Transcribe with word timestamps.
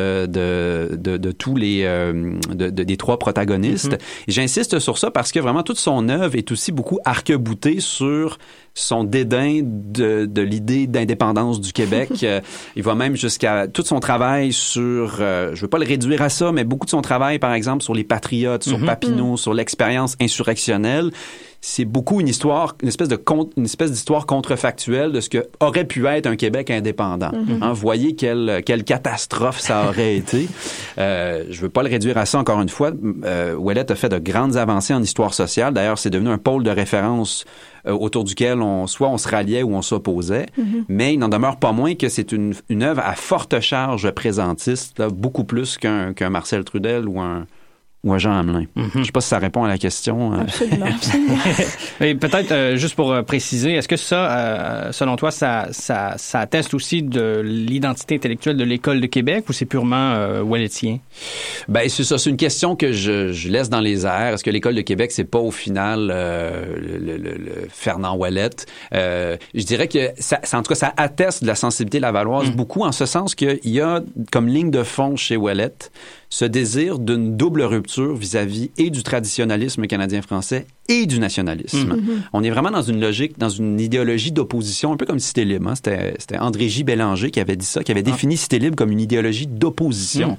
euh, 0.00 0.28
de, 0.28 0.94
de, 0.94 1.16
de, 1.16 1.32
tous 1.32 1.56
les 1.56 1.82
euh, 1.82 2.38
de, 2.50 2.70
des 2.70 2.96
trois 2.96 3.18
protagonistes. 3.18 3.94
Et 4.28 4.30
J'insiste 4.32 4.78
sur 4.78 4.96
ça 4.96 5.10
parce 5.10 5.32
que 5.32 5.40
vraiment 5.40 5.64
toute 5.64 5.78
son 5.78 6.08
œuvre 6.08 6.36
est 6.36 6.52
aussi 6.52 6.70
beaucoup 6.70 7.00
arc-boutée 7.04 7.80
sur 7.80 8.38
son 8.78 9.04
dédain 9.04 9.60
de, 9.62 10.26
de 10.26 10.42
l'idée 10.42 10.86
d'indépendance 10.86 11.60
du 11.60 11.72
Québec. 11.72 12.08
Euh, 12.28 12.40
il 12.74 12.82
va 12.82 12.94
même 12.94 13.16
jusqu'à 13.16 13.68
tout 13.68 13.82
son 13.82 14.00
travail 14.00 14.52
sur, 14.52 15.18
euh, 15.20 15.54
je 15.54 15.62
veux 15.62 15.68
pas 15.68 15.78
le 15.78 15.86
réduire 15.86 16.20
à 16.20 16.28
ça, 16.28 16.52
mais 16.52 16.64
beaucoup 16.64 16.84
de 16.84 16.90
son 16.90 17.00
travail, 17.00 17.38
par 17.38 17.52
exemple, 17.54 17.82
sur 17.82 17.94
les 17.94 18.04
patriotes, 18.04 18.64
sur 18.64 18.84
Papineau, 18.84 19.36
sur 19.36 19.54
l'expérience 19.54 20.16
insurrectionnelle. 20.20 21.10
C'est 21.60 21.84
beaucoup 21.84 22.20
une 22.20 22.28
histoire, 22.28 22.76
une 22.82 22.88
espèce 22.88 23.08
de 23.08 23.20
une 23.56 23.64
espèce 23.64 23.90
d'histoire 23.90 24.26
contrefactuelle 24.26 25.10
de 25.10 25.20
ce 25.20 25.28
que 25.28 25.48
aurait 25.58 25.84
pu 25.84 26.06
être 26.06 26.26
un 26.26 26.36
Québec 26.36 26.70
indépendant. 26.70 27.32
Hein, 27.60 27.72
voyez 27.72 28.14
quelle 28.14 28.62
quelle 28.64 28.84
catastrophe 28.84 29.58
ça 29.58 29.88
aurait 29.88 30.16
été. 30.16 30.48
Euh, 30.98 31.44
je 31.50 31.60
veux 31.60 31.68
pas 31.68 31.82
le 31.82 31.88
réduire 31.88 32.16
à 32.16 32.26
ça 32.26 32.38
encore 32.38 32.60
une 32.60 32.68
fois. 32.68 32.92
Euh, 33.24 33.54
Ouellet 33.54 33.90
a 33.90 33.94
fait 33.96 34.08
de 34.08 34.18
grandes 34.18 34.56
avancées 34.56 34.94
en 34.94 35.02
histoire 35.02 35.34
sociale. 35.34 35.74
D'ailleurs, 35.74 35.98
c'est 35.98 36.10
devenu 36.10 36.30
un 36.30 36.38
pôle 36.38 36.62
de 36.62 36.70
référence 36.70 37.44
euh, 37.88 37.92
autour 37.92 38.24
duquel 38.24 38.60
on 38.60 38.86
soit 38.86 39.08
on 39.08 39.18
se 39.18 39.28
ralliait 39.28 39.62
ou 39.62 39.74
on 39.74 39.82
s'opposait. 39.82 40.46
Mais 40.88 41.14
il 41.14 41.18
n'en 41.18 41.28
demeure 41.28 41.56
pas 41.56 41.72
moins 41.72 41.94
que 41.94 42.08
c'est 42.08 42.32
une, 42.32 42.54
une 42.68 42.82
œuvre 42.82 43.02
à 43.04 43.14
forte 43.14 43.60
charge 43.60 44.10
présentiste, 44.10 44.98
là, 44.98 45.08
beaucoup 45.08 45.44
plus 45.44 45.78
qu'un 45.78 46.12
qu'un 46.12 46.30
Marcel 46.30 46.64
Trudel 46.64 47.08
ou 47.08 47.20
un 47.20 47.46
ou 48.04 48.12
un 48.14 48.18
Jean 48.18 48.32
Hamelin. 48.38 48.64
Je 48.94 49.02
sais 49.02 49.10
pas 49.12 49.20
si 49.20 49.28
ça 49.28 49.38
répond 49.38 49.64
à 49.64 49.68
la 49.68 49.76
question. 49.76 50.32
euh. 50.32 50.42
Absolument, 50.42 50.86
absolument. 50.94 51.36
Et 52.00 52.14
peut-être 52.14 52.52
euh, 52.52 52.76
juste 52.76 52.94
pour 52.94 53.10
euh, 53.12 53.22
préciser, 53.22 53.72
est-ce 53.74 53.88
que 53.88 53.96
ça, 53.96 54.30
euh, 54.86 54.92
selon 54.92 55.16
toi, 55.16 55.30
ça, 55.32 55.66
ça, 55.72 56.14
ça 56.16 56.38
atteste 56.40 56.74
aussi 56.74 57.02
de 57.02 57.40
l'identité 57.44 58.14
intellectuelle 58.14 58.56
de 58.56 58.62
l'école 58.64 59.00
de 59.00 59.06
Québec 59.06 59.44
ou 59.48 59.52
c'est 59.52 59.64
purement 59.66 60.12
euh, 60.14 60.42
Walletien? 60.42 60.98
Ben 61.68 61.88
c'est 61.88 62.04
ça, 62.04 62.18
c'est 62.18 62.30
une 62.30 62.36
question 62.36 62.76
que 62.76 62.92
je, 62.92 63.32
je 63.32 63.48
laisse 63.48 63.68
dans 63.68 63.80
les 63.80 64.06
airs. 64.06 64.34
Est-ce 64.34 64.44
que 64.44 64.50
l'école 64.50 64.76
de 64.76 64.82
Québec 64.82 65.10
c'est 65.10 65.24
pas 65.24 65.40
au 65.40 65.50
final 65.50 66.10
euh, 66.12 66.76
le, 66.76 66.98
le- 66.98 67.16
le- 67.16 67.36
le 67.36 67.68
Fernand 67.68 68.14
Wallet 68.14 68.50
Euh, 68.94 69.36
Je 69.54 69.64
dirais 69.64 69.88
que 69.88 70.10
ça, 70.18 70.38
ça- 70.44 70.58
en 70.58 70.62
tout 70.62 70.68
cas 70.68 70.74
ça 70.76 70.94
atteste 70.96 71.42
de 71.42 71.48
la 71.48 71.56
sensibilité 71.56 71.98
lavalloise 71.98 72.50
beaucoup 72.52 72.84
en 72.84 72.92
ce 72.92 73.06
sens 73.06 73.34
qu'il 73.34 73.58
y 73.64 73.80
a 73.80 74.00
comme 74.30 74.46
ligne 74.46 74.70
de 74.70 74.84
fond 74.84 75.16
chez 75.16 75.36
Wallet 75.36 75.72
ce 76.30 76.44
désir 76.44 76.98
d'une 76.98 77.36
double 77.36 77.62
rupture 77.62 78.14
vis-à-vis 78.14 78.70
et 78.76 78.90
du 78.90 79.02
traditionnalisme 79.02 79.86
canadien-français 79.86 80.66
et 80.88 81.06
du 81.06 81.18
nationalisme. 81.18 81.96
On 82.32 82.42
est 82.42 82.50
vraiment 82.50 82.70
dans 82.70 82.82
une 82.82 83.00
logique, 83.00 83.38
dans 83.38 83.48
une 83.48 83.80
idéologie 83.80 84.30
d'opposition, 84.32 84.92
un 84.92 84.96
peu 84.96 85.06
comme 85.06 85.18
Cité 85.20 85.44
Libre. 85.44 85.68
hein. 85.70 85.74
C'était 85.74 86.14
c'était 86.18 86.38
André 86.38 86.68
J. 86.68 86.84
Bélanger 86.84 87.30
qui 87.30 87.40
avait 87.40 87.56
dit 87.56 87.64
ça, 87.66 87.82
qui 87.82 87.92
avait 87.92 88.02
défini 88.02 88.36
Cité 88.36 88.58
Libre 88.58 88.76
comme 88.76 88.90
une 88.90 89.00
idéologie 89.00 89.46
d'opposition. 89.46 90.36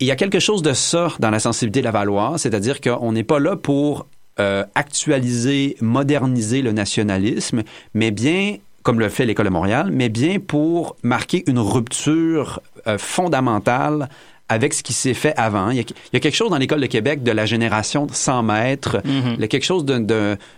Et 0.00 0.04
il 0.04 0.06
y 0.06 0.10
a 0.12 0.16
quelque 0.16 0.40
chose 0.40 0.62
de 0.62 0.72
ça 0.72 1.08
dans 1.20 1.30
la 1.30 1.38
sensibilité 1.38 1.82
lavalloise, 1.82 2.40
c'est-à-dire 2.42 2.80
qu'on 2.80 3.12
n'est 3.12 3.24
pas 3.24 3.38
là 3.38 3.56
pour 3.56 4.06
euh, 4.40 4.64
actualiser, 4.74 5.76
moderniser 5.80 6.62
le 6.62 6.72
nationalisme, 6.72 7.62
mais 7.94 8.10
bien, 8.10 8.56
comme 8.82 8.98
le 8.98 9.08
fait 9.08 9.26
l'École 9.26 9.46
de 9.46 9.50
Montréal, 9.50 9.90
mais 9.92 10.08
bien 10.08 10.38
pour 10.40 10.96
marquer 11.02 11.44
une 11.46 11.58
rupture 11.58 12.60
euh, 12.86 12.98
fondamentale 12.98 14.08
avec 14.52 14.74
ce 14.74 14.82
qui 14.82 14.92
s'est 14.92 15.14
fait 15.14 15.34
avant. 15.36 15.70
Il 15.70 15.76
y, 15.76 15.80
a, 15.80 15.82
il 15.82 15.94
y 16.14 16.16
a 16.16 16.20
quelque 16.20 16.34
chose 16.36 16.50
dans 16.50 16.58
l'École 16.58 16.80
de 16.80 16.86
Québec 16.86 17.22
de 17.22 17.32
la 17.32 17.46
génération 17.46 18.06
de 18.06 18.12
100 18.12 18.42
mètres, 18.42 18.98
il 19.04 19.40
y 19.40 19.44
a 19.44 19.48
quelque 19.48 19.64
chose 19.64 19.84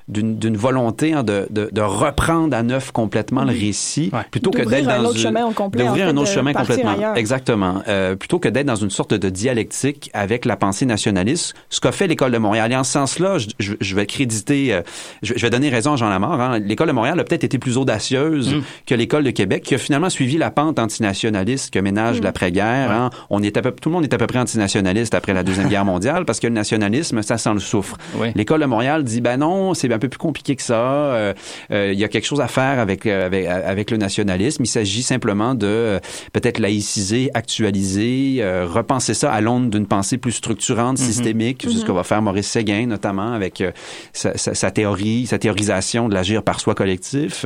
d'une 0.08 0.56
volonté 0.56 1.12
hein, 1.12 1.22
de, 1.22 1.46
de- 1.50 1.68
de 1.72 1.80
reprendre 1.80 2.56
à 2.56 2.62
neuf 2.62 2.90
complètement 2.90 3.44
le 3.44 3.52
récit, 3.52 4.10
Ouais. 4.12 4.20
plutôt 4.30 4.50
que 4.50 4.62
d'être 4.62 4.88
un 4.88 5.02
dans 5.02 5.08
autre 5.10 5.16
une- 5.16 5.22
chemin 5.22 5.46
au 5.46 5.50
complet, 5.52 5.84
d'ouvrir 5.84 6.04
en 6.04 6.06
fait, 6.08 6.12
un 6.12 6.16
autre 6.18 6.28
de 6.30 6.34
chemin 6.34 6.52
complètement. 6.52 6.90
ailleurs. 6.92 7.16
Exactement. 7.16 7.82
Euh, 7.88 8.16
plutôt 8.16 8.38
que 8.38 8.48
d'être 8.48 8.66
dans 8.66 8.74
une 8.76 8.90
sorte 8.90 9.14
de 9.14 9.28
dialectique 9.28 10.10
avec 10.12 10.44
la 10.44 10.56
pensée 10.56 10.86
nationaliste, 10.86 11.54
ce 11.70 11.80
qu'a 11.80 11.92
fait 11.92 12.06
l'École 12.06 12.32
de 12.32 12.38
Montréal. 12.38 12.70
Et 12.72 12.76
en 12.76 12.84
ce 12.84 12.92
sens-là, 12.92 13.36
je, 13.58 13.94
vais 13.96 14.06
créditer, 14.06 14.74
euh, 14.74 14.82
je, 15.22 15.34
je 15.36 15.42
vais 15.42 15.50
donner 15.50 15.68
raison 15.68 15.92
à 15.94 15.96
Jean 15.96 16.08
Lamar. 16.08 16.40
hein. 16.40 16.58
L'École 16.58 16.88
de 16.88 16.92
Montréal 16.92 17.18
a 17.20 17.24
peut-être 17.24 17.44
été 17.44 17.58
plus 17.58 17.76
audacieuse 17.78 18.56
que 18.86 18.94
l'École 18.94 19.24
de 19.24 19.30
Québec, 19.30 19.62
qui 19.62 19.74
a 19.74 19.78
finalement 19.78 20.10
suivi 20.10 20.36
la 20.38 20.50
pente 20.50 20.78
antinationaliste 20.78 21.72
que 21.72 21.78
ménage 21.78 22.20
l'après-guerre. 22.20 22.90
hein. 22.90 23.10
On 23.30 23.42
est 23.42 23.56
à 23.56 23.62
peu, 23.62 23.72
tout 23.84 23.90
le 23.90 23.96
monde 23.96 24.04
est 24.04 24.14
à 24.14 24.16
peu 24.16 24.26
près 24.26 24.38
antinationaliste 24.38 25.14
après 25.14 25.34
la 25.34 25.42
Deuxième 25.42 25.68
Guerre 25.68 25.84
mondiale 25.84 26.24
parce 26.24 26.40
que 26.40 26.46
le 26.46 26.54
nationalisme, 26.54 27.20
ça 27.20 27.36
sent 27.36 27.52
le 27.52 27.58
soufre. 27.60 27.98
Oui. 28.16 28.28
L'École 28.34 28.62
de 28.62 28.64
Montréal 28.64 29.04
dit, 29.04 29.20
ben 29.20 29.36
non, 29.36 29.74
c'est 29.74 29.92
un 29.92 29.98
peu 29.98 30.08
plus 30.08 30.16
compliqué 30.16 30.56
que 30.56 30.62
ça. 30.62 30.80
Euh, 30.80 31.34
euh, 31.70 31.90
Il 31.92 31.98
y 31.98 32.04
a 32.04 32.08
quelque 32.08 32.24
chose 32.24 32.40
à 32.40 32.48
faire 32.48 32.78
avec, 32.78 33.04
euh, 33.04 33.26
avec, 33.26 33.44
avec 33.46 33.90
le 33.90 33.98
nationalisme. 33.98 34.64
Il 34.64 34.68
s'agit 34.68 35.02
simplement 35.02 35.54
de 35.54 35.66
euh, 35.66 35.98
peut-être 36.32 36.60
laïciser, 36.60 37.30
actualiser, 37.34 38.36
euh, 38.38 38.66
repenser 38.66 39.12
ça 39.12 39.30
à 39.30 39.42
l'aune 39.42 39.68
d'une 39.68 39.86
pensée 39.86 40.16
plus 40.16 40.32
structurante, 40.32 40.96
systémique. 40.96 41.66
C'est 41.68 41.76
ce 41.76 41.84
que 41.84 41.92
va 41.92 42.04
faire 42.04 42.22
Maurice 42.22 42.48
Séguin, 42.48 42.86
notamment, 42.86 43.32
avec 43.34 43.60
euh, 43.60 43.70
sa, 44.14 44.34
sa- 44.38 44.54
sa 44.54 44.70
théorie, 44.70 45.26
sa 45.26 45.38
théorisation 45.38 46.08
de 46.08 46.14
l'agir 46.14 46.42
par 46.42 46.58
soi 46.58 46.74
collectif. 46.74 47.44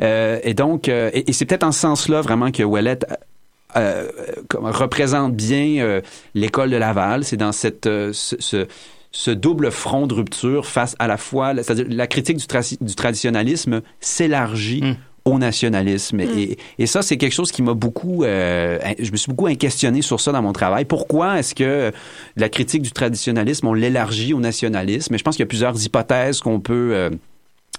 Euh, 0.00 0.38
et 0.44 0.54
donc, 0.54 0.88
euh, 0.88 1.10
et, 1.12 1.30
et 1.30 1.32
c'est 1.32 1.46
peut-être 1.46 1.64
en 1.64 1.72
ce 1.72 1.80
sens-là 1.80 2.20
vraiment 2.20 2.52
que 2.52 2.62
Ouellet 2.62 3.00
euh, 3.76 4.08
comme- 4.48 4.66
représente 4.66 5.34
bien 5.34 5.78
euh, 5.82 6.00
l'école 6.34 6.70
de 6.70 6.76
Laval. 6.76 7.24
C'est 7.24 7.36
dans 7.36 7.52
cette 7.52 7.86
euh, 7.86 8.10
ce, 8.12 8.36
ce- 8.38 8.66
ce 9.12 9.30
double 9.30 9.70
front 9.70 10.06
de 10.08 10.14
rupture 10.14 10.66
face 10.66 10.96
à 10.98 11.06
la 11.06 11.16
fois, 11.16 11.54
c'est-à-dire 11.54 11.86
la 11.88 12.06
critique 12.08 12.36
du, 12.36 12.46
tra- 12.46 12.76
du 12.80 12.94
traditionnalisme 12.96 13.80
s'élargit 14.00 14.82
Mm. 14.82 14.96
au 15.24 15.38
nationalisme. 15.38 16.20
Et, 16.20 16.58
et 16.78 16.86
ça, 16.86 17.00
c'est 17.00 17.16
quelque 17.16 17.32
chose 17.32 17.50
qui 17.52 17.62
m'a 17.62 17.74
beaucoup... 17.74 18.24
euh, 18.24 18.78
je 18.98 19.10
me 19.12 19.16
suis 19.16 19.32
beaucoup 19.32 19.48
questionné 19.54 20.02
sur 20.02 20.20
ça 20.20 20.32
dans 20.32 20.42
mon 20.42 20.52
travail. 20.52 20.84
Pourquoi 20.84 21.38
est-ce 21.38 21.54
que 21.54 21.92
la 22.36 22.48
critique 22.48 22.82
du 22.82 22.90
traditionnalisme, 22.92 23.66
on 23.68 23.72
l'élargit 23.72 24.34
au 24.34 24.40
nationalisme? 24.40 25.14
Et 25.14 25.18
je 25.18 25.22
pense 25.22 25.36
qu'il 25.36 25.44
y 25.44 25.48
a 25.48 25.52
plusieurs 25.54 25.82
hypothèses 25.82 26.40
qu'on 26.40 26.60
peut... 26.60 27.10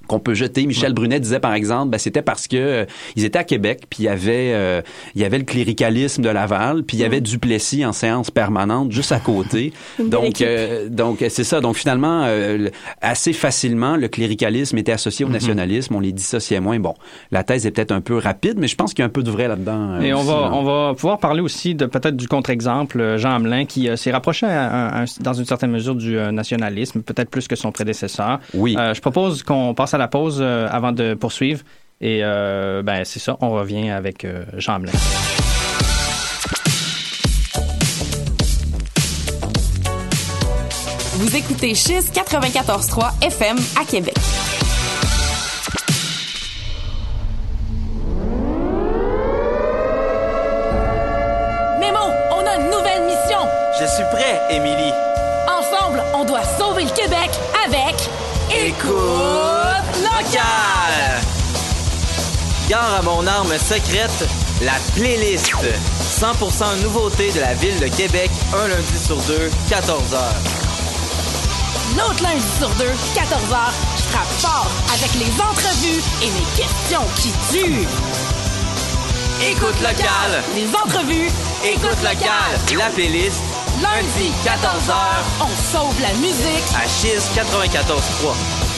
qu'on 0.07 0.19
peut 0.19 0.33
jeter. 0.33 0.65
Michel 0.65 0.93
Brunet 0.93 1.19
disait 1.19 1.39
par 1.39 1.53
exemple, 1.53 1.89
ben, 1.91 1.97
c'était 1.97 2.21
parce 2.21 2.47
que 2.47 2.55
euh, 2.57 2.85
ils 3.15 3.25
étaient 3.25 3.39
à 3.39 3.43
Québec, 3.43 3.83
puis 3.89 4.03
il 4.03 4.05
y 4.05 4.09
avait 4.09 4.51
euh, 4.53 4.81
il 5.15 5.21
y 5.21 5.25
avait 5.25 5.37
le 5.37 5.43
cléricalisme 5.45 6.21
de 6.21 6.29
Laval, 6.29 6.83
puis 6.83 6.97
il 6.97 6.99
y 7.01 7.03
avait 7.03 7.21
Duplessis 7.21 7.85
en 7.85 7.93
séance 7.93 8.31
permanente 8.31 8.91
juste 8.91 9.11
à 9.11 9.19
côté. 9.19 9.73
Donc 9.99 10.41
euh, 10.41 10.89
donc 10.89 11.23
c'est 11.29 11.43
ça. 11.43 11.61
Donc 11.61 11.75
finalement 11.75 12.25
le- 12.27 12.71
assez 13.01 13.33
facilement 13.33 13.95
le 13.95 14.07
cléricalisme 14.07 14.77
était 14.77 14.91
associé 14.91 15.25
au 15.25 15.29
nationalisme, 15.29 15.95
on 15.95 15.99
les 15.99 16.11
dissociait 16.11 16.59
moins. 16.59 16.79
Bon, 16.79 16.93
la 17.31 17.43
thèse 17.43 17.65
est 17.65 17.71
peut-être 17.71 17.91
un 17.91 18.01
peu 18.01 18.17
rapide, 18.17 18.55
mais 18.57 18.67
je 18.67 18.75
pense 18.75 18.93
qu'il 18.93 18.99
y 19.01 19.03
a 19.03 19.05
un 19.07 19.09
peu 19.09 19.23
de 19.23 19.31
vrai 19.31 19.47
là-dedans. 19.47 19.99
Et 20.01 20.13
on 20.13 20.23
va, 20.23 20.51
on 20.53 20.63
va 20.63 20.93
pouvoir 20.93 21.19
parler 21.19 21.41
aussi 21.41 21.75
de 21.75 21.85
peut-être 21.85 22.15
du 22.15 22.27
contre-exemple, 22.27 23.17
Jean 23.17 23.31
Hamelin, 23.35 23.65
qui 23.65 23.89
s'est 23.97 24.11
rapproché 24.11 24.45
à- 24.45 24.67
à- 24.67 25.01
à- 25.03 25.05
dans 25.21 25.33
une 25.33 25.45
certaine 25.45 25.71
mesure 25.71 25.95
du 25.95 26.15
nationalisme, 26.31 27.01
peut-être 27.01 27.29
plus 27.29 27.47
que 27.47 27.55
son 27.55 27.71
prédécesseur. 27.71 28.39
Oui. 28.53 28.75
Je 28.93 28.99
propose 29.01 29.43
qu'on 29.43 29.73
passe 29.73 29.93
à 29.93 29.94
la 29.97 30.07
pause 30.07 30.39
euh, 30.41 30.67
avant 30.71 30.91
de 30.91 31.13
poursuivre. 31.13 31.61
Et 32.01 32.19
euh, 32.23 32.83
ben 32.83 33.03
c'est 33.05 33.19
ça, 33.19 33.37
on 33.41 33.51
revient 33.51 33.89
avec 33.89 34.25
euh, 34.25 34.43
Jean 34.57 34.75
Hamelin. 34.75 34.91
Vous 41.13 41.35
écoutez 41.35 41.73
Chiz 41.73 42.11
94.3 42.13 43.25
FM 43.25 43.57
à 43.79 43.85
Québec. 43.85 44.15
Nemo, 51.79 51.97
on 52.31 52.45
a 52.45 52.55
une 52.57 52.69
nouvelle 52.69 53.05
mission. 53.05 53.39
Je 53.79 53.85
suis 53.85 54.03
prêt, 54.11 54.41
Émilie. 54.51 54.93
Ensemble, 55.47 56.03
on 56.13 56.25
doit 56.25 56.43
sauver 56.43 56.83
le 56.83 56.89
Québec 56.89 57.29
avec 57.65 57.95
Écoute 58.51 59.44
Gare 62.69 62.95
à 62.97 63.01
mon 63.03 63.25
arme 63.27 63.53
secrète, 63.57 64.27
la 64.61 64.73
playlist. 64.95 65.51
100% 66.19 66.81
nouveauté 66.83 67.31
de 67.31 67.39
la 67.39 67.53
ville 67.53 67.79
de 67.79 67.87
Québec, 67.87 68.31
un 68.53 68.67
lundi 68.67 68.99
sur 69.05 69.17
deux, 69.17 69.49
14h. 69.69 70.17
L'autre 71.97 72.23
lundi 72.23 72.43
sur 72.57 72.69
deux, 72.69 72.91
14h, 73.13 73.71
je 73.97 74.01
frappe 74.03 74.27
fort 74.39 74.67
avec 74.93 75.13
les 75.15 75.31
entrevues 75.41 76.01
et 76.21 76.25
les 76.25 76.63
questions 76.63 77.05
qui 77.17 77.31
tuent. 77.51 77.87
Écoute 79.47 79.79
locale. 79.81 80.43
Les 80.55 80.67
entrevues, 80.75 81.29
Écoute 81.63 82.01
locale, 82.03 82.59
la 82.77 82.89
playlist, 82.89 83.41
lundi, 83.81 84.31
14h, 84.43 84.93
on 85.41 85.77
sauve 85.77 85.99
la 86.01 86.13
musique. 86.13 86.63
à 86.75 86.87
Chiz 86.87 87.29
94.3. 87.35 88.74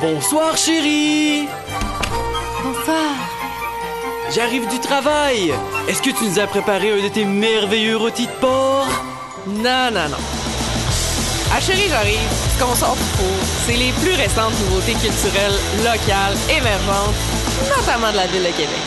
Bonsoir 0.00 0.56
chérie 0.56 1.48
Bonsoir. 2.62 3.14
J'arrive 4.32 4.68
du 4.68 4.78
travail. 4.78 5.52
Est-ce 5.88 6.00
que 6.00 6.10
tu 6.10 6.24
nous 6.24 6.38
as 6.38 6.46
préparé 6.46 6.92
un 6.92 7.02
de 7.02 7.08
tes 7.08 7.24
merveilleux 7.24 7.96
rôtis 7.96 8.26
de 8.26 8.32
porc? 8.40 8.86
Non, 9.48 9.90
non, 9.92 10.08
non. 10.08 10.22
Ah 11.52 11.60
chérie, 11.60 11.88
j'arrive. 11.88 12.28
ce 12.54 12.62
qu'on 12.62 12.76
sort 12.76 12.94
pour, 13.16 13.38
c'est 13.66 13.76
les 13.76 13.90
plus 13.90 14.14
récentes 14.14 14.52
nouveautés 14.66 14.92
culturelles 14.92 15.58
locales, 15.78 16.36
émergentes, 16.48 17.16
notamment 17.76 18.12
de 18.12 18.16
la 18.18 18.26
ville 18.28 18.42
de 18.42 18.52
Québec. 18.52 18.84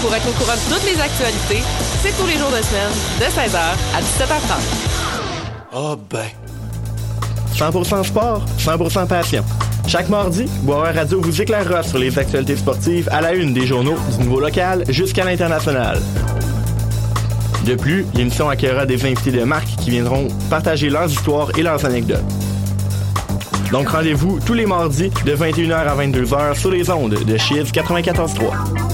Pour 0.00 0.14
être 0.14 0.28
au 0.28 0.32
courant 0.32 0.54
de 0.54 0.74
toutes 0.74 0.84
les 0.84 0.98
actualités, 0.98 1.62
c'est 2.02 2.16
tous 2.16 2.26
les 2.26 2.38
jours 2.38 2.50
de 2.50 2.62
semaine, 2.62 2.92
de 3.20 3.24
16h 3.24 3.58
à 3.94 4.00
17h30. 4.00 4.62
Ah 5.74 5.96
ben. 6.08 6.28
100% 7.54 8.04
sport, 8.04 8.42
100% 8.58 9.06
passion. 9.08 9.44
Chaque 9.88 10.10
mardi, 10.10 10.44
Boire 10.64 10.94
Radio 10.94 11.18
vous 11.18 11.40
éclairera 11.40 11.82
sur 11.82 11.96
les 11.96 12.18
actualités 12.18 12.56
sportives 12.56 13.08
à 13.10 13.22
la 13.22 13.32
une 13.32 13.54
des 13.54 13.64
journaux 13.66 13.96
du 14.10 14.24
niveau 14.24 14.38
local 14.38 14.84
jusqu'à 14.90 15.24
l'international. 15.24 15.98
De 17.64 17.74
plus, 17.74 18.04
l'émission 18.12 18.50
accueillera 18.50 18.84
des 18.84 19.02
invités 19.06 19.30
de 19.30 19.44
marque 19.44 19.66
qui 19.66 19.88
viendront 19.88 20.28
partager 20.50 20.90
leurs 20.90 21.10
histoires 21.10 21.48
et 21.56 21.62
leurs 21.62 21.86
anecdotes. 21.86 22.20
Donc 23.72 23.88
rendez-vous 23.88 24.38
tous 24.44 24.52
les 24.52 24.66
mardis 24.66 25.08
de 25.24 25.34
21h 25.34 25.72
à 25.72 25.96
22h 25.96 26.58
sur 26.58 26.70
les 26.70 26.90
ondes 26.90 27.24
de 27.24 27.36
Chiz 27.38 27.72
94.3. 27.72 28.87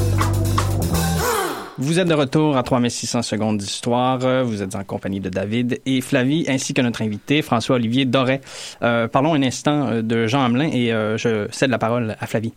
Vous 1.76 1.98
êtes 1.98 2.08
de 2.08 2.14
retour 2.14 2.56
à 2.56 2.62
3600 2.62 3.22
secondes 3.22 3.58
d'histoire. 3.58 4.18
Vous 4.44 4.62
êtes 4.62 4.76
en 4.76 4.84
compagnie 4.84 5.20
de 5.20 5.28
David 5.28 5.80
et 5.86 6.00
Flavie, 6.00 6.44
ainsi 6.48 6.72
que 6.72 6.80
notre 6.80 7.02
invité, 7.02 7.42
François-Olivier 7.42 8.04
Doré. 8.04 8.40
Euh, 8.82 9.08
parlons 9.08 9.34
un 9.34 9.42
instant 9.42 9.88
euh, 9.88 10.02
de 10.02 10.26
Jean 10.26 10.44
Hamelin 10.44 10.70
et 10.72 10.92
euh, 10.92 11.18
je 11.18 11.48
cède 11.50 11.70
la 11.70 11.78
parole 11.78 12.16
à 12.20 12.26
Flavie. 12.26 12.52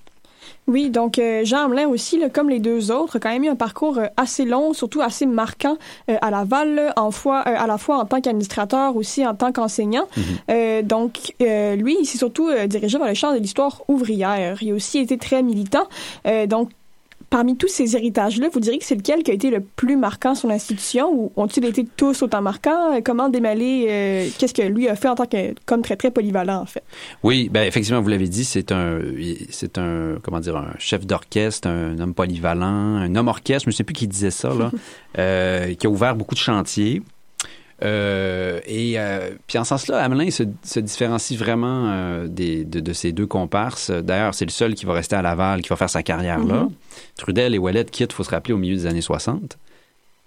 Oui, 0.68 0.90
donc 0.90 1.18
euh, 1.18 1.46
Jean 1.46 1.66
Hamelin 1.66 1.88
aussi, 1.88 2.20
là, 2.20 2.30
comme 2.30 2.50
les 2.50 2.60
deux 2.60 2.92
autres, 2.92 3.16
a 3.16 3.20
quand 3.20 3.30
même 3.30 3.46
eu 3.46 3.50
un 3.50 3.56
parcours 3.56 3.98
euh, 3.98 4.08
assez 4.18 4.44
long, 4.44 4.74
surtout 4.74 5.02
assez 5.02 5.26
marquant 5.26 5.78
euh, 6.10 6.18
à 6.22 6.30
Laval, 6.30 6.76
là, 6.76 6.94
en 6.98 7.12
fois, 7.12 7.40
à 7.40 7.68
la 7.68 7.78
fois 7.78 8.00
en 8.00 8.06
tant 8.06 8.20
qu'administrateur, 8.20 8.96
aussi 8.98 9.26
en 9.26 9.34
tant 9.34 9.54
qu'enseignant. 9.54 10.08
Mhm. 10.18 10.82
donc, 10.84 11.34
lui, 11.40 11.98
il 12.02 12.06
s'est 12.06 12.18
surtout 12.18 12.50
dirigé 12.68 12.98
vers 12.98 13.08
le 13.08 13.14
champ 13.14 13.34
de 13.34 13.40
l'histoire 13.40 13.84
ouvrière. 13.88 14.62
Il 14.62 14.72
a 14.72 14.76
aussi 14.76 15.00
été 15.00 15.18
très 15.18 15.42
militant. 15.42 15.88
donc, 16.48 16.70
Parmi 17.30 17.58
tous 17.58 17.68
ces 17.68 17.96
héritages-là, 17.96 18.48
vous 18.54 18.62
diriez 18.62 18.80
que 18.80 18.86
c'est 18.86 18.96
lequel 18.96 19.22
qui 19.22 19.32
a 19.32 19.34
été 19.34 19.50
le 19.50 19.60
plus 19.60 19.98
marquant 19.98 20.34
sur 20.34 20.48
l'institution 20.48 21.12
ou 21.12 21.32
ont-ils 21.36 21.66
été 21.66 21.86
tous 21.98 22.22
autant 22.22 22.42
marquants? 22.42 23.02
Comment 23.04 23.28
démêler 23.28 23.88
euh, 23.90 24.30
qu'est-ce 24.38 24.54
que 24.54 24.62
lui 24.62 24.88
a 24.88 24.96
fait 24.96 25.10
en 25.10 25.16
tant 25.16 25.26
que 25.26 25.54
comme 25.66 25.82
très 25.82 25.98
très 25.98 26.10
polyvalent 26.10 26.62
en 26.62 26.66
fait? 26.66 26.84
Oui, 27.24 27.50
ben 27.52 27.64
effectivement, 27.64 28.00
vous 28.00 28.08
l'avez 28.08 28.30
dit, 28.30 28.46
c'est 28.46 28.72
un 28.72 29.00
c'est 29.50 29.78
un 29.78 30.20
comment 30.24 30.40
dire 30.40 30.56
un 30.56 30.74
chef 30.80 31.06
d'orchestre, 31.06 31.68
un 31.68 32.00
homme 32.00 32.14
polyvalent, 32.14 32.96
un 32.96 33.14
homme 33.16 33.28
orchestre, 33.28 33.66
je 33.66 33.70
ne 33.70 33.76
sais 33.76 33.84
plus 33.84 33.94
qui 33.94 34.08
disait 34.08 34.32
ça 34.32 34.54
là, 34.54 34.72
euh, 35.18 35.74
qui 35.74 35.86
a 35.86 35.90
ouvert 35.90 36.16
beaucoup 36.16 36.36
de 36.36 36.40
chantiers. 36.40 37.02
Euh, 37.84 38.60
et 38.66 38.94
euh, 38.98 39.32
puis 39.46 39.58
en 39.58 39.64
ce 39.64 39.70
sens-là, 39.70 40.04
Hamelin 40.04 40.32
se, 40.32 40.44
se, 40.64 40.80
différencie 40.80 41.38
vraiment 41.38 41.90
euh, 41.90 42.28
des, 42.28 42.64
de, 42.64 42.80
de, 42.80 42.94
ses 42.94 43.12
deux 43.12 43.28
comparses. 43.28 43.92
D'ailleurs, 43.92 44.34
c'est 44.34 44.46
le 44.46 44.52
seul 44.52 44.74
qui 44.74 44.86
va 44.86 44.94
rester 44.94 45.16
à 45.16 45.22
Laval, 45.22 45.62
qui 45.62 45.70
va 45.70 45.76
faire 45.76 45.90
sa 45.90 46.02
carrière 46.02 46.44
là. 46.44 46.64
Mhm. 46.64 46.72
Trudel 47.18 47.54
et 47.54 47.58
Ouellet 47.60 47.86
quittent, 47.86 48.14
faut 48.14 48.24
se 48.24 48.32
rappeler, 48.32 48.54
au 48.54 48.58
milieu 48.58 48.76
des 48.76 48.86
années 48.88 49.02
60. 49.02 49.58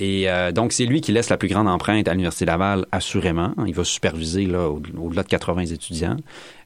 Et 0.02 0.30
euh, 0.30 0.50
donc, 0.50 0.72
c'est 0.72 0.86
lui 0.86 1.02
qui 1.02 1.12
laisse 1.12 1.28
la 1.28 1.36
plus 1.36 1.48
grande 1.48 1.68
empreinte 1.68 2.08
à 2.08 2.12
l'Université 2.12 2.46
Laval, 2.46 2.86
assurément. 2.90 3.52
Il 3.66 3.74
va 3.74 3.84
superviser 3.84 4.46
là, 4.46 4.68
au- 4.70 4.80
au-delà 4.98 5.22
de 5.22 5.28
80 5.28 5.66
étudiants. 5.66 6.16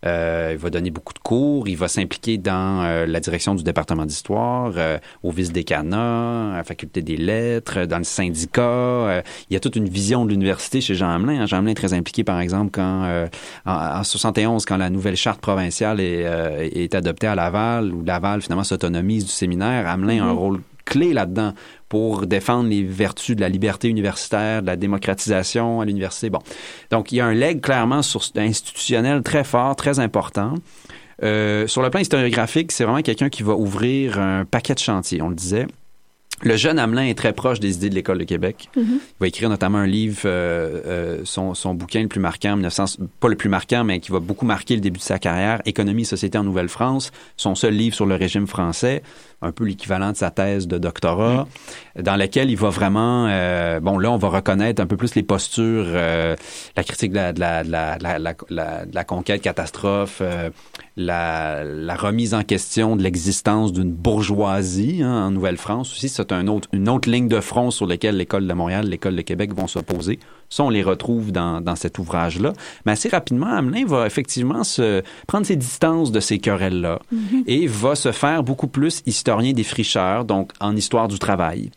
Euh, 0.07 0.51
il 0.53 0.59
va 0.59 0.71
donner 0.71 0.91
beaucoup 0.91 1.13
de 1.15 1.19
cours. 1.19 1.67
Il 1.67 1.77
va 1.77 1.89
s'impliquer 1.89 2.39
dans 2.39 2.83
euh, 2.85 3.07
la 3.07 3.19
direction 3.19 3.57
du 3.57 3.65
département 3.65 4.07
d'histoire, 4.07 4.75
euh, 4.77 4.99
au 5.25 5.33
vice-décanat, 5.33 6.53
à 6.55 6.57
la 6.59 6.63
faculté 6.65 7.03
des 7.03 7.17
lettres, 7.17 7.87
dans 7.87 7.99
le 7.99 8.05
syndicat. 8.05 8.63
Euh, 8.63 9.23
il 9.51 9.55
y 9.55 9.57
a 9.57 9.61
toute 9.61 9.75
une 9.75 9.89
vision 9.89 10.25
de 10.25 10.31
l'université 10.31 10.81
chez 10.81 10.95
Jean 10.95 11.09
Hamelin. 11.11 11.41
hein. 11.43 11.47
Jean 11.47 11.57
Hamelin 11.59 11.73
est 11.73 11.75
très 11.75 11.93
impliqué, 11.93 12.23
par 12.23 12.39
exemple, 12.39 12.71
quand 12.73 13.03
euh, 13.05 13.27
en, 13.67 13.73
en 13.99 14.05
71, 14.05 14.65
quand 14.65 14.77
la 14.77 14.91
nouvelle 14.91 15.17
charte 15.17 15.41
provinciale 15.41 15.99
est, 15.99 16.25
euh, 16.25 16.69
est 16.71 16.95
adoptée 16.95 17.27
à 17.27 17.35
Laval, 17.35 17.93
où 17.93 18.05
Laval 18.05 18.43
finalement 18.43 18.63
s'autonomise 18.65 19.25
du 19.25 19.33
séminaire, 19.33 19.89
Hamelin 19.89 20.23
a 20.23 20.27
un 20.29 20.33
rôle 20.33 20.61
clé 20.85 21.13
là-dedans 21.13 21.55
pour 21.89 22.27
défendre 22.27 22.69
les 22.69 22.83
vertus 22.83 23.37
de 23.37 23.41
la 23.41 23.49
liberté 23.49 23.89
universitaire, 23.89 24.63
de 24.63 24.67
la 24.67 24.77
démocratisation 24.77 25.81
à 25.81 25.85
l'université. 25.85 26.31
Bon, 26.31 26.41
donc 26.91 27.13
il 27.13 27.17
y 27.17 27.21
a 27.21 27.27
un 27.27 27.35
leg 27.35 27.61
clairement 27.61 28.03
sur, 28.03 28.23
institutionnel 28.37 29.23
très 29.23 29.45
fort, 29.45 29.77
très 29.77 30.01
important. 30.01 30.55
Euh, 31.23 31.67
sur 31.67 31.83
le 31.83 31.91
plan 31.91 32.01
historiographique, 32.01 32.73
c'est 32.73 32.85
vraiment 32.85 33.03
quelqu'un 33.03 33.29
qui 33.29 33.43
va 33.43 33.55
ouvrir 33.55 34.19
un 34.19 34.45
paquet 34.45 34.75
de 34.75 34.81
chantiers, 34.81 35.23
on 35.23 35.29
le 35.29 35.37
disait. 35.37 35.67
Le 36.43 36.57
jeune 36.57 36.79
Hamelin 36.79 37.05
est 37.05 37.17
très 37.17 37.33
proche 37.33 37.61
des 37.61 37.77
idées 37.77 37.91
de 37.91 37.95
l'École 37.95 38.19
de 38.19 38.25
Québec. 38.25 38.69
Il 38.77 39.01
va 39.21 39.29
écrire 39.29 39.49
notamment 39.49 39.79
un 39.79 39.87
livre, 39.87 40.23
euh, 40.25 40.81
euh, 40.85 41.21
son, 41.25 41.55
son 41.55 41.75
bouquin 41.75 42.03
le 42.03 42.09
plus 42.09 42.21
marquant, 42.21 42.57
1900, 42.57 43.05
pas 43.21 43.29
le 43.29 43.37
plus 43.37 43.49
marquant, 43.49 43.85
mais 43.85 44.01
qui 44.01 44.11
va 44.11 44.19
beaucoup 44.19 44.45
marquer 44.45 44.75
le 44.75 44.81
début 44.81 44.99
de 44.99 45.05
sa 45.05 45.19
carrière, 45.19 45.63
Économie 45.65 46.03
et 46.03 46.07
société 46.07 46.37
en 46.37 46.45
Nouvelle-France, 46.45 47.13
son 47.37 47.55
seul 47.55 47.75
livre 47.75 47.95
sur 47.95 48.05
le 48.05 48.17
régime 48.17 48.47
français, 48.47 49.03
un 49.45 49.53
peu 49.53 49.65
l'équivalent 49.65 50.13
de 50.13 50.17
sa 50.17 50.31
thèse 50.31 50.67
de 50.67 50.79
doctorat, 50.79 51.47
dans 51.99 52.17
lequel 52.17 52.51
il 52.51 52.57
va 52.57 52.71
vraiment, 52.71 53.27
euh, 53.29 53.81
bon 53.81 53.99
là 53.99 54.11
on 54.11 54.17
va 54.17 54.29
reconnaître 54.29 54.83
un 54.83 54.87
peu 54.87 54.97
plus 54.97 55.15
les 55.15 55.23
postures, 55.23 55.85
euh, 55.87 56.37
la 56.77 56.85
critique 56.85 57.13
de 57.13 57.41
la, 58.95 59.05
conquête 59.05 59.43
catastrophe, 59.43 60.19
euh, 60.21 60.51
la, 60.97 61.63
la 61.65 61.95
remise 61.95 62.35
en 62.35 62.43
question 62.43 62.97
de 62.97 63.03
l'existence 63.03 63.73
d'une 63.73 63.93
bourgeoisie 63.93 65.03
hein, 65.03 65.27
en 65.27 65.31
Nouvelle-France 65.31 65.93
aussi, 65.93 66.09
c'est 66.09 66.33
un 66.33 66.49
autre, 66.49 66.69
une 66.73 66.89
autre 66.89 67.11
ligne 67.11 67.29
de 67.29 67.41
front 67.41 67.71
sur 67.71 67.87
laquelle 67.87 68.17
l'École 68.17 68.47
de 68.47 68.53
Montréal, 68.55 68.89
l'École 68.89 69.17
de 69.17 69.23
Québec 69.23 69.55
vont 69.55 69.67
s'opposer. 69.67 70.19
Ça, 70.55 70.63
on 70.63 70.71
les 70.71 70.85
retrouve 70.85 71.33
dans, 71.33 71.61
dans 71.61 71.75
cet 71.75 71.99
ouvrage-là. 71.99 72.53
Mais 72.87 72.93
assez 72.93 73.09
rapidement, 73.09 73.49
Hamelin 73.49 73.85
va 73.87 74.07
effectivement 74.07 74.63
se 74.63 75.03
prendre 75.27 75.45
ses 75.45 75.57
distances 75.57 76.13
de 76.13 76.21
ces 76.21 76.39
querelles-là 76.39 77.01
et 77.49 77.67
va 77.67 77.97
se 77.97 78.13
faire 78.13 78.45
beaucoup 78.45 78.69
plus 78.69 79.03
historien 79.05 79.53
des 79.53 79.65
fricheurs, 79.65 80.25
donc 80.25 80.53
en 80.61 80.77
histoire 80.77 81.09
du 81.09 81.19
travail, 81.19 81.73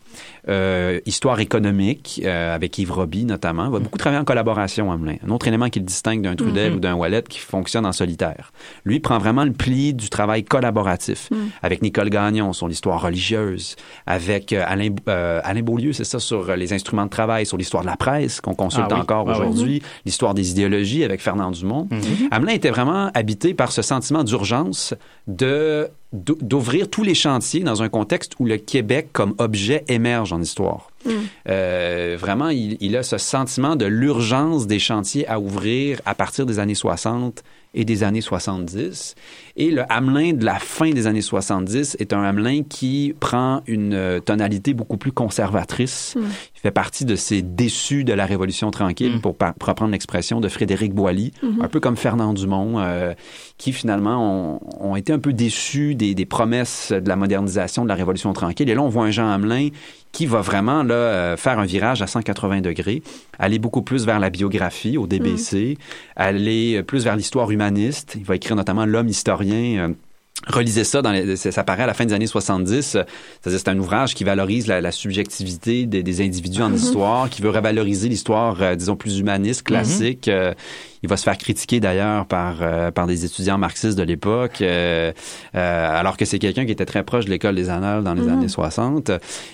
euh, 0.48 1.00
histoire 1.06 1.40
économique, 1.40 2.20
euh, 2.24 2.54
avec 2.54 2.78
Yves 2.78 2.92
Roby 2.92 3.24
notamment. 3.24 3.68
Va 3.70 3.78
beaucoup 3.80 3.98
travailler 3.98 4.20
en 4.20 4.24
collaboration, 4.24 4.90
Hamelin. 4.90 5.16
Un 5.26 5.30
autre 5.30 5.46
élément 5.48 5.68
qui 5.68 5.78
le 5.80 5.84
distingue 5.84 6.22
d'un 6.22 6.34
Trudel 6.36 6.74
ou 6.74 6.80
d'un 6.80 6.94
Wallet 6.94 7.22
qui 7.28 7.38
fonctionne 7.38 7.84
en 7.86 7.92
solitaire. 7.92 8.52
Lui 8.84 9.00
prend 9.00 9.18
vraiment 9.18 9.44
le 9.44 9.52
pli 9.52 9.94
du 9.94 10.08
travail 10.08 10.44
collaboratif. 10.44 11.28
Avec 11.62 11.82
Nicole 11.82 12.10
Gagnon 12.10 12.52
sur 12.52 12.68
l'histoire 12.68 13.00
religieuse, 13.02 13.76
avec 14.06 14.52
euh, 14.52 14.64
Alain, 14.66 14.88
euh, 15.08 15.40
Alain 15.44 15.62
Beaulieu, 15.62 15.92
c'est 15.92 16.04
ça, 16.04 16.18
sur 16.18 16.48
euh, 16.50 16.56
les 16.56 16.72
instruments 16.72 17.04
de 17.04 17.10
travail, 17.10 17.46
sur 17.46 17.56
l'histoire 17.56 17.82
de 17.82 17.88
la 17.88 17.96
presse 17.96 18.40
qu'on 18.40 18.54
consulte 18.54 18.86
Ah 18.90 18.94
oui. 18.94 19.00
encore 19.00 19.26
Ah 19.28 19.32
oui. 19.40 19.46
aujourd'hui, 19.46 19.82
l'histoire 20.04 20.34
des 20.34 20.50
idéologies 20.50 21.04
avec 21.04 21.20
Fernand 21.20 21.50
Dumont. 21.50 21.88
Hamelin 22.30 22.52
était 22.52 22.70
vraiment 22.70 23.10
habité 23.14 23.54
par 23.54 23.72
ce 23.72 23.82
sentiment 23.82 24.24
d'urgence 24.24 24.94
de 25.26 25.88
d'ouvrir 26.12 26.88
tous 26.88 27.02
les 27.02 27.14
chantiers 27.14 27.60
dans 27.60 27.82
un 27.82 27.88
contexte 27.88 28.32
où 28.38 28.46
le 28.46 28.56
Québec 28.56 29.08
comme 29.12 29.34
objet 29.38 29.84
émerge 29.88 30.32
en 30.32 30.40
histoire. 30.40 30.90
Euh, 31.48 32.16
vraiment, 32.18 32.48
il, 32.48 32.76
il 32.80 32.96
a 32.96 33.02
ce 33.02 33.18
sentiment 33.18 33.76
de 33.76 33.84
l'urgence 33.84 34.66
des 34.66 34.78
chantiers 34.78 35.28
à 35.28 35.38
ouvrir 35.38 36.00
à 36.06 36.14
partir 36.14 36.46
des 36.46 36.58
années 36.58 36.74
60 36.74 37.42
et 37.78 37.84
des 37.86 38.02
années 38.02 38.20
70. 38.20 39.14
Et 39.56 39.70
le 39.70 39.82
Hamelin 39.90 40.34
de 40.34 40.44
la 40.44 40.58
fin 40.58 40.90
des 40.90 41.06
années 41.06 41.22
70 41.22 41.96
est 42.00 42.12
un 42.12 42.22
Hamelin 42.22 42.62
qui 42.68 43.14
prend 43.18 43.62
une 43.66 43.94
euh, 43.94 44.20
tonalité 44.20 44.74
beaucoup 44.74 44.96
plus 44.98 45.12
conservatrice. 45.12 46.14
Il 46.16 46.60
fait 46.60 46.70
partie 46.72 47.04
de 47.04 47.14
ces 47.16 47.40
déçus 47.40 48.04
de 48.04 48.12
la 48.12 48.26
Révolution 48.26 48.70
tranquille, 48.70 49.20
pour, 49.20 49.36
par- 49.36 49.54
pour 49.54 49.68
reprendre 49.68 49.92
l'expression 49.92 50.40
de 50.40 50.48
Frédéric 50.48 50.92
Boilly, 50.92 51.32
un 51.60 51.68
peu 51.68 51.80
comme 51.80 51.96
Fernand 51.96 52.34
Dumont, 52.34 52.78
euh, 52.80 53.14
qui 53.56 53.72
finalement 53.72 54.58
ont, 54.80 54.90
ont 54.90 54.96
été 54.96 55.12
un 55.12 55.18
peu 55.20 55.32
déçus 55.32 55.94
des, 55.94 56.14
des 56.14 56.26
promesses 56.26 56.92
de 56.92 57.08
la 57.08 57.16
modernisation 57.16 57.84
de 57.84 57.88
la 57.88 57.94
Révolution 57.94 58.32
tranquille. 58.32 58.68
Et 58.68 58.74
là, 58.74 58.82
on 58.82 58.88
voit 58.88 59.04
un 59.04 59.10
Jean 59.12 59.28
Hamelin 59.28 59.68
qui 60.18 60.26
va 60.26 60.40
vraiment 60.40 60.82
là, 60.82 60.94
euh, 60.94 61.36
faire 61.36 61.60
un 61.60 61.64
virage 61.64 62.02
à 62.02 62.08
180 62.08 62.60
degrés, 62.60 63.04
aller 63.38 63.60
beaucoup 63.60 63.82
plus 63.82 64.04
vers 64.04 64.18
la 64.18 64.30
biographie 64.30 64.98
au 64.98 65.06
DBC, 65.06 65.78
aller 66.16 66.78
euh, 66.78 66.82
plus 66.82 67.04
vers 67.04 67.14
l'histoire 67.14 67.48
humaniste. 67.52 68.16
Il 68.18 68.24
va 68.24 68.34
écrire 68.34 68.56
notamment 68.56 68.84
L'homme 68.84 69.06
historien. 69.06 69.86
euh, 69.90 69.94
Relisez 70.48 70.82
ça, 70.84 71.02
dans 71.02 71.12
les, 71.12 71.36
ça 71.36 71.62
paraît 71.64 71.82
à 71.84 71.86
la 71.86 71.94
fin 71.94 72.04
des 72.04 72.14
années 72.14 72.26
70. 72.26 72.96
euh, 72.96 73.02
C'est-à-dire 73.40 73.60
c'est 73.60 73.68
un 73.68 73.78
ouvrage 73.78 74.14
qui 74.16 74.24
valorise 74.24 74.66
la, 74.66 74.80
la 74.80 74.90
subjectivité 74.90 75.86
des, 75.86 76.02
des 76.02 76.20
individus 76.20 76.62
en 76.62 76.72
histoire, 76.72 77.30
qui 77.30 77.40
veut 77.42 77.50
revaloriser 77.50 78.08
l'histoire, 78.08 78.60
euh, 78.60 78.74
disons, 78.74 78.96
plus 78.96 79.20
humaniste, 79.20 79.62
classique. 79.62 80.26
Euh, 80.26 80.52
il 81.02 81.08
va 81.08 81.16
se 81.16 81.22
faire 81.24 81.38
critiquer 81.38 81.80
d'ailleurs 81.80 82.26
par, 82.26 82.56
euh, 82.60 82.90
par 82.90 83.06
des 83.06 83.24
étudiants 83.24 83.58
marxistes 83.58 83.96
de 83.98 84.02
l'époque, 84.02 84.60
euh, 84.62 85.12
euh, 85.54 85.98
alors 86.00 86.16
que 86.16 86.24
c'est 86.24 86.38
quelqu'un 86.38 86.64
qui 86.66 86.72
était 86.72 86.86
très 86.86 87.02
proche 87.02 87.24
de 87.24 87.30
l'école 87.30 87.54
des 87.54 87.70
Annales 87.70 88.02
dans 88.02 88.14
les 88.14 88.28
années 88.28 88.48
60. 88.48 89.10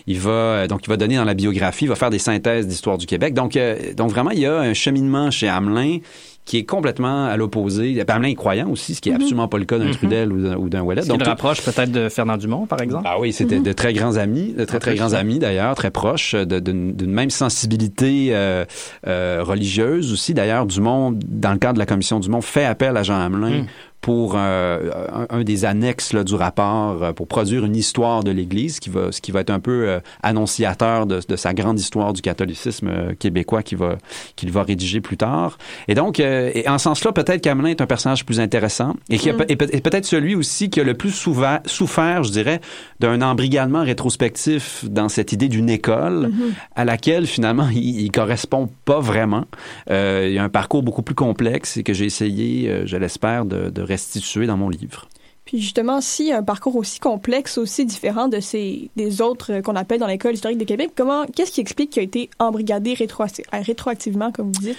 Il 0.07 0.19
va 0.21 0.31
euh, 0.31 0.67
donc 0.67 0.81
il 0.87 0.89
va 0.89 0.97
donner 0.97 1.17
dans 1.17 1.25
la 1.25 1.35
biographie, 1.35 1.85
il 1.85 1.89
va 1.89 1.97
faire 1.97 2.11
des 2.11 2.19
synthèses 2.19 2.67
d'histoire 2.67 2.99
du 2.99 3.07
Québec. 3.07 3.35
Donc 3.35 3.57
euh, 3.57 3.77
donc 3.97 4.11
vraiment 4.11 4.31
il 4.31 4.41
y 4.41 4.47
a 4.47 4.59
un 4.59 4.75
cheminement 4.75 5.31
chez 5.31 5.49
Hamelin 5.49 5.99
qui 6.47 6.59
est 6.59 6.65
complètement 6.67 7.25
à 7.25 7.39
l'opposé. 7.39 7.99
Hamelin 8.07 8.29
est 8.29 8.35
croyant 8.35 8.69
aussi, 8.69 8.95
ce 8.95 9.01
qui 9.01 9.09
est 9.09 9.15
absolument 9.15 9.49
pas 9.49 9.57
le 9.57 9.65
cas 9.65 9.79
d'un 9.79 9.91
Trudel 9.93 10.31
ou 10.31 10.43
d'un- 10.43 10.57
ou 10.59 10.69
d'un 10.69 10.83
Ouellet. 10.83 11.01
Donc, 11.07 11.23
tout- 11.23 11.25
rapproche 11.31 11.63
peut-être 11.63 11.91
de 11.91 12.11
Fernand 12.11 12.37
Dumont, 12.37 12.67
par 12.67 12.83
exemple. 12.83 13.05
ah 13.07 13.19
oui, 13.19 13.33
c'était 13.33 13.61
de 13.61 13.73
très 13.73 13.95
grands 13.95 14.17
amis, 14.19 14.53
de 14.53 14.67
très 14.67 14.79
très 14.79 14.95
grands 14.95 15.15
amis 15.15 15.39
d'ailleurs, 15.39 15.75
très 15.75 15.91
proches, 15.91 16.35
d'une 16.35 16.93
d'une 16.95 17.11
même 17.13 17.31
sensibilité 17.31 18.29
euh, 18.33 18.67
euh, 19.07 19.41
religieuse 19.43 20.13
aussi. 20.13 20.35
D'ailleurs, 20.35 20.67
Dumont 20.67 21.19
dans 21.35 21.53
le 21.53 21.59
cadre 21.59 21.75
de 21.75 21.79
la 21.79 21.87
Commission 21.87 22.21
du 22.21 22.29
Monde, 22.29 22.45
fait 22.45 22.65
appel 22.65 22.97
à 22.97 23.03
Jean 23.03 23.21
Hamelin 23.21 23.63
Mm. 23.63 23.67
Pour 24.05 24.35
euh, 24.37 24.91
un, 25.15 25.39
un 25.39 25.45
des 25.45 25.65
annexes 25.65 26.13
là, 26.13 26.25
du 26.25 26.35
rapport 26.35 27.03
euh, 27.03 27.13
pour 27.15 27.27
produire 27.27 27.65
une 27.65 27.75
histoire 27.75 28.23
de 28.23 28.31
l'Église 28.31 28.79
qui 28.79 28.91
va, 28.91 29.11
ce 29.11 29.23
qui 29.23 29.33
va 29.33 29.41
être 29.41 29.49
un 29.49 29.61
peu 29.61 29.89
euh, 29.89 30.01
annonciateur 30.23 31.07
de, 31.07 31.21
de 31.27 31.37
sa 31.37 31.55
grande 31.55 31.81
histoire 31.81 32.13
du 32.13 32.21
catholicisme 32.21 32.89
euh, 32.89 33.15
québécois 33.19 33.63
qu'il 33.63 33.79
va, 33.79 33.97
qu'il 34.37 34.53
va 34.53 34.63
rédiger 34.63 35.01
plus 35.01 35.17
tard. 35.17 35.57
Et 35.89 35.95
donc, 35.95 36.21
euh, 36.21 36.51
et 36.55 36.69
en 36.69 36.77
ce 36.77 36.85
sens-là, 36.85 37.13
peut-être 37.13 37.41
qu'Hamelin 37.41 37.71
est 37.71 37.81
un 37.81 37.87
personnage 37.87 38.27
plus 38.27 38.41
intéressant 38.41 38.95
et, 39.09 39.17
qui 39.17 39.31
a 39.31 39.35
et 39.49 39.53
et 39.53 39.81
peut-être 39.81 40.05
celui 40.05 40.35
aussi 40.35 40.69
qui 40.69 40.81
a 40.81 40.85
le 40.85 40.93
plus 40.93 41.13
souvent 41.13 41.61
souffert, 41.65 42.25
je 42.25 42.31
dirais, 42.31 42.61
d'un 43.01 43.23
embrigadement 43.23 43.83
rétrospectif 43.83 44.85
dans 44.85 45.09
cette 45.09 45.33
idée 45.33 45.49
d'une 45.49 45.71
école 45.71 46.31
à 46.77 46.85
laquelle 46.85 47.27
finalement 47.27 47.69
il, 47.75 48.03
il 48.03 48.13
correspond 48.13 48.69
pas 48.85 49.01
vraiment. 49.01 49.47
Euh, 49.91 50.27
il 50.29 50.35
y 50.35 50.39
a 50.39 50.45
un 50.45 50.51
parcours 50.51 50.83
beaucoup 50.83 51.03
plus 51.03 51.15
complexe 51.15 51.79
et 51.79 51.83
que 51.83 51.95
j'ai 51.95 52.05
essayé, 52.05 52.69
euh, 52.69 52.87
je 52.87 52.99
l'espère, 52.99 53.47
de, 53.47 53.71
de 53.71 53.94
restituer 53.95 54.47
dans 54.47 54.57
mon 54.57 54.69
livre. 54.69 55.09
Puis 55.45 55.61
justement, 55.61 56.01
si 56.01 56.33
un 56.33 56.43
parcours 56.43 56.77
aussi 56.77 57.01
complexe, 57.01 57.59
aussi 57.59 57.85
différent 57.85 58.29
de 58.29 58.41
ces 58.41 58.89
des 58.97 59.21
autres 59.21 59.53
euh, 59.53 59.61
qu'on 59.63 59.77
appelle 59.77 60.01
dans 60.01 60.07
l'école 60.07 60.35
historique 60.35 60.59
de 60.59 60.65
Québec, 60.65 60.93
comment 60.97 61.27
qu'est-ce 61.27 61.53
qui 61.53 61.61
explique 61.61 61.91
qu'il 61.91 62.01
a 62.01 62.05
été 62.05 62.31
embrigadé 62.39 62.95
rétroacti- 62.95 63.45
rétroactivement, 63.53 64.33
comme 64.33 64.47
vous 64.53 64.61
dites? 64.63 64.79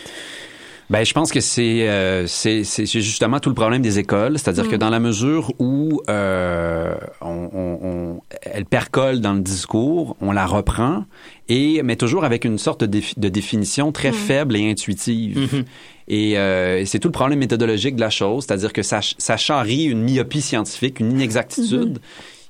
Ben, 0.92 1.04
je 1.04 1.14
pense 1.14 1.32
que 1.32 1.40
c'est 1.40 1.88
euh, 1.90 2.28
c'est 2.28 2.64
justement 2.86 3.40
tout 3.40 3.50
le 3.50 3.56
problème 3.56 3.82
des 3.82 3.98
écoles, 3.98 4.38
c'est-à-dire 4.38 4.68
que 4.70 4.76
dans 4.76 4.92
la 4.92 5.00
mesure 5.00 5.52
où 5.60 6.02
euh, 6.10 6.94
on, 7.22 7.50
on, 7.54 7.80
on- 7.82 8.22
elle 8.42 8.66
percole 8.66 9.20
dans 9.20 9.34
le 9.34 9.40
discours, 9.42 10.16
on 10.22 10.32
la 10.32 10.46
reprend 10.46 11.06
et 11.50 11.82
mais 11.84 11.96
toujours 11.96 12.24
avec 12.24 12.46
une 12.46 12.60
sorte 12.60 12.84
de, 12.84 13.00
défi- 13.00 13.20
de 13.20 13.30
définition 13.30 13.92
très 13.92 14.12
faible 14.12 14.56
et 14.56 14.70
intuitive. 14.70 15.64
Et 16.08 16.38
euh, 16.38 16.86
c'est 16.86 17.00
tout 17.00 17.08
le 17.08 17.14
problème 17.14 17.40
méthodologique 17.40 17.96
de 17.96 18.02
la 18.02 18.10
chose, 18.10 18.46
c'est-à-dire 18.46 18.74
que 18.74 18.84
ça, 18.84 19.00
ça 19.02 19.38
charrie 19.38 19.86
une 19.86 20.04
myopie 20.04 20.42
scientifique, 20.42 21.00
une 21.00 21.12
inexactitude. 21.12 22.00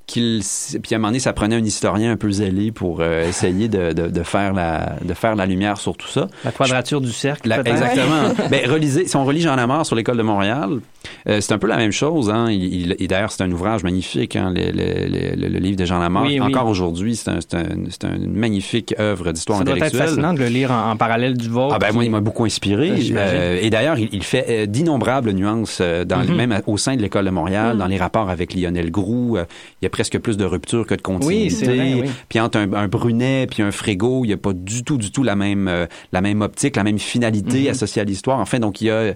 Qu'il, 0.08 0.42
puis 0.84 0.94
à 0.94 0.96
un 0.96 1.00
moment 1.00 1.08
donné, 1.08 1.20
ça 1.20 1.34
prenait 1.34 1.56
un 1.56 1.64
historien 1.66 2.12
un 2.12 2.16
peu 2.16 2.30
zélé 2.30 2.72
pour 2.72 3.00
euh, 3.02 3.28
essayer 3.28 3.68
de, 3.68 3.92
de, 3.92 4.08
de 4.08 4.24
faire 4.24 4.54
la, 4.54 4.98
de 5.04 5.14
faire 5.16 5.36
la 5.36 5.48
lumière 5.48 5.78
sur 5.78 5.98
tout 5.98 6.08
ça. 6.08 6.28
La 6.44 6.52
quadrature 6.52 7.02
du 7.02 7.12
cercle, 7.12 7.50
La- 7.50 7.60
exactement. 7.62 8.34
ben, 8.52 8.70
relisez, 8.70 9.08
si 9.08 9.16
on 9.16 9.26
relit 9.26 9.42
Jean 9.42 9.56
Lamar 9.56 9.84
sur 9.86 9.96
l'école 9.96 10.18
de 10.18 10.22
Montréal, 10.24 10.80
euh, 11.28 11.42
c'est 11.42 11.54
un 11.54 11.58
peu 11.58 11.66
la 11.68 11.78
même 11.78 11.92
chose. 11.92 12.30
Hein. 12.30 12.52
Il, 12.52 12.64
il- 12.92 12.96
et 13.00 13.08
d'ailleurs, 13.08 13.32
c'est 13.32 13.42
un 13.44 13.52
ouvrage 13.52 13.84
magnifique, 13.84 14.36
hein, 14.36 14.54
le, 14.56 14.66
le- 14.72 15.36
le- 15.36 15.48
le 15.50 15.60
livre 15.60 15.78
de 15.78 15.86
Jean 15.86 16.00
Lamar. 16.00 16.24
Oui, 16.24 16.40
oui. 16.40 16.42
Encore 16.42 16.68
aujourd'hui, 16.68 17.16
c'est 17.16 17.32
un, 17.32 17.40
c'est 17.42 17.56
un- 17.56 17.64
c'est 17.90 18.04
une 18.04 18.32
magnifique 18.32 18.94
œuvre 19.00 19.32
d'histoire 19.32 19.58
Ça 19.60 19.64
doit 19.64 19.74
être 19.76 19.84
intellectuelle. 19.84 20.10
fascinant 20.10 20.34
de 20.34 20.40
le 20.40 20.48
lire 20.48 20.72
en, 20.72 20.92
en 20.92 20.98
parallèle 20.98 21.36
du 21.36 21.50
vôtre. 21.50 21.74
Ah 21.76 21.80
ben 21.80 21.92
moi, 21.94 22.04
il 22.04 22.12
m'a 22.12 22.22
beaucoup 22.22 22.46
inspiré. 22.46 22.90
J'imagine. 23.02 23.18
Euh, 23.18 23.60
et 23.60 23.70
d'ailleurs, 23.72 23.98
il, 23.98 24.10
il 24.12 24.24
fait 24.24 24.68
d'innombrables 24.68 25.32
nuances, 25.32 25.82
Mhm. 25.82 26.36
même 26.36 26.62
au 26.68 26.78
sein 26.78 26.96
de 26.96 27.02
l'école 27.02 27.26
de 27.26 27.30
Montréal, 27.32 27.78
dans 27.78 27.88
les 27.88 27.98
rapports 27.98 28.30
avec 28.30 28.54
Lionel 28.54 28.92
Groux. 28.92 29.38
il 29.38 29.84
y 29.84 29.86
a 29.86 29.90
presque 29.96 30.20
plus 30.20 30.36
de 30.36 30.44
rupture 30.44 30.86
que 30.86 30.94
de 30.94 31.02
continuité. 31.02 31.44
Oui, 31.46 31.50
c'est 31.52 31.66
vrai, 31.74 31.94
oui. 31.94 32.10
Puis 32.28 32.42
entre 32.42 32.58
un, 32.58 32.74
un 32.74 32.90
Brunet 32.90 33.48
puis 33.50 33.64
un 33.64 33.72
Frégo, 33.72 34.26
il 34.26 34.28
n'y 34.28 34.34
a 34.34 34.38
pas 34.38 34.52
du 34.52 34.84
tout, 34.84 34.98
du 34.98 35.10
tout 35.10 35.24
la 35.24 35.38
même, 35.38 35.70
euh, 35.70 35.86
la 36.12 36.20
même 36.20 36.42
optique, 36.42 36.76
la 36.76 36.84
même 36.84 37.00
finalité 37.00 37.62
Mhm. 37.64 37.68
associée 37.70 38.02
à 38.02 38.06
l'histoire. 38.06 38.40
Enfin, 38.42 38.60
donc 38.60 38.82
il 38.82 38.88
y 38.88 38.90
a, 38.90 39.14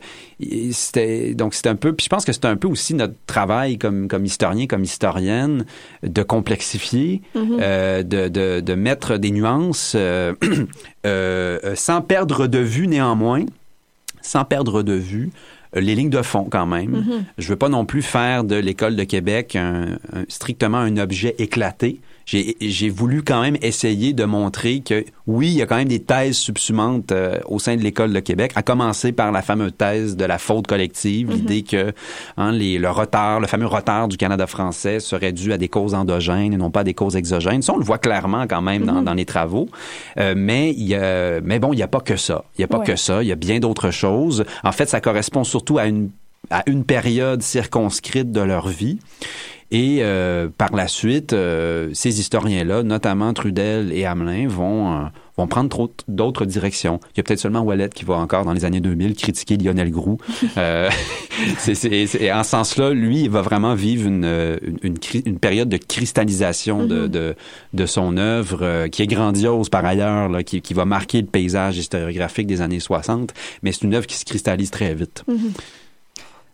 c'était, 0.71 1.33
donc 1.33 1.53
c'est 1.53 1.67
un 1.67 1.75
peu. 1.75 1.91
Puis 1.91 2.05
je 2.05 2.09
pense 2.09 2.23
que 2.23 2.31
c'est 2.31 2.45
un 2.45 2.55
peu 2.55 2.69
aussi 2.69 2.93
notre 2.93 3.15
travail 3.27 3.77
comme 3.77 4.07
comme 4.07 4.23
historien, 4.23 4.67
comme 4.67 4.83
historienne, 4.83 5.65
de 6.03 6.23
complexifier, 6.23 7.21
euh, 7.35 8.01
de, 8.03 8.29
de 8.29 8.61
de 8.61 8.73
mettre 8.75 9.17
des 9.17 9.31
nuances 9.31 9.97
euh, 11.05 11.75
sans 11.75 12.01
perdre 12.01 12.47
de 12.47 12.59
vue 12.59 12.87
néanmoins, 12.87 13.45
sans 14.21 14.45
perdre 14.45 14.83
de 14.83 14.93
vue 14.93 15.31
les 15.73 15.95
lignes 15.95 16.09
de 16.09 16.21
fond 16.21 16.47
quand 16.49 16.65
même. 16.65 17.03
Je 17.37 17.47
veux 17.49 17.55
pas 17.55 17.69
non 17.69 17.85
plus 17.85 18.01
faire 18.01 18.43
de 18.43 18.55
l'école 18.55 18.95
de 18.95 19.03
Québec 19.03 19.55
un- 19.55 19.97
un- 20.13 20.25
strictement 20.27 20.77
un 20.79 20.97
objet 20.97 21.35
éclaté. 21.37 22.01
J'ai 22.29 22.55
j'ai 22.61 22.89
voulu 22.89 23.23
quand 23.23 23.41
même 23.41 23.57
essayer 23.63 24.13
de 24.13 24.23
montrer 24.23 24.81
que 24.81 25.03
oui, 25.25 25.47
il 25.47 25.53
y 25.53 25.61
a 25.63 25.65
quand 25.65 25.77
même 25.77 25.87
des 25.87 26.03
thèses 26.03 26.37
subsumantes 26.37 27.11
euh, 27.11 27.39
au 27.47 27.57
sein 27.57 27.75
de 27.75 27.81
l'école 27.81 28.13
de 28.13 28.19
Québec, 28.19 28.51
à 28.53 28.61
commencer 28.61 29.11
par 29.11 29.31
la 29.31 29.41
fameuse 29.41 29.71
thèse 29.75 30.15
de 30.15 30.25
la 30.25 30.37
faute 30.37 30.67
collective, 30.67 31.31
l'idée 31.31 31.63
que 31.63 31.91
hein, 32.37 32.51
les, 32.51 32.77
le 32.77 32.89
retard, 32.91 33.39
le 33.39 33.47
fameux 33.47 33.65
retard 33.65 34.07
du 34.07 34.17
Canada 34.17 34.45
français 34.45 34.99
serait 34.99 35.31
dû 35.31 35.53
à 35.53 35.57
des 35.57 35.69
causes 35.69 35.95
endogènes 35.95 36.53
et 36.53 36.57
non 36.57 36.69
pas 36.69 36.81
à 36.81 36.83
des 36.83 36.93
causes 36.93 37.15
exogènes. 37.15 37.63
Ça, 37.63 37.73
on 37.73 37.77
le 37.77 37.83
voit 37.85 37.97
clairement 37.97 38.45
quand 38.47 38.61
même 38.61 38.85
dans, 38.85 39.01
dans 39.01 39.13
les 39.15 39.25
travaux. 39.25 39.67
Euh, 40.17 40.35
mais 40.37 40.69
il 40.71 40.87
y 40.87 40.93
a, 40.95 41.41
mais 41.41 41.57
bon, 41.57 41.73
il 41.73 41.77
n'y 41.77 41.83
a 41.83 41.87
pas 41.87 42.01
que 42.01 42.15
ça. 42.15 42.43
Il 42.57 42.61
n'y 42.61 42.65
a 42.65 42.67
pas 42.67 42.79
Ouais. 42.79 42.85
que 42.85 42.95
ça. 42.95 43.23
Il 43.23 43.27
y 43.27 43.31
a 43.31 43.35
bien 43.35 43.59
d'autres 43.59 43.89
choses. 43.91 44.45
En 44.63 44.71
fait, 44.71 44.87
ça 44.87 45.01
correspond 45.01 45.43
surtout 45.43 45.79
à 45.79 45.85
une 45.87 46.11
à 46.51 46.63
une 46.67 46.83
période 46.85 47.41
circonscrite 47.43 48.31
de 48.31 48.39
leur 48.41 48.69
vie. 48.69 48.97
Et 49.71 49.99
euh, 50.01 50.47
par 50.57 50.75
la 50.75 50.87
suite, 50.87 51.33
euh, 51.33 51.89
ces 51.93 52.19
historiens-là, 52.19 52.81
notamment 52.81 53.33
Trudel 53.33 53.91
et 53.93 54.03
Hamelin, 54.05 54.47
vont, 54.47 54.91
euh, 54.93 55.03
vont 55.37 55.45
prendre 55.45 55.91
d'autres 56.07 56.45
directions. 56.45 56.99
Il 57.13 57.17
y 57.17 57.19
a 57.19 57.23
peut-être 57.23 57.39
seulement 57.39 57.59
Wallet 57.61 57.89
qui 57.89 58.03
va 58.03 58.15
encore, 58.15 58.45
dans 58.45 58.53
les 58.53 58.65
années 58.65 58.79
2000, 58.79 59.13
critiquer 59.13 59.57
Lionel 59.57 59.91
Groux. 59.91 60.17
Euh, 60.57 60.89
c'est- 61.59 61.75
c'est- 61.75 62.31
en 62.31 62.43
ce 62.43 62.49
sens-là, 62.49 62.89
lui, 62.91 63.21
il 63.21 63.29
va 63.29 63.41
vraiment 63.41 63.75
vivre 63.75 64.07
une, 64.07 64.57
une, 64.81 64.95
une 65.25 65.39
période 65.39 65.69
de 65.69 65.77
cristallisation 65.77 66.85
de, 66.85 67.05
de, 67.07 67.35
de 67.73 67.85
son 67.85 68.17
œuvre, 68.17 68.59
euh, 68.63 68.87
qui 68.87 69.03
est 69.03 69.07
grandiose 69.07 69.69
par 69.69 69.85
ailleurs, 69.85 70.29
là, 70.29 70.41
qui, 70.43 70.61
qui 70.61 70.73
va 70.73 70.85
marquer 70.85 71.21
le 71.21 71.27
paysage 71.27 71.77
historiographique 71.77 72.47
des 72.47 72.61
années 72.61 72.79
60, 72.79 73.33
mais 73.61 73.71
c'est 73.71 73.83
une 73.83 73.93
œuvre 73.93 74.07
qui 74.07 74.17
se 74.17 74.25
cristallise 74.25 74.71
très 74.71 74.95
vite. 74.95 75.23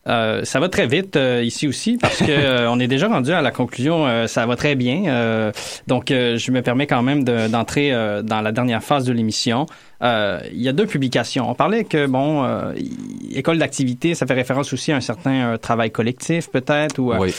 Euh, 0.08 0.44
ça 0.44 0.60
va 0.60 0.70
très 0.70 0.86
vite 0.86 1.16
euh, 1.16 1.42
ici 1.44 1.68
aussi 1.68 1.98
parce 1.98 2.20
que 2.20 2.26
euh, 2.30 2.70
on 2.70 2.80
est 2.80 2.88
déjà 2.88 3.08
rendu 3.08 3.32
à 3.32 3.42
la 3.42 3.50
conclusion. 3.52 4.06
euh, 4.06 4.28
ça 4.28 4.46
va 4.46 4.56
très 4.56 4.76
bien. 4.76 5.06
Euh, 5.08 5.52
donc, 5.88 6.12
euh, 6.12 6.38
je 6.38 6.52
me 6.52 6.62
permets 6.62 6.86
quand 6.86 7.02
même 7.02 7.24
de- 7.24 7.48
d'entrer 7.48 7.92
euh, 7.92 8.22
dans 8.22 8.42
la 8.42 8.52
dernière 8.52 8.84
phase 8.84 9.04
de 9.06 9.14
l'émission. 9.14 9.66
Euh, 10.04 10.40
il 10.52 10.62
y 10.62 10.70
a 10.70 10.74
deux 10.74 10.86
publications. 10.86 11.50
On 11.50 11.56
parlait 11.56 11.86
que 11.86 12.06
bon, 12.06 12.44
euh, 12.44 12.74
école 13.32 13.58
d'activité, 13.58 14.14
ça 14.14 14.28
fait 14.28 14.36
référence 14.36 14.72
aussi 14.74 14.92
à 14.92 14.96
un 14.98 15.02
certain 15.02 15.58
travail 15.58 15.90
collectif 15.90 16.50
peut-être 16.52 17.00
ou 17.00 17.12
euh, 17.12 17.18
Oui. 17.20 17.34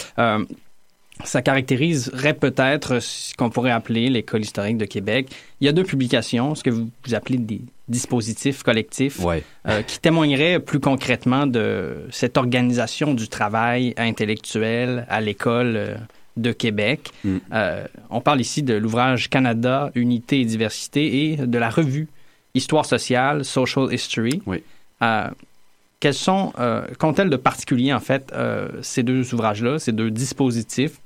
ça 1.24 1.40
caractériserait 1.42 2.34
peut-être 2.34 2.98
ce 3.00 3.32
qu'on 3.34 3.48
pourrait 3.48 3.70
appeler 3.70 4.08
l'école 4.10 4.40
historique 4.42 4.76
de 4.76 4.84
Québec. 4.86 5.28
Il 5.60 5.66
y 5.66 5.68
a 5.68 5.72
deux 5.72 5.84
publications, 5.84 6.54
ce 6.54 6.62
que 6.64 6.70
vous, 6.70 6.90
vous 7.06 7.14
appelez 7.14 7.38
des 7.38 7.60
dispositifs 7.88 8.62
collectifs 8.62 9.20
Ouais. 9.20 9.42
euh, 9.68 9.82
qui 9.82 10.00
témoignerait 10.00 10.58
plus 10.58 10.80
concrètement 10.80 11.46
de 11.46 12.06
cette 12.10 12.36
organisation 12.36 13.14
du 13.14 13.28
travail 13.28 13.94
intellectuel 13.96 15.06
à 15.08 15.20
l'école 15.20 15.76
euh, 15.76 15.94
de 16.36 16.52
Québec. 16.52 17.10
Mm. 17.24 17.36
Euh, 17.52 17.86
on 18.10 18.20
parle 18.20 18.40
ici 18.40 18.62
de 18.62 18.74
l'ouvrage 18.74 19.30
Canada, 19.30 19.90
Unité 19.94 20.40
et 20.40 20.44
Diversité 20.44 21.24
et 21.24 21.36
de 21.36 21.58
la 21.58 21.70
revue 21.70 22.08
Histoire 22.54 22.86
sociale, 22.86 23.44
Social 23.44 23.92
History. 23.92 24.42
Oui. 24.46 24.62
Euh, 25.02 25.28
quels 26.00 26.14
sont, 26.14 26.52
qu'ont-elles 26.98 27.30
de 27.30 27.36
particulier 27.36 27.92
en 27.92 28.00
fait 28.00 28.32
ces 28.82 29.02
deux 29.02 29.34
ouvrages-là, 29.34 29.78
ces 29.78 29.92
deux 29.92 30.10
dispositifs? 30.10 31.00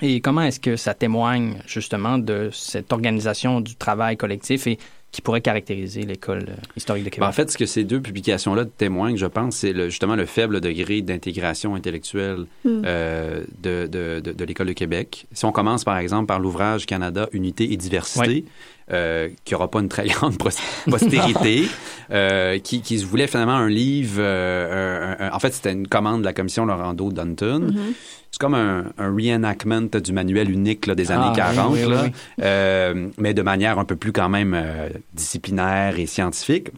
Et 0.00 0.20
comment 0.20 0.42
est-ce 0.42 0.60
que 0.60 0.76
ça 0.76 0.94
témoigne 0.94 1.58
justement 1.66 2.16
de 2.18 2.48
cette 2.52 2.92
organisation 2.92 3.60
du 3.60 3.74
travail 3.74 4.16
collectif 4.16 4.66
et 4.66 4.78
qui 5.12 5.22
pourrait 5.22 5.40
caractériser 5.40 6.02
l'école 6.02 6.46
euh, 6.50 6.54
historique 6.76 7.02
de 7.04 7.08
Québec? 7.08 7.20
Ben, 7.20 7.28
en 7.28 7.32
fait, 7.32 7.50
ce 7.50 7.58
que 7.58 7.66
ces 7.66 7.82
deux 7.84 8.00
publications-là 8.00 8.64
témoignent, 8.64 9.16
je 9.16 9.26
pense, 9.26 9.56
c'est 9.56 9.72
le- 9.72 9.88
justement 9.88 10.14
le 10.14 10.24
faible 10.24 10.60
degré 10.60 11.02
d'intégration 11.02 11.74
intellectuelle 11.74 12.46
euh, 12.66 13.42
de, 13.60 13.86
de, 13.88 14.20
de, 14.20 14.32
de 14.32 14.44
l'École 14.44 14.68
de 14.68 14.72
Québec. 14.72 15.26
Si 15.32 15.44
on 15.44 15.52
commence, 15.52 15.82
par 15.84 15.98
exemple, 15.98 16.26
par 16.26 16.38
l'ouvrage 16.38 16.86
Canada, 16.86 17.28
Unité 17.32 17.72
et 17.72 17.76
Diversité, 17.76 18.20
Oui. 18.28 18.44
Euh, 18.92 19.28
qui 19.44 19.54
n'aura 19.54 19.70
pas 19.70 19.80
une 19.80 19.88
très 19.88 20.06
grande 20.08 20.36
postérité, 20.38 21.64
euh, 22.10 22.58
qui, 22.58 22.82
qui 22.82 22.98
se 22.98 23.06
voulait 23.06 23.26
finalement 23.26 23.54
un 23.56 23.68
livre... 23.68 24.16
euh, 24.18 25.14
un- 25.20 25.26
un- 25.26 25.32
en 25.32 25.38
fait, 25.38 25.52
c'était 25.54 25.72
une 25.72 25.86
commande 25.88 26.20
de 26.20 26.24
la 26.26 26.32
commission 26.32 26.66
Laurando-Dunton. 26.66 27.74
C'est 28.32 28.38
comme 28.40 28.54
un, 28.54 28.84
un 28.98 29.12
reenactment 29.14 29.98
du 30.02 30.12
manuel 30.12 30.50
unique 30.50 30.86
là, 30.86 30.94
des 30.94 31.10
années 31.10 31.26
Ah, 31.30 31.34
40, 31.34 31.72
oui, 31.72 31.80
oui, 31.84 31.90
là, 31.92 32.02
oui. 32.04 32.10
euh, 32.42 33.08
mais 33.18 33.34
de 33.34 33.42
manière 33.42 33.78
un 33.78 33.84
peu 33.84 33.96
plus 33.96 34.12
quand 34.12 34.28
même 34.28 34.56
disciplinaire 35.14 35.98
et 35.98 36.06
scientifique. 36.06 36.68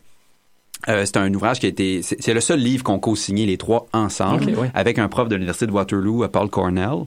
Euh, 0.88 1.04
c'est 1.04 1.16
un 1.16 1.32
ouvrage 1.32 1.60
qui 1.60 1.66
a 1.66 1.68
été... 1.68 2.02
C'est 2.02 2.20
c'est 2.20 2.34
le 2.34 2.40
seul 2.40 2.58
livre 2.58 2.82
qu'on 2.82 2.98
co-signé 2.98 3.46
les 3.46 3.56
trois 3.56 3.86
ensemble 3.92 4.44
Ok, 4.44 4.54
oui. 4.58 4.68
avec 4.74 4.98
un 4.98 5.08
prof 5.08 5.28
de 5.28 5.34
l'Université 5.36 5.66
de 5.66 5.72
Waterloo, 5.72 6.24
euh, 6.24 6.28
Paul 6.28 6.48
Cornell. 6.48 7.04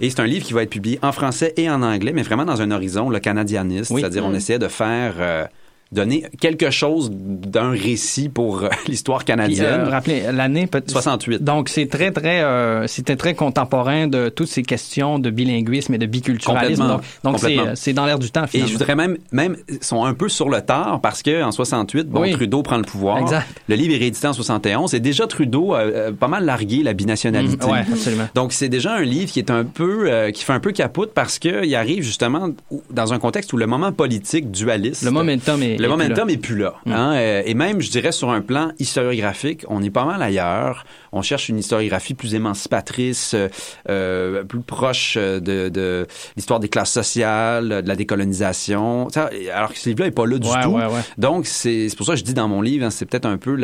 Et 0.00 0.10
c'est 0.10 0.20
un 0.20 0.26
livre 0.26 0.44
qui 0.44 0.52
va 0.52 0.62
être 0.62 0.70
publié 0.70 0.98
en 1.02 1.12
français 1.12 1.54
et 1.56 1.70
en 1.70 1.82
anglais, 1.82 2.12
mais 2.12 2.22
vraiment 2.22 2.44
dans 2.44 2.60
un 2.60 2.70
horizon 2.70 3.08
le 3.10 3.20
canadianiste, 3.20 3.90
Oui. 3.90 4.00
c'est-à-dire 4.02 4.24
on 4.26 4.34
essayait 4.34 4.58
de 4.58 4.68
faire... 4.68 5.14
euh, 5.18 5.46
donner 5.94 6.24
quelque 6.40 6.70
chose 6.70 7.10
d'un 7.12 7.70
récit 7.70 8.28
pour 8.28 8.62
euh, 8.62 8.68
l'histoire 8.88 9.24
Puis, 9.24 9.32
euh, 9.32 9.36
canadienne. 9.36 9.82
rappelez 9.84 10.22
l'année 10.32 10.66
peut 10.66 10.82
68. 10.86 11.42
Donc 11.42 11.68
c'est 11.68 11.86
très 11.86 12.10
très 12.10 12.42
euh, 12.42 12.86
c'était 12.86 13.16
très 13.16 13.34
contemporain 13.34 14.06
de 14.06 14.28
toutes 14.28 14.48
ces 14.48 14.62
questions 14.62 15.18
de 15.18 15.30
bilinguisme 15.30 15.94
et 15.94 15.98
de 15.98 16.06
biculturalisme. 16.06 16.98
Donc 17.22 17.38
c'est 17.74 17.92
dans 17.92 18.06
l'air 18.06 18.18
du 18.18 18.30
temps 18.30 18.44
Et 18.44 18.48
finalement. 18.48 18.68
je 18.68 18.72
voudrais 18.72 18.94
même, 18.94 19.16
même, 19.32 19.56
sont 19.80 20.04
un 20.04 20.14
peu 20.14 20.28
sur 20.28 20.48
le 20.48 20.60
tard 20.60 21.00
parce 21.00 21.22
que 21.22 21.42
en 21.42 21.52
68, 21.52 22.08
bon, 22.08 22.22
Oui. 22.22 22.32
Trudeau 22.32 22.62
prend 22.62 22.76
le 22.76 22.82
pouvoir. 22.82 23.18
Exact. 23.18 23.46
Le 23.68 23.76
livre 23.76 23.94
est 23.94 23.98
réédité 23.98 24.26
en 24.26 24.32
71 24.32 24.94
et 24.94 25.00
déjà 25.00 25.26
Trudeau 25.26 25.74
a 25.74 26.12
pas 26.18 26.28
mal 26.28 26.44
largué 26.44 26.82
la 26.82 26.92
binationalité. 26.92 27.66
Ouais, 27.66 27.84
absolument. 27.90 28.28
Donc 28.34 28.52
c'est 28.52 28.68
déjà 28.68 28.94
un 28.94 29.02
livre 29.02 29.30
qui 29.30 29.38
est 29.38 29.50
un 29.50 29.64
peu, 29.64 30.10
euh, 30.10 30.30
qui 30.30 30.44
fait 30.44 30.52
un 30.52 30.60
peu 30.60 30.72
capote 30.72 31.12
parce 31.14 31.38
que 31.38 31.64
il 31.64 31.74
arrive 31.74 32.02
justement 32.02 32.50
dans 32.90 33.12
un 33.12 33.18
contexte 33.18 33.52
où 33.52 33.56
le 33.56 33.66
moment 33.66 33.92
politique 33.92 34.50
dualiste. 34.50 35.02
Le 35.02 35.10
momentum 35.10 35.62
est 35.62 35.76
Le 35.86 35.92
est 35.92 35.96
momentum 35.96 36.26
plus 36.26 36.34
est 36.34 36.38
plus 36.38 36.58
là. 36.58 36.74
hein, 36.86 37.14
euh, 37.14 37.42
et 37.44 37.54
même, 37.54 37.80
je 37.80 37.90
dirais, 37.90 38.12
sur 38.12 38.30
un 38.30 38.40
plan 38.40 38.72
historiographique, 38.78 39.64
on 39.68 39.82
est 39.82 39.90
pas 39.90 40.04
mal 40.04 40.22
ailleurs. 40.22 40.84
On 41.12 41.22
cherche 41.22 41.48
une 41.48 41.58
historiographie 41.58 42.14
plus 42.14 42.34
émancipatrice, 42.34 43.34
euh, 43.34 43.48
euh, 43.88 44.42
plus 44.44 44.60
proche 44.60 45.14
euh, 45.16 45.38
de, 45.40 45.68
de 45.68 46.06
l'histoire 46.36 46.58
des 46.60 46.68
classes 46.68 46.90
sociales, 46.92 47.82
de 47.82 47.88
la 47.88 47.96
décolonisation. 47.96 49.08
Ça, 49.10 49.30
alors 49.54 49.72
que 49.72 49.78
ce 49.78 49.88
livre-là 49.88 50.06
est 50.08 50.10
pas 50.10 50.26
là 50.26 50.38
du 50.38 50.48
Ouais, 50.48 50.62
tout. 50.62 50.70
ouais, 50.70 50.86
ouais. 50.86 51.00
Donc, 51.18 51.46
c'est 51.46 51.88
c'est 51.88 51.96
pour 51.96 52.06
ça 52.06 52.12
que 52.12 52.18
je 52.18 52.24
dis 52.24 52.34
dans 52.34 52.48
mon 52.48 52.62
livre, 52.62 52.84
hein, 52.84 52.90
c'est 52.90 53.06
peut-être 53.06 53.26
un 53.26 53.36
peu 53.38 53.54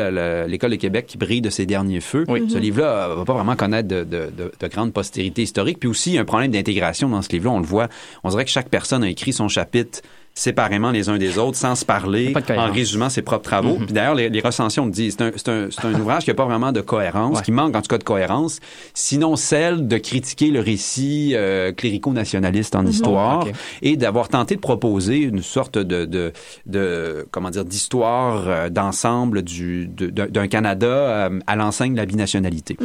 l'école 0.47 0.71
de 0.71 0.77
Québec 0.77 1.07
qui 1.07 1.19
brille 1.19 1.41
de 1.41 1.51
ses 1.51 1.67
derniers 1.67 2.01
feux. 2.01 2.25
Oui. 2.29 2.49
Ce 2.51 2.59
livre-là 2.59 3.11
euh, 3.11 3.15
va 3.17 3.25
pas 3.25 3.35
vraiment 3.35 3.57
connaître 3.57 3.89
de, 3.89 4.05
de, 4.05 4.31
de, 4.37 4.53
de 4.59 4.67
grande 4.69 4.93
postérité 4.93 5.43
historique. 5.43 5.79
Puis 5.81 5.89
aussi, 5.89 6.11
il 6.11 6.15
y 6.15 6.19
a 6.19 6.21
un 6.23 6.25
problème 6.25 6.51
d'intégration 6.51 7.09
dans 7.09 7.23
ce 7.23 7.29
livre-là. 7.31 7.53
On 7.57 7.61
le 7.61 7.67
voit. 7.67 7.89
On 8.25 8.31
dirait 8.31 8.45
que 8.45 8.51
chaque 8.51 8.69
personne 8.69 9.03
a 9.03 9.09
écrit 9.09 9.33
son 9.33 9.49
chapitre 9.49 10.01
séparément 10.35 10.91
les 10.91 11.09
uns 11.09 11.19
des 11.19 11.37
autres, 11.39 11.57
sans 11.59 11.75
se 11.75 11.85
parler, 11.85 12.33
en 12.57 12.71
résumant 12.73 13.11
ses 13.11 13.21
propres 13.21 13.43
travaux. 13.45 13.77
Puis 13.85 13.93
d'ailleurs, 13.93 14.15
les, 14.15 14.29
les 14.31 14.41
recensions 14.41 14.87
le 14.87 14.91
disent. 14.91 15.17
C'est 15.37 15.49
un, 15.85 15.95
ouvrage 16.01 16.25
qui 16.25 16.31
n'a 16.31 16.35
pas 16.35 16.47
vraiment 16.47 16.73
de 16.73 16.81
cohérence, 16.81 17.39
Ouais. 17.39 17.43
qui 17.45 17.53
manque 17.53 17.77
en 17.77 17.83
tout 17.83 17.89
cas 17.89 17.99
de 17.99 18.05
cohérence, 18.05 18.61
sinon 18.95 19.37
celle 19.37 19.87
de 19.89 19.99
critiquer 19.99 20.51
le 20.51 20.61
récit 20.61 21.33
euh, 21.35 21.73
clérico-nationaliste 21.73 22.75
en 22.75 22.87
histoire 22.87 23.47
Ok. 23.47 23.53
et 23.83 23.97
d'avoir 23.97 24.29
tenté 24.29 24.55
de 24.57 24.61
proposer 24.61 25.19
une 25.19 25.43
sorte 25.43 25.77
de, 25.79 26.05
de, 26.07 26.33
de 26.67 27.27
comment 27.31 27.51
dire, 27.51 27.65
d'histoire 27.65 28.45
euh, 28.49 28.69
d'ensemble 28.71 29.43
du, 29.43 29.89
de- 29.89 30.09
d'un 30.09 30.49
Canada 30.49 30.87
euh, 30.87 31.39
à 31.47 31.57
l'enseigne 31.57 31.93
de 31.93 31.99
la 31.99 32.07
binationalité. 32.07 32.77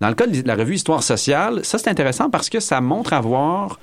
Dans 0.00 0.08
le 0.08 0.14
cas 0.14 0.26
de 0.26 0.46
la 0.46 0.54
revue 0.54 0.74
Histoire 0.76 1.02
sociale, 1.02 1.60
ça 1.64 1.76
c'est 1.76 1.90
intéressant 1.90 2.30
parce 2.30 2.48
que 2.48 2.60
ça 2.60 2.80
montre 2.80 3.12
avoir 3.12 3.80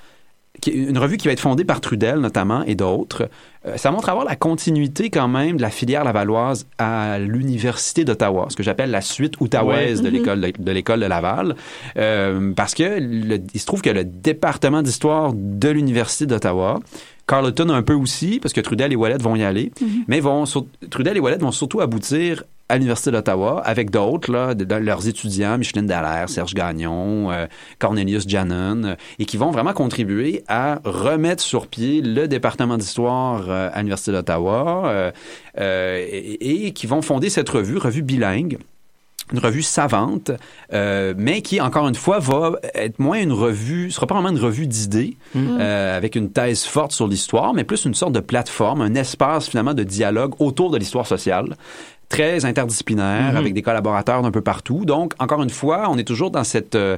une 0.67 0.97
revue 0.97 1.17
qui 1.17 1.27
va 1.27 1.33
être 1.33 1.39
fondée 1.39 1.65
par 1.65 1.81
Trudel 1.81 2.19
notamment 2.19 2.63
et 2.63 2.75
d'autres. 2.75 3.29
Euh, 3.67 3.77
ça 3.77 3.91
montre 3.91 4.09
avoir 4.09 4.25
la 4.25 4.35
continuité 4.35 5.09
quand 5.09 5.27
même 5.27 5.57
de 5.57 5.62
la 5.62 5.69
filière 5.69 6.03
lavalloise 6.03 6.67
à 6.77 7.17
l'université 7.19 8.03
d'Ottawa, 8.05 8.47
ce 8.50 8.55
que 8.55 8.63
j'appelle 8.63 8.91
la 8.91 9.01
suite 9.01 9.39
outaouaise 9.41 10.01
de 10.01 10.09
l'école 10.09 10.41
de, 10.41 10.53
de 10.57 10.71
l'école 10.71 11.00
de 11.00 11.05
Laval, 11.07 11.55
Euh, 11.97 12.51
parce 12.55 12.74
que 12.74 12.83
le- 13.00 13.39
il 13.53 13.59
se 13.59 13.65
trouve 13.65 13.81
que 13.81 13.89
le 13.89 14.03
département 14.03 14.81
d'histoire 14.81 15.33
de 15.33 15.69
l'université 15.69 16.25
d'Ottawa 16.25 16.79
Carleton 17.27 17.69
un 17.69 17.81
peu 17.81 17.93
aussi, 17.93 18.39
parce 18.39 18.53
que 18.53 18.62
Trudel 18.62 18.93
et 18.93 18.95
Wallet 18.95 19.17
vont 19.19 19.35
y 19.35 19.43
aller, 19.43 19.71
mais 20.07 20.19
vont 20.19 20.45
sur- 20.45 20.67
Trudel 20.91 21.17
et 21.17 21.19
Wallet 21.19 21.38
vont 21.38 21.51
surtout 21.51 21.81
aboutir 21.81 22.43
à 22.69 22.75
l'Université 22.75 23.12
d'Ottawa 23.12 23.62
avec 23.63 23.91
d'autres, 23.91 24.31
là, 24.31 24.53
de, 24.55 24.63
de 24.63 24.75
leurs 24.75 25.07
étudiants, 25.07 25.57
Micheline 25.57 25.86
Dallaire, 25.86 26.29
Serge 26.29 26.53
Gagnon, 26.53 27.31
euh, 27.31 27.45
Cornelius 27.79 28.27
Jannon, 28.27 28.84
euh, 28.84 28.95
et 29.19 29.25
qui 29.25 29.38
vont 29.38 29.51
vraiment 29.51 29.74
contribuer 29.74 30.43
à 30.48 30.79
remettre 30.84 31.43
sur 31.43 31.67
pied 31.67 32.01
le 32.01 32.27
département 32.27 32.77
d'histoire 32.77 33.45
euh, 33.50 33.69
à 33.72 33.77
l'Université 33.77 34.12
d'Ottawa 34.12 35.12
et, 35.57 36.65
et 36.65 36.74
qui 36.74 36.88
vont 36.88 37.01
fonder 37.01 37.29
cette 37.29 37.50
revue, 37.50 37.77
revue 37.77 38.01
bilingue 38.01 38.57
une 39.31 39.39
revue 39.39 39.63
savante, 39.63 40.31
euh, 40.74 41.13
mais 41.17 41.41
qui, 41.41 41.60
encore 41.60 41.88
une 41.88 41.95
fois, 41.95 42.19
va 42.19 42.53
être 42.75 43.00
moins 43.00 43.19
une 43.19 43.31
revue, 43.31 43.89
sera 43.89 44.05
pas 44.05 44.13
vraiment 44.13 44.29
une 44.29 44.43
revue 44.43 44.67
d'idées, 44.67 45.17
euh, 45.36 45.98
avec 45.98 46.15
une 46.15 46.31
thèse 46.31 46.63
forte 46.63 46.91
sur 46.91 47.07
l'histoire, 47.07 47.53
mais 47.53 47.63
plus 47.63 47.86
une 47.86 47.95
sorte 47.95 48.12
de 48.12 48.19
plateforme, 48.19 48.81
un 48.81 48.93
espace 48.93 49.50
finalement 49.50 49.74
de 49.74 49.84
dialogue 49.84 50.34
autour 50.39 50.69
de 50.69 50.77
l'histoire 50.77 51.07
sociale 51.07 51.55
très 52.09 52.45
interdisciplinaire, 52.45 53.35
avec 53.35 53.53
des 53.53 53.62
collaborateurs 53.62 54.21
d'un 54.21 54.31
peu 54.31 54.41
partout. 54.41 54.85
Donc, 54.85 55.13
encore 55.19 55.41
une 55.43 55.50
fois, 55.50 55.88
on 55.89 55.97
est 55.97 56.03
toujours 56.03 56.31
dans 56.31 56.43
cette... 56.43 56.75
euh, 56.75 56.97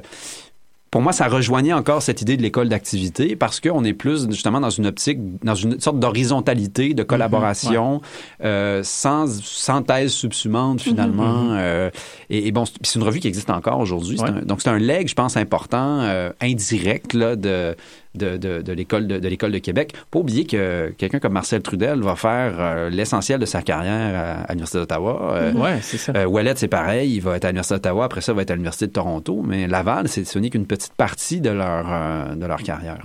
pour 0.90 1.02
moi, 1.02 1.12
ça 1.12 1.28
rejoignait 1.28 1.74
encore 1.74 2.00
cette 2.00 2.22
idée 2.22 2.38
de 2.38 2.42
l'école 2.42 2.70
d'activité 2.70 3.36
parce 3.36 3.60
qu'on 3.60 3.84
est 3.84 3.92
plus 3.92 4.26
justement 4.30 4.58
dans 4.58 4.70
une 4.70 4.86
optique, 4.86 5.18
dans 5.44 5.54
une 5.54 5.78
sorte 5.80 6.00
d'horizontalité, 6.00 6.94
de 6.94 7.02
collaboration, 7.02 8.00
euh, 8.42 8.80
sans, 8.82 9.26
sans 9.42 9.82
thèse 9.82 10.12
subsumante 10.12 10.80
finalement. 10.80 11.48
Euh, 11.52 11.90
et, 12.30 12.48
et 12.48 12.52
bon, 12.52 12.64
c'est 12.80 12.94
une 12.98 13.02
revue 13.04 13.20
qui 13.20 13.28
existe 13.28 13.50
encore 13.50 13.80
aujourd'hui. 13.80 14.18
Ouais. 14.18 14.42
donc 14.46 14.62
c'est 14.62 14.70
un 14.70 14.78
leg, 14.78 15.08
je 15.08 15.14
pense, 15.14 15.36
important, 15.36 16.00
euh, 16.00 16.30
indirect 16.40 17.12
là, 17.12 17.36
de, 17.36 17.76
de, 18.14 18.36
de, 18.36 18.62
de 18.62 18.72
l'école 18.72 19.06
de, 19.06 19.18
de 19.18 19.28
l'école 19.28 19.52
de 19.52 19.58
Québec. 19.58 19.92
Pas 20.10 20.18
oublier 20.18 20.46
que 20.46 20.92
quelqu'un 20.96 21.18
comme 21.18 21.32
Marcel 21.34 21.62
Trudel 21.62 22.00
va 22.00 22.16
faire 22.16 22.54
euh, 22.58 22.90
l'essentiel 22.90 23.38
de 23.40 23.46
sa 23.46 23.62
carrière 23.62 24.14
à, 24.14 24.32
à 24.42 24.48
l'Université 24.52 24.78
d'Ottawa. 24.78 25.34
Euh, 25.34 25.52
Ouais, 25.52 25.78
c'est 25.82 25.98
ça. 25.98 26.12
euh, 26.16 26.24
Ouellet, 26.26 26.54
c'est 26.56 26.68
pareil, 26.68 27.14
il 27.14 27.20
va 27.20 27.36
être 27.36 27.44
à 27.44 27.48
l'Université 27.48 27.74
d'Ottawa, 27.74 28.04
après 28.04 28.20
ça, 28.20 28.32
il 28.32 28.36
va 28.36 28.42
être 28.42 28.50
à 28.50 28.54
l'Université 28.54 28.86
de 28.86 28.92
Toronto, 28.92 29.42
mais 29.46 29.66
Laval, 29.66 30.08
c'est, 30.08 30.24
ce 30.24 30.38
n'est 30.38 30.50
qu'une 30.50 30.66
petite 30.66 30.92
partie 30.94 31.40
de 31.40 31.50
leur, 31.50 31.86
euh, 31.90 32.34
de 32.34 32.46
leur 32.46 32.62
carrière. 32.62 32.98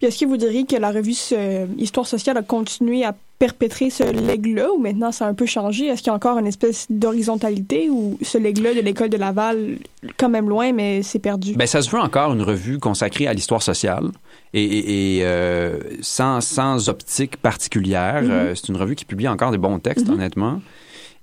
Puis 0.00 0.08
est-ce 0.08 0.18
que 0.18 0.24
vous 0.24 0.38
diriez 0.38 0.64
que 0.64 0.76
la 0.76 0.90
revue 0.92 1.14
Histoire 1.78 2.06
sociale 2.06 2.38
a 2.38 2.42
continué 2.42 3.04
à 3.04 3.14
perpétrer 3.38 3.90
ce 3.90 4.02
leg-là 4.02 4.72
ou 4.72 4.78
maintenant 4.78 5.12
ça 5.12 5.26
a 5.26 5.28
un 5.28 5.34
peu 5.34 5.44
changé? 5.44 5.86
Est-ce 5.88 6.00
qu'il 6.02 6.08
y 6.08 6.10
a 6.10 6.14
encore 6.14 6.38
une 6.38 6.46
espèce 6.46 6.86
d'horizontalité 6.88 7.90
ou 7.90 8.18
ce 8.22 8.38
leg-là 8.38 8.72
de 8.74 8.80
l'école 8.80 9.10
de 9.10 9.18
Laval, 9.18 9.76
quand 10.16 10.30
même 10.30 10.48
loin, 10.48 10.72
mais 10.72 11.02
c'est 11.02 11.18
perdu? 11.18 11.52
Ben, 11.54 11.66
ça 11.66 11.82
se 11.82 11.90
veut 11.90 12.00
encore 12.00 12.32
une 12.32 12.40
revue 12.42 12.78
consacrée 12.78 13.26
à 13.26 13.34
l'histoire 13.34 13.62
sociale 13.62 14.08
et, 14.54 14.64
et- 14.64 15.18
et, 15.18 15.20
euh, 15.24 15.78
sans, 16.00 16.40
sans 16.40 16.88
optique 16.88 17.36
particulière. 17.36 18.22
Euh, 18.24 18.54
c'est 18.54 18.68
une 18.68 18.76
revue 18.78 18.96
qui 18.96 19.04
publie 19.04 19.28
encore 19.28 19.50
des 19.50 19.58
bons 19.58 19.78
textes, 19.78 20.08
honnêtement. 20.08 20.60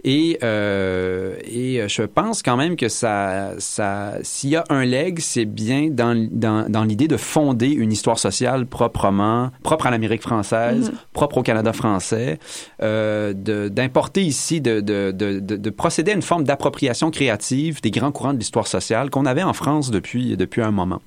Et, 0.03 0.38
euh, 0.43 1.36
et 1.43 1.81
je 1.88 2.03
pense 2.03 2.43
quand 2.43 2.55
même 2.55 2.75
que 2.75 2.88
ça, 2.88 3.53
ça, 3.57 4.13
s'il 4.21 4.51
y 4.51 4.55
a 4.55 4.63
un 4.69 4.86
leg, 4.86 5.19
c'est 5.19 5.45
bien 5.45 5.89
dans, 5.89 6.15
dans, 6.31 6.69
dans 6.69 6.83
l'idée 6.83 7.07
de 7.07 7.17
fonder 7.17 7.69
une 7.69 7.91
histoire 7.91 8.19
sociale 8.19 8.67
proprement, 8.67 9.49
propre 9.63 9.88
à 9.88 9.91
l'Amérique 9.91 10.21
française, 10.21 10.91
propre 11.13 11.39
au 11.39 11.43
Canada 11.43 11.73
français, 11.73 12.38
euh, 12.83 13.33
d'importer 13.33 14.21
ici, 14.21 14.62
de, 14.62 14.81
de, 14.81 15.12
de, 15.12 15.39
de, 15.39 15.55
de 15.55 15.69
procéder 15.71 16.12
à 16.12 16.15
une 16.15 16.21
forme 16.21 16.43
d'appropriation 16.43 17.10
créative 17.10 17.81
des 17.81 17.91
grands 17.91 18.12
courants 18.12 18.33
de 18.33 18.39
l'histoire 18.39 18.67
sociale 18.67 19.10
qu'on 19.10 19.25
avait 19.25 19.43
en 19.43 19.53
France 19.53 19.89
depuis, 19.89 20.38
depuis 20.38 20.62
un 20.62 20.71
moment. 20.71 21.01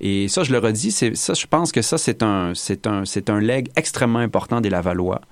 Et 0.00 0.28
ça, 0.28 0.42
je 0.42 0.52
le 0.52 0.58
redis, 0.58 0.90
ça, 0.92 1.32
je 1.32 1.46
pense 1.46 1.72
que 1.72 1.80
ça, 1.80 1.96
c'est 1.96 2.22
un, 2.22 2.52
c'est 2.54 2.86
un, 2.86 3.06
c'est 3.06 3.30
un 3.30 3.40
leg 3.40 3.70
extrêmement 3.76 4.18
important 4.18 4.60
des 4.60 4.68
Lavallois 4.68 5.22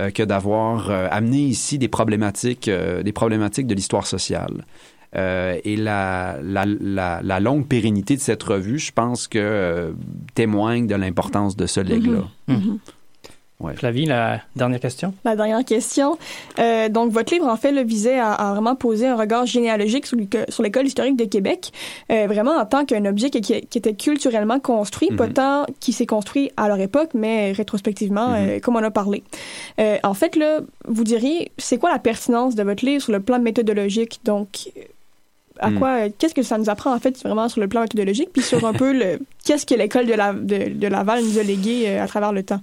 euh, 0.00 0.10
que 0.10 0.24
d'avoir 0.24 0.90
euh, 0.90 1.06
amené 1.08 1.38
ici 1.38 1.78
des 1.78 1.86
problématiques, 1.86 2.66
euh, 2.66 3.04
des 3.04 3.12
problématiques 3.12 3.68
de 3.68 3.74
l'histoire 3.74 4.08
sociale. 4.08 4.64
Et 5.16 5.76
la, 5.76 6.40
longue 7.40 7.68
pérennité 7.68 8.16
de 8.16 8.20
cette 8.20 8.42
revue, 8.42 8.80
je 8.80 8.90
pense 8.90 9.28
que 9.28 9.94
témoigne 10.34 10.88
de 10.88 10.96
l'importance 10.96 11.54
de 11.54 11.66
ce 11.66 11.78
Flavie, 13.72 14.04
la 14.04 14.40
dernière 14.54 14.80
question? 14.80 15.14
La 15.24 15.34
dernière 15.36 15.64
question. 15.64 16.18
Euh, 16.58 16.88
donc, 16.88 17.10
votre 17.10 17.32
livre, 17.32 17.46
en 17.48 17.56
fait, 17.56 17.72
le 17.72 17.82
visait 17.82 18.18
à, 18.18 18.32
à 18.32 18.52
vraiment 18.52 18.74
poser 18.76 19.06
un 19.06 19.16
regard 19.16 19.46
généalogique 19.46 20.06
sur, 20.06 20.16
l'éco- 20.16 20.38
sur 20.48 20.62
l'école 20.62 20.86
historique 20.86 21.16
de 21.16 21.24
Québec, 21.24 21.72
euh, 22.12 22.26
vraiment 22.26 22.56
en 22.56 22.66
tant 22.66 22.84
qu'un 22.84 23.04
objet 23.06 23.30
qui, 23.30 23.40
qui- 23.40 23.62
qui 23.66 23.78
était 23.78 23.94
culturellement 23.94 24.60
construit, 24.60 25.08
pas 25.08 25.28
tant 25.28 25.66
qui 25.80 25.92
s'est 25.92 26.06
construit 26.06 26.50
à 26.56 26.68
leur 26.68 26.78
époque, 26.80 27.10
mais 27.14 27.52
rétrospectivement, 27.52 28.34
euh, 28.34 28.60
comme 28.60 28.76
on 28.76 28.82
a 28.82 28.90
parlé. 28.90 29.22
Euh, 29.80 29.96
en 30.02 30.14
fait, 30.14 30.36
là, 30.36 30.60
vous 30.86 31.04
diriez, 31.04 31.50
c'est 31.58 31.78
quoi 31.78 31.90
la 31.90 31.98
pertinence 31.98 32.54
de 32.54 32.62
votre 32.62 32.84
livre 32.84 33.02
sur 33.02 33.12
le 33.12 33.20
plan 33.20 33.38
méthodologique? 33.38 34.20
Donc, 34.24 34.68
à 35.60 35.70
Hmm. 35.70 35.78
quoi, 35.78 36.08
qu'est-ce 36.10 36.34
que 36.34 36.42
ça 36.42 36.58
nous 36.58 36.68
apprend, 36.68 36.92
en 36.92 36.98
fait, 36.98 37.16
vraiment 37.22 37.48
sur 37.48 37.60
le 37.60 37.68
plan 37.68 37.82
méthodologique, 37.82 38.30
puis 38.32 38.42
sur 38.42 38.64
un 38.66 38.72
peu 38.82 38.92
le, 38.92 39.20
qu'est-ce 39.44 39.64
que 39.64 39.74
l'école 39.76 40.04
de, 40.06 40.12
la, 40.14 40.32
de, 40.32 40.68
de 40.74 40.86
Laval 40.88 41.22
nous 41.22 41.38
a 41.38 41.44
légué 41.44 41.84
euh, 41.86 42.02
à 42.02 42.08
travers 42.08 42.32
le 42.32 42.42
temps? 42.42 42.60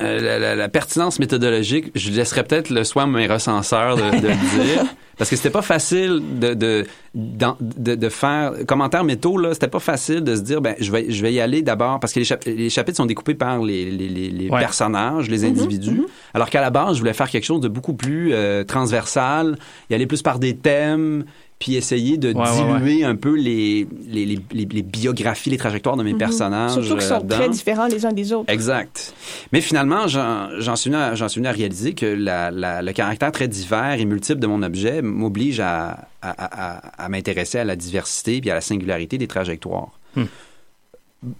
Euh, 0.00 0.20
la, 0.20 0.38
la- 0.38 0.54
la 0.54 0.68
pertinence 0.68 1.18
méthodologique, 1.18 1.90
je 1.96 2.10
laisserais 2.10 2.44
peut-être 2.44 2.70
le 2.70 2.84
soin 2.84 3.02
à 3.02 3.06
mes 3.06 3.26
recenseurs 3.26 3.96
de, 3.96 4.02
de 4.02 4.28
le 4.28 4.62
dire. 4.64 4.84
Parce 5.16 5.28
que 5.30 5.34
c'était 5.34 5.50
pas 5.50 5.62
facile 5.62 6.22
de, 6.38 6.54
de, 6.54 6.84
de, 7.14 7.94
de 7.96 8.08
faire 8.08 8.52
commentaire 8.68 9.02
métaux 9.02 9.36
là, 9.36 9.52
c'était 9.52 9.66
pas 9.66 9.80
facile 9.80 10.20
de 10.22 10.36
se 10.36 10.42
dire 10.42 10.60
ben 10.60 10.76
je 10.78 10.92
vais 10.92 11.10
je 11.10 11.20
vais 11.22 11.32
y 11.32 11.40
aller 11.40 11.60
d'abord 11.62 11.98
parce 11.98 12.12
que 12.12 12.20
les, 12.20 12.24
chap- 12.24 12.44
les 12.44 12.70
chapitres 12.70 12.98
sont 12.98 13.06
découpés 13.06 13.34
par 13.34 13.60
les, 13.60 13.90
les, 13.90 14.08
les, 14.08 14.48
Ouais. 14.48 14.60
personnages, 14.60 15.28
les 15.28 15.44
individus. 15.44 16.02
Alors 16.34 16.48
qu'à 16.50 16.60
la 16.60 16.70
base, 16.70 16.94
je 16.94 17.00
voulais 17.00 17.14
faire 17.14 17.28
quelque 17.28 17.44
chose 17.44 17.60
de 17.60 17.66
beaucoup 17.66 17.94
plus 17.94 18.32
euh, 18.32 18.62
transversal, 18.62 19.58
y 19.90 19.94
aller 19.94 20.06
plus 20.06 20.22
par 20.22 20.38
des 20.38 20.56
thèmes 20.56 21.24
puis 21.58 21.74
essayer 21.74 22.18
de 22.18 22.32
Ouais, 22.32 22.42
ouais, 22.48 22.78
diluer 22.78 23.04
un 23.04 23.16
peu 23.16 23.34
les, 23.34 23.88
les, 24.06 24.24
les, 24.26 24.38
les- 24.52 24.64
les 24.70 24.82
biographies, 24.82 25.50
les 25.50 25.56
trajectoires 25.56 25.96
de 25.96 26.04
mes 26.04 26.14
personnages. 26.14 26.72
Surtout 26.74 26.92
qu'ils 26.94 27.02
sont 27.02 27.24
euh, 27.24 27.28
très 27.28 27.48
différents 27.48 27.86
les 27.88 28.06
uns 28.06 28.12
des 28.12 28.32
autres. 28.32 28.50
Exact. 28.52 29.12
Mais 29.52 29.60
finalement, 29.60 30.06
j'en 30.06 30.76
suis, 30.76 30.90
venu 30.90 31.02
à- 31.02 31.14
j'en 31.16 31.28
suis 31.28 31.40
venu 31.40 31.48
à 31.48 31.52
réaliser 31.52 31.94
que 31.94 32.06
la, 32.06 32.50
la- 32.52 32.80
le 32.82 32.92
caractère 32.92 33.32
très 33.32 33.48
divers 33.48 33.94
et 33.98 34.04
multiple 34.04 34.38
de 34.38 34.46
mon 34.46 34.62
objet 34.62 35.02
m'oblige 35.02 35.58
à, 35.58 36.06
à, 36.22 36.30
à- 36.30 36.76
à- 37.00 37.04
à 37.04 37.08
m'intéresser 37.08 37.58
à 37.58 37.64
la 37.64 37.74
diversité 37.76 38.40
puis 38.40 38.50
à 38.50 38.54
la 38.54 38.60
singularité 38.60 39.18
des 39.18 39.26
trajectoires. 39.26 39.88
Hmm. 40.14 40.24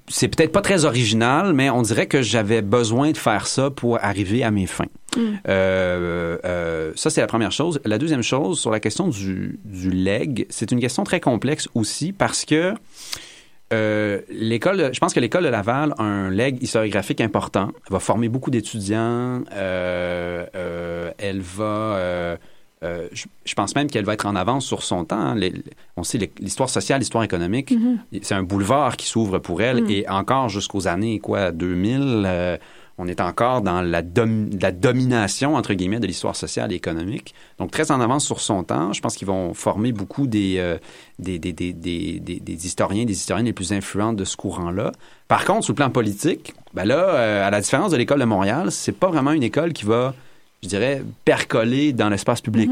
C'est 0.09 0.27
peut-être 0.27 0.51
pas 0.51 0.61
très 0.61 0.85
original, 0.85 1.53
mais 1.53 1.71
on 1.71 1.83
dirait 1.83 2.07
que 2.07 2.21
j'avais 2.21 2.63
besoin 2.63 3.13
de 3.13 3.17
faire 3.17 3.47
ça 3.47 3.71
pour 3.71 4.03
arriver 4.03 4.43
à 4.43 4.51
mes 4.51 4.67
fins. 4.67 4.87
Euh, 5.49 6.39
euh, 6.45 6.93
ça, 6.97 7.11
c'est 7.11 7.21
la 7.21 7.27
première 7.27 7.53
chose. 7.53 7.81
La 7.85 7.99
deuxième 7.99 8.23
chose, 8.23 8.61
sur 8.61 8.71
la 8.71 8.81
question 8.81 9.09
du, 9.09 9.59
du 9.65 9.91
leg, 9.91 10.47
c'est 10.51 10.71
une 10.73 10.81
question 10.81 11.05
très 11.05 11.21
complexe 11.21 11.69
aussi 11.75 12.13
parce 12.13 12.45
que 12.45 12.75
euh, 13.73 14.21
l'école, 14.31 14.91
je 14.95 14.99
pense 14.99 15.13
que 15.13 15.21
l'école 15.21 15.45
de 15.45 15.49
Laval 15.49 15.93
a 15.99 16.03
un 16.03 16.31
leg 16.31 16.63
historiographique 16.63 17.21
important. 17.21 17.71
Elle 17.87 17.93
va 17.93 18.01
former 18.01 18.29
beaucoup 18.31 18.51
d'étudiants. 18.51 19.43
Euh, 19.53 20.47
euh, 20.55 21.11
elle 21.19 21.41
va, 21.41 22.39
je, 22.83 23.25
je 23.45 23.55
pense 23.55 23.75
même 23.75 23.89
qu'elle 23.91 24.07
va 24.07 24.15
être 24.15 24.25
en 24.27 24.37
avance 24.37 24.65
sur 24.65 24.83
son 24.83 25.05
temps. 25.05 25.19
hein. 25.19 25.35
Les- 25.35 25.53
on 25.99 26.03
sait 26.03 26.19
l'histoire 26.41 26.71
sociale, 26.71 27.01
l'histoire 27.01 27.25
économique, 27.25 27.75
c'est 28.23 28.35
un 28.35 28.43
boulevard 28.43 28.97
qui 28.97 29.07
s'ouvre 29.07 29.39
pour 29.39 29.61
elle. 29.61 29.91
Et 29.91 30.09
encore 30.09 30.49
jusqu'aux 30.49 30.87
années 30.89 31.19
quoi 31.19 31.51
2000, 31.53 32.23
euh, 32.25 32.57
on 32.99 33.07
est 33.09 33.21
encore 33.21 33.63
dans 33.63 33.81
la, 33.81 34.03
dom- 34.03 34.51
la 34.61 34.73
domination 34.73 35.55
entre 35.55 35.73
guillemets 35.75 36.01
de 36.01 36.07
l'histoire 36.07 36.35
sociale 36.37 36.73
et 36.73 36.75
économique. 36.75 37.35
Donc 37.59 37.71
très 37.71 37.91
en 37.91 38.01
avance 38.01 38.25
sur 38.27 38.41
son 38.41 38.65
temps. 38.65 38.93
Je 38.93 39.01
pense 39.01 39.17
qu'ils 39.17 39.29
vont 39.29 39.55
former 39.55 39.93
beaucoup 39.93 40.27
des, 40.27 40.57
euh, 40.59 40.79
des, 41.19 41.39
des, 41.39 41.53
des, 41.53 41.73
des, 41.73 42.19
des- 42.21 42.41
des 42.41 42.67
historiens, 42.67 43.05
des 43.05 43.13
historiennes 43.15 43.47
les 43.47 43.53
plus 43.53 43.73
influents 43.73 44.13
de 44.13 44.25
ce 44.25 44.37
courant-là. 44.37 44.93
Par 45.29 45.45
contre, 45.45 45.65
sur 45.65 45.73
le 45.73 45.77
plan 45.77 45.91
politique, 45.91 46.55
ben 46.75 46.85
là, 46.85 46.97
euh, 47.15 47.47
à 47.47 47.51
la 47.51 47.61
différence 47.61 47.93
de 47.93 47.97
l'école 47.97 48.19
de 48.21 48.25
Montréal, 48.25 48.73
c'est 48.73 48.93
pas 48.99 49.09
vraiment 49.09 49.33
une 49.33 49.43
école 49.45 49.73
qui 49.73 49.85
va 49.85 50.15
je 50.61 50.67
dirais, 50.69 51.05
percoler 51.25 51.93
dans 51.93 52.09
l'espace 52.09 52.41
public. 52.41 52.69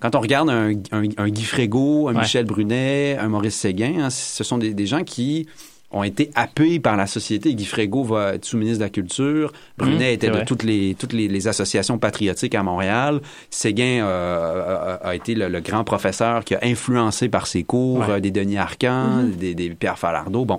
Quand 0.00 0.16
on 0.16 0.20
regarde 0.20 0.50
un, 0.50 0.72
un, 0.90 1.04
un 1.16 1.28
Guy 1.28 1.44
Frégo, 1.44 2.08
un 2.08 2.14
Ouais. 2.14 2.22
Michel 2.22 2.44
Brunet, 2.44 3.16
un 3.20 3.28
Maurice 3.28 3.54
Séguin, 3.54 4.06
hein, 4.06 4.10
ce 4.10 4.42
sont 4.42 4.58
des, 4.58 4.74
des 4.74 4.86
gens 4.86 5.04
qui 5.04 5.46
ont 5.92 6.02
été 6.04 6.30
happés 6.34 6.78
par 6.78 6.96
la 6.96 7.06
société. 7.06 7.54
Guy 7.54 7.64
Frégo 7.64 8.04
va 8.04 8.34
être 8.34 8.44
sous-ministre 8.44 8.78
de 8.78 8.84
la 8.84 8.90
Culture. 8.90 9.52
Brunet 9.76 9.94
Mhm, 9.96 10.02
était 10.14 10.26
c'est 10.26 10.32
de 10.32 10.36
vrai. 10.36 10.44
toutes 10.44 10.62
les 10.62 10.94
toutes 10.98 11.12
les, 11.12 11.26
les 11.28 11.48
associations 11.48 11.98
patriotiques 11.98 12.54
à 12.54 12.62
Montréal. 12.62 13.20
Séguin 13.50 14.04
euh, 14.04 14.98
a, 15.02 15.08
a 15.08 15.14
été 15.14 15.34
le, 15.34 15.48
le 15.48 15.60
grand 15.60 15.82
professeur 15.84 16.44
qui 16.44 16.54
a 16.54 16.60
influencé 16.62 17.28
par 17.28 17.46
ses 17.46 17.64
cours 17.64 18.00
Ouais. 18.00 18.10
euh, 18.10 18.20
des 18.20 18.30
Denis 18.30 18.58
Arcand, 18.58 19.24
des, 19.24 19.54
des 19.54 19.70
Pierre 19.70 19.98
Falardeau. 19.98 20.44
Bon, 20.44 20.58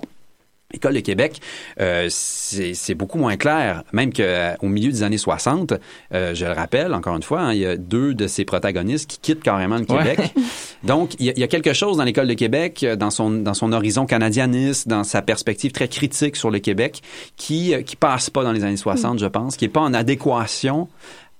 L'école 0.72 0.94
de 0.94 1.00
Québec, 1.00 1.40
euh, 1.80 2.06
c'est 2.10 2.74
c'est 2.74 2.94
beaucoup 2.94 3.18
moins 3.18 3.36
clair, 3.36 3.82
même 3.92 4.12
qu'au 4.12 4.66
milieu 4.68 4.90
des 4.90 5.02
années 5.02 5.18
60, 5.18 5.74
euh, 6.14 6.34
je 6.34 6.44
le 6.44 6.52
rappelle 6.52 6.94
encore 6.94 7.16
une 7.16 7.22
fois, 7.22 7.40
hein, 7.40 7.52
il 7.52 7.60
y 7.60 7.66
a 7.66 7.76
deux 7.76 8.14
de 8.14 8.26
ses 8.26 8.44
protagonistes 8.44 9.08
qui 9.10 9.18
quittent 9.18 9.42
carrément 9.42 9.76
le 9.76 9.82
Ouais. 9.92 10.16
Québec. 10.16 10.32
Donc, 10.84 11.14
il 11.18 11.26
y, 11.26 11.30
a, 11.30 11.32
il 11.36 11.38
y 11.38 11.44
a 11.44 11.48
quelque 11.48 11.72
chose 11.72 11.96
dans 11.96 12.04
l'école 12.04 12.26
de 12.26 12.34
Québec, 12.34 12.82
euh, 12.82 12.96
dans 12.96 13.10
son, 13.10 13.30
dans 13.30 13.54
son 13.54 13.72
horizon 13.72 14.06
canadianiste, 14.06 14.88
dans 14.88 15.04
sa 15.04 15.22
perspective 15.22 15.72
très 15.72 15.88
critique 15.88 16.36
sur 16.36 16.50
le 16.50 16.58
Québec, 16.58 17.02
qui 17.36 17.74
euh, 17.74 17.82
qui 17.82 17.96
passe 17.96 18.30
pas 18.30 18.42
dans 18.44 18.52
les 18.52 18.64
années 18.64 18.76
60, 18.76 19.18
je 19.18 19.26
pense, 19.26 19.56
qui 19.56 19.64
est 19.66 19.68
pas 19.68 19.80
en 19.80 19.94
adéquation 19.94 20.88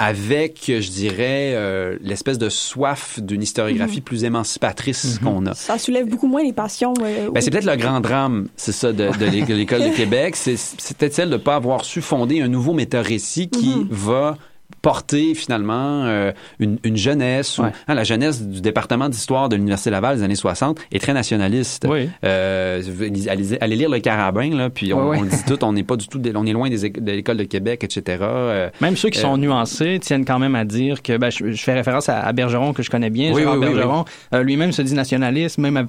avec, 0.02 0.64
je 0.66 0.90
dirais, 0.90 1.52
euh, 1.54 1.96
l'espèce 2.02 2.36
de 2.38 2.48
soif 2.48 3.20
d'une 3.20 3.40
historiographie 3.42 4.00
plus 4.00 4.24
émancipatrice 4.24 5.20
qu'on 5.22 5.46
a. 5.46 5.54
Ça 5.54 5.78
soulève 5.78 6.06
beaucoup 6.08 6.26
moins 6.26 6.42
les 6.42 6.52
passions. 6.52 6.92
euh, 7.02 7.30
Ben, 7.32 7.40
c'est 7.40 7.50
peut-être 7.50 7.64
le 7.66 7.76
grand 7.76 8.00
drame, 8.00 8.48
c'est 8.56 8.72
ça, 8.72 8.92
de, 8.92 9.16
de 9.16 9.26
l'é- 9.26 9.42
de 9.42 9.54
l'école 9.54 9.82
de 9.84 9.88
Québec. 9.96 10.34
C'est 10.36 10.56
c'est 10.56 10.96
peut-être 10.96 11.14
celle 11.14 11.28
de 11.28 11.34
ne 11.34 11.38
pas 11.38 11.54
avoir 11.54 11.84
su 11.84 12.00
fonder 12.02 12.40
un 12.40 12.48
nouveau 12.48 12.72
méta-récit 12.72 13.48
qui 13.48 13.86
va 13.90 14.36
porter 14.82 15.34
finalement 15.34 16.04
euh, 16.04 16.32
une, 16.58 16.78
une 16.84 16.96
jeunesse. 16.96 17.58
ou- 17.58 17.62
hein, 17.62 17.72
la 17.94 18.04
jeunesse 18.04 18.42
du 18.42 18.60
département 18.60 19.08
d'histoire 19.08 19.48
de 19.48 19.56
l'Université 19.56 19.90
Laval 19.90 20.16
des 20.18 20.22
années 20.24 20.34
60 20.34 20.78
est 20.92 20.98
très 20.98 21.12
nationaliste. 21.14 21.86
Oui. 21.88 22.10
Euh, 22.24 22.82
allez, 23.28 23.58
allez 23.60 23.76
lire 23.76 23.88
le 23.90 24.00
Carabin, 24.00 24.50
là, 24.56 24.70
puis 24.70 24.92
on, 24.92 25.12
le 25.22 25.28
dit 25.28 25.44
tout, 25.46 25.62
on 25.64 25.72
n'est 25.72 25.84
pas 25.84 25.96
du 25.96 26.08
tout, 26.08 26.20
on 26.34 26.46
est 26.46 26.52
loin 26.52 26.68
des, 26.68 26.90
de 26.90 27.12
l'école 27.12 27.36
de 27.36 27.44
Québec, 27.44 27.84
etc. 27.84 28.18
Euh, 28.22 28.68
Même 28.80 28.96
ceux 28.96 29.10
qui 29.10 29.18
sont 29.20 29.36
nuancés 29.36 29.98
tiennent 30.00 30.24
quand 30.24 30.38
même 30.38 30.54
à 30.56 30.64
dire 30.64 31.02
que, 31.02 31.16
ben, 31.16 31.30
je, 31.30 31.52
je 31.52 31.62
fais 31.62 31.74
référence 31.74 32.08
à, 32.08 32.20
à 32.20 32.32
Bergeron 32.32 32.72
que 32.72 32.82
je 32.82 32.90
connais 32.90 33.10
bien, 33.10 33.32
Oui, 33.32 33.40
Gérard 33.42 33.58
oui, 33.58 33.66
oui, 33.68 33.74
Bergeron, 33.74 34.04
lui-même 34.42 34.72
se 34.72 34.82
dit 34.82 34.94
nationaliste, 34.94 35.58
même 35.58 35.76
à- 35.76 35.84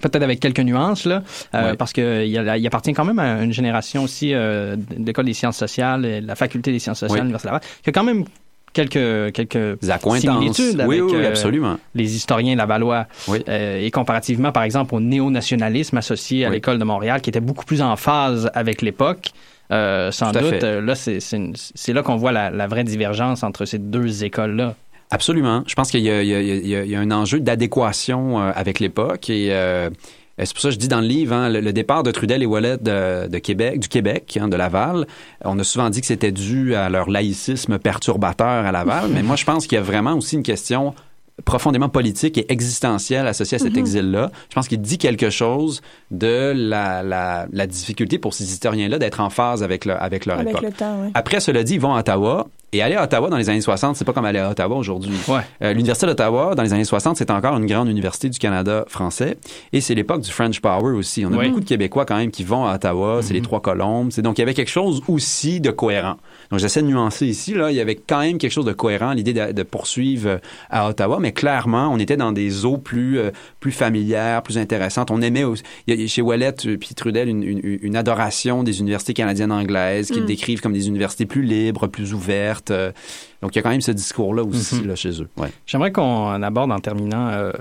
peut-être 0.00 0.22
avec 0.22 0.40
quelques 0.40 0.60
nuances 0.60 1.04
là, 1.06 1.22
euh, 1.54 1.70
Ouais. 1.70 1.76
parce 1.76 1.92
que 1.92 2.24
il, 2.24 2.66
appartient 2.66 2.92
quand 2.92 3.04
même 3.04 3.18
à 3.18 3.42
une 3.42 3.52
génération 3.52 4.04
aussi 4.04 4.32
euh, 4.34 4.76
d'école 4.96 5.24
des 5.26 5.34
sciences 5.34 5.56
sociales, 5.56 6.04
et 6.04 6.20
de 6.20 6.26
la 6.26 6.34
faculté 6.36 6.72
des 6.72 6.78
sciences 6.78 7.00
sociales 7.00 7.18
de 7.20 7.24
l'Université 7.24 7.48
Laval, 7.48 7.62
qui 7.82 7.90
a 7.90 7.92
quand 7.92 8.04
même 8.04 8.24
quelques 8.72 9.32
quelques 9.32 9.78
similitudes 9.82 10.80
avec 10.80 10.88
oui, 10.88 11.00
oui, 11.00 11.12
euh, 11.14 11.76
les 11.94 12.16
historiens 12.16 12.56
lavallois 12.56 13.06
Oui. 13.28 13.42
euh, 13.48 13.78
et 13.84 13.90
comparativement 13.90 14.52
par 14.52 14.62
exemple 14.62 14.94
au 14.94 15.00
néo-nationalisme 15.00 15.96
associé 15.98 16.46
à 16.46 16.50
l'école 16.50 16.78
de 16.78 16.84
Montréal 16.84 17.20
qui 17.20 17.30
était 17.30 17.40
beaucoup 17.40 17.64
plus 17.64 17.82
en 17.82 17.96
phase 17.96 18.50
avec 18.54 18.82
l'époque 18.82 19.32
euh, 19.72 20.10
sans 20.10 20.32
doute 20.32 20.62
là 20.62 20.94
c'est 20.94 21.92
là 21.92 22.02
qu'on 22.02 22.16
voit 22.16 22.32
la, 22.32 22.50
la 22.50 22.66
vraie 22.66 22.84
divergence 22.84 23.42
entre 23.42 23.64
ces 23.64 23.78
deux 23.78 24.24
écoles 24.24 24.56
là 24.56 24.74
Absolument. 25.14 25.62
Je 25.66 25.74
pense 25.74 25.90
qu'il 25.90 26.00
y, 26.00 26.10
a- 26.10 26.22
y 26.22 26.68
y 26.90 26.96
un 26.96 27.10
enjeu 27.10 27.38
d'adéquation 27.38 28.40
euh, 28.40 28.50
avec 28.54 28.80
l'époque 28.80 29.28
et 29.30 29.48
euh, 29.52 29.90
c'est 30.38 30.52
pour 30.54 30.62
ça 30.62 30.68
que 30.68 30.74
je 30.74 30.78
dis 30.78 30.88
dans 30.88 31.00
le 31.02 31.06
livre, 31.06 31.34
hein, 31.34 31.48
le, 31.50 31.60
le 31.60 31.72
départ 31.72 32.02
de 32.02 32.10
Trudel 32.10 32.42
et 32.42 32.46
Wallet 32.46 32.78
de, 32.78 33.28
de 33.28 33.38
Québec, 33.38 33.78
du 33.78 33.88
Québec, 33.88 34.38
hein, 34.40 34.48
de 34.48 34.56
Laval, 34.56 35.06
on 35.44 35.58
a 35.58 35.64
souvent 35.64 35.90
dit 35.90 36.00
que 36.00 36.06
c'était 36.06 36.32
dû 36.32 36.74
à 36.74 36.88
leur 36.88 37.08
laïcisme 37.10 37.78
perturbateur 37.78 38.64
à 38.66 38.72
Laval, 38.72 39.10
mais 39.12 39.22
moi 39.22 39.36
je 39.36 39.44
pense 39.44 39.66
qu'il 39.66 39.76
y 39.76 39.78
a 39.78 39.84
vraiment 39.84 40.14
aussi 40.14 40.34
une 40.36 40.42
question 40.42 40.94
profondément 41.44 41.88
politique 41.88 42.38
et 42.38 42.50
existentielle 42.52 43.26
associée 43.26 43.56
à 43.56 43.58
cet 43.58 43.76
exil-là. 43.76 44.30
Je 44.50 44.54
pense 44.54 44.68
qu'il 44.68 44.80
dit 44.80 44.98
quelque 44.98 45.30
chose 45.30 45.80
de 46.10 46.52
la, 46.54 47.02
la, 47.02 47.46
la 47.52 47.66
difficulté 47.66 48.18
pour 48.18 48.34
ces 48.34 48.44
historiens-là 48.52 48.98
d'être 48.98 49.20
en 49.20 49.30
phase 49.30 49.62
avec, 49.62 49.84
le, 49.84 49.94
avec 50.00 50.26
leur 50.26 50.38
avec 50.38 50.50
époque. 50.50 50.62
le 50.62 50.72
temps. 50.72 51.02
ouais. 51.02 51.10
Après, 51.14 51.40
cela 51.40 51.62
dit, 51.64 51.74
ils 51.74 51.80
vont 51.80 51.94
à 51.94 52.00
Ottawa. 52.00 52.48
Et 52.74 52.80
aller 52.80 52.94
à 52.94 53.04
Ottawa 53.04 53.28
dans 53.28 53.36
les 53.36 53.50
années 53.50 53.60
60, 53.60 53.96
c'est 53.96 54.04
pas 54.06 54.14
comme 54.14 54.24
aller 54.24 54.38
à 54.38 54.50
Ottawa 54.50 54.76
aujourd'hui. 54.76 55.12
Ouais. 55.28 55.40
Euh, 55.62 55.74
L'Université 55.74 56.06
d'Ottawa, 56.06 56.54
dans 56.54 56.62
les 56.62 56.72
années 56.72 56.84
60, 56.84 57.18
c'est 57.18 57.30
encore 57.30 57.54
une 57.58 57.66
grande 57.66 57.88
université 57.88 58.30
du 58.30 58.38
Canada 58.38 58.86
français. 58.88 59.36
Et 59.74 59.82
c'est 59.82 59.94
l'époque 59.94 60.22
du 60.22 60.30
French 60.30 60.60
Power 60.60 60.92
aussi. 60.94 61.26
On 61.26 61.38
a 61.38 61.44
beaucoup 61.44 61.60
de 61.60 61.66
Québécois 61.66 62.06
quand 62.06 62.16
même 62.16 62.30
qui 62.30 62.44
vont 62.44 62.64
à 62.64 62.76
Ottawa. 62.76 63.20
C'est 63.22 63.34
les 63.34 63.42
Trois 63.42 63.60
Colombes. 63.60 64.10
Donc 64.18 64.38
il 64.38 64.40
y 64.40 64.42
avait 64.42 64.54
quelque 64.54 64.70
chose 64.70 65.02
aussi 65.06 65.60
de 65.60 65.70
cohérent. 65.70 66.16
Donc 66.50 66.60
j'essaie 66.60 66.80
de 66.80 66.86
nuancer 66.86 67.26
ici. 67.26 67.52
Là, 67.52 67.70
il 67.70 67.76
y 67.76 67.80
avait 67.80 67.96
quand 67.96 68.20
même 68.20 68.38
quelque 68.38 68.52
chose 68.52 68.64
de 68.64 68.72
cohérent, 68.72 69.12
l'idée 69.12 69.34
de, 69.34 69.52
de 69.52 69.62
poursuivre 69.62 70.28
euh, 70.30 70.38
à 70.70 70.88
Ottawa. 70.88 71.18
Mais 71.20 71.32
clairement, 71.32 71.88
on 71.92 71.98
était 71.98 72.16
dans 72.16 72.32
des 72.32 72.64
eaux 72.64 72.78
plus 72.78 73.18
euh, 73.18 73.30
plus 73.60 73.72
familières, 73.72 74.42
plus 74.42 74.56
intéressantes. 74.56 75.10
On 75.10 75.20
aimait 75.20 75.44
aussi, 75.44 75.62
il 75.86 76.00
y 76.00 76.04
a 76.04 76.06
chez 76.06 76.22
Wallet 76.22 76.54
euh, 76.66 76.76
puis 76.78 76.94
Trudel 76.94 77.28
une, 77.28 77.42
une, 77.42 77.78
une 77.82 77.96
adoration 77.96 78.62
des 78.62 78.80
universités 78.80 79.12
canadiennes 79.12 79.52
anglaises 79.52 80.10
qui 80.10 80.22
décrivent 80.22 80.62
comme 80.62 80.72
des 80.72 80.88
universités 80.88 81.26
plus 81.26 81.42
libres, 81.42 81.86
plus 81.86 82.14
ouvertes. 82.14 82.61
Euh, 82.70 82.92
Donc 83.42 83.54
il 83.54 83.56
y 83.56 83.58
a 83.58 83.62
quand 83.62 83.70
même 83.70 83.80
ce 83.80 83.90
discours-là 83.92 84.42
aussi 84.44 84.82
là, 84.84 84.94
chez 84.94 85.20
eux. 85.20 85.28
Ouais. 85.36 85.48
J'aimerais 85.66 85.90
qu'on 85.92 86.42
aborde 86.42 86.70
en 86.72 86.78
terminant 86.78 87.28
euh, 87.28 87.52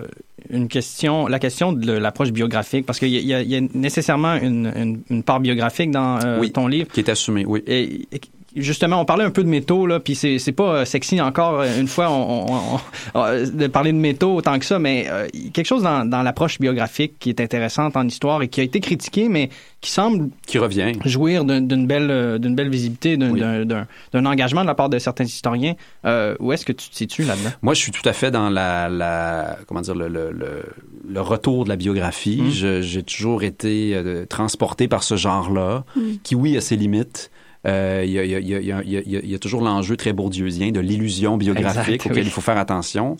une 0.49 0.67
question, 0.67 1.27
la 1.27 1.39
question 1.39 1.71
de 1.73 1.91
l'approche 1.93 2.31
biographique, 2.31 2.85
parce 2.85 2.99
qu'il 2.99 3.09
y, 3.09 3.33
a- 3.33 3.41
y 3.41 3.55
y 3.55 3.69
nécessairement 3.73 4.35
une, 4.35 4.71
une- 4.75 5.01
une 5.09 5.23
part 5.23 5.39
biographique 5.39 5.91
dans 5.91 6.19
euh, 6.23 6.39
Oui. 6.39 6.51
ton 6.51 6.67
livre. 6.67 6.89
Qui 6.91 6.99
est 6.99 7.09
assumé, 7.09 7.45
oui. 7.45 7.63
Et, 7.67 8.07
et 8.11 8.21
justement, 8.55 8.99
on 9.01 9.05
parlait 9.05 9.23
un 9.23 9.29
peu 9.31 9.43
de 9.43 9.49
métaux, 9.49 9.85
là, 9.87 9.99
puis 9.99 10.15
c'est 10.15 10.39
c'est 10.39 10.51
pas 10.51 10.75
euh, 10.77 10.85
sexy 10.85 11.21
encore, 11.21 11.59
euh, 11.61 11.79
une 11.79 11.87
fois, 11.87 12.09
on, 12.09 12.47
on- 12.47 12.75
on- 12.75 12.79
on- 13.15 13.49
de 13.51 13.67
parler 13.67 13.91
de 13.91 13.97
métaux 13.97 14.35
autant 14.35 14.57
que 14.59 14.65
ça, 14.65 14.79
mais 14.79 15.07
euh, 15.09 15.27
quelque 15.53 15.65
chose 15.67 15.83
dans, 15.83 16.05
dans 16.07 16.21
l'approche 16.23 16.59
biographique 16.59 17.13
qui 17.19 17.29
est 17.29 17.39
intéressante 17.41 17.95
en 17.97 18.07
histoire 18.07 18.41
et 18.41 18.47
qui 18.47 18.59
a 18.61 18.63
été 18.63 18.79
critiquée, 18.79 19.29
mais 19.29 19.49
qui 19.81 19.89
semble 19.89 20.29
Qui 20.45 20.57
revient. 20.59 20.91
jouir 21.05 21.43
d'un- 21.43 21.61
d'une 21.61 21.87
belle, 21.87 22.11
euh, 22.11 22.37
d'une 22.37 22.55
belle 22.55 22.69
visibilité, 22.69 23.17
d'un 23.17 23.31
Oui. 23.31 23.39
d'un- 23.39 23.65
d'un- 23.65 23.87
d'un 24.13 24.25
engagement 24.25 24.61
de 24.61 24.67
la 24.67 24.75
part 24.75 24.89
de 24.89 24.99
certains 24.99 25.23
historiens. 25.23 25.73
Euh, 26.05 26.35
où 26.39 26.51
est-ce 26.53 26.65
que 26.65 26.71
tu 26.73 26.89
te 26.89 26.95
situes 26.95 27.23
là-dedans? 27.23 27.49
Moi, 27.61 27.73
je 27.73 27.79
suis 27.79 27.91
tout 27.91 28.07
à 28.07 28.13
fait 28.13 28.29
dans 28.31 28.49
la, 28.49 28.89
la 28.89 29.57
comment 29.67 29.81
dire, 29.81 29.95
le, 29.95 30.07
le, 30.07 30.31
le, 30.31 30.63
le 31.09 31.21
retour 31.21 31.63
de 31.63 31.69
la 31.69 31.75
biographie. 31.77 32.41
Mm. 32.43 32.51
Je- 32.51 32.81
J'ai 32.81 33.03
toujours 33.03 33.43
été 33.43 33.93
euh, 33.95 34.25
transporté 34.25 34.87
par 34.87 35.03
ce 35.03 35.15
genre-là, 35.15 35.83
qui, 36.23 36.35
oui, 36.35 36.57
a 36.57 36.61
ses 36.61 36.75
limites. 36.75 37.31
Euh, 37.67 38.03
Il 38.05 38.11
y, 38.11 38.19
a, 38.19 38.23
il 38.23 38.47
y, 38.47 38.55
a, 38.55 38.81
y, 38.83 38.95
y, 38.95 39.33
y 39.33 39.39
toujours 39.39 39.61
l'enjeu 39.61 39.95
très 39.97 40.13
bourdieusien 40.13 40.71
de 40.71 40.79
l'illusion 40.79 41.37
biographique 41.37 41.95
Exact, 41.95 42.05
auquel 42.11 42.23
oui. 42.23 42.27
il 42.29 42.31
faut 42.31 42.41
faire 42.41 42.57
attention. 42.57 43.17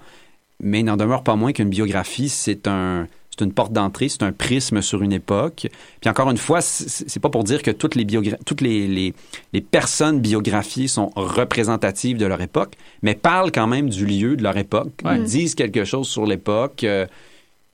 Mais 0.60 0.80
il 0.80 0.84
n'en 0.84 0.98
demeure 0.98 1.24
pas 1.24 1.36
moins 1.36 1.54
qu'une 1.54 1.70
biographie, 1.70 2.30
c'est 2.30 2.68
un 2.68 3.08
c'est 3.34 3.46
une 3.46 3.54
porte 3.54 3.72
d'entrée, 3.72 4.10
c'est 4.10 4.24
un 4.24 4.34
prisme 4.34 4.82
sur 4.82 5.02
une 5.04 5.14
époque. 5.14 5.68
Puis 6.02 6.10
encore 6.10 6.30
une 6.30 6.38
fois, 6.38 6.60
c'est 6.62 7.20
pas 7.22 7.30
pour 7.30 7.46
dire 7.46 7.64
que 7.64 7.72
toutes 7.72 7.96
les 7.96 8.04
biogra- 8.04 8.38
toutes 8.46 8.60
les, 8.60 8.88
les, 8.90 9.14
les 9.54 9.62
personnes 9.62 10.20
biographiées 10.20 10.90
sont 10.90 11.12
représentatives 11.16 12.18
de 12.18 12.26
leur 12.26 12.42
époque, 12.42 12.74
mais 13.04 13.16
parlent 13.16 13.52
quand 13.54 13.68
même 13.68 13.90
du 13.90 14.06
lieu 14.06 14.36
de 14.36 14.44
leur 14.44 14.58
époque, 14.58 14.92
Ouais. 15.06 15.18
disent 15.24 15.56
quelque 15.56 15.86
chose 15.86 16.10
sur 16.10 16.26
l'époque. 16.26 16.84
Euh, 16.84 17.06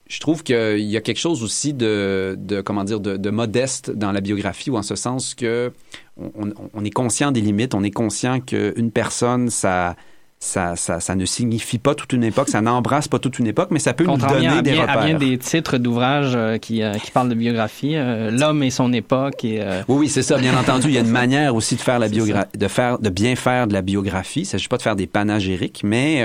je 0.08 0.20
trouve 0.20 0.44
qu'il 0.44 0.80
y 0.80 0.96
a 0.96 1.02
quelque 1.02 1.18
chose 1.20 1.42
aussi 1.44 1.74
de, 1.74 2.36
de 2.40 2.62
comment 2.62 2.84
dire, 2.84 3.00
de, 3.00 3.18
de, 3.18 3.30
modeste 3.32 3.90
dans 3.90 4.12
la 4.12 4.22
biographie, 4.22 4.70
ou 4.70 4.78
en 4.78 4.84
ce 4.84 4.96
sens 4.96 5.34
que 5.34 5.72
on, 6.20 6.54
on 6.74 6.86
est 6.86 6.92
conscient 6.92 7.32
des 7.32 7.42
limites, 7.42 7.74
on 7.74 7.84
est 7.84 7.92
conscient 7.92 8.40
qu'une 8.40 8.92
personne, 8.92 9.50
ça 9.50 9.96
ça, 10.40 10.76
ça, 10.76 11.00
ça, 11.00 11.16
ne 11.16 11.26
signifie 11.26 11.80
pas 11.80 11.96
toute 11.96 12.14
une 12.14 12.24
époque, 12.24 12.50
ça 12.50 12.62
n'embrasse 12.62 13.08
pas 13.08 13.18
toute 13.18 13.40
une 13.40 13.48
époque, 13.48 13.70
mais 13.72 13.80
ça 13.80 13.94
peut 13.94 14.04
nous 14.04 14.18
donner 14.18 14.48
à 14.48 14.62
des 14.62 14.72
bien, 14.72 14.82
repères. 14.82 15.00
À 15.00 15.06
bien 15.06 15.18
des 15.18 15.38
titres 15.40 15.78
d'ouvrages 15.80 16.36
euh, 16.36 16.58
qui, 16.58 16.84
euh, 16.84 16.94
qui 16.94 17.10
parlent 17.10 17.30
de 17.30 17.36
biographie, 17.36 17.96
euh, 17.96 18.30
l'homme 18.30 18.62
et 18.62 18.70
son 18.70 18.94
époque. 18.94 19.44
Et, 19.44 19.62
oui, 19.88 19.98
oui, 19.98 20.10
c'est 20.10 20.22
ça. 20.22 20.38
Bien 20.38 20.56
entendu, 20.56 20.90
il 20.90 20.94
y 20.94 20.98
a 20.98 21.02
une 21.02 21.08
manière 21.10 21.56
aussi 21.56 21.76
de 21.76 21.82
faire 21.82 21.98
la 21.98 22.08
biographie, 22.08 22.56
de 22.56 22.68
faire, 22.68 23.00
de 23.00 23.10
bien 23.10 23.36
faire 23.36 23.68
de 23.68 23.74
la 23.74 23.82
biographie. 23.82 24.42
Il 24.42 24.44
ne 24.44 24.48
s'agit 24.48 24.68
pas 24.68 24.78
de 24.78 24.84
faire 24.84 24.96
des 24.96 25.08
panégyriques, 25.08 25.82
mais 25.84 26.24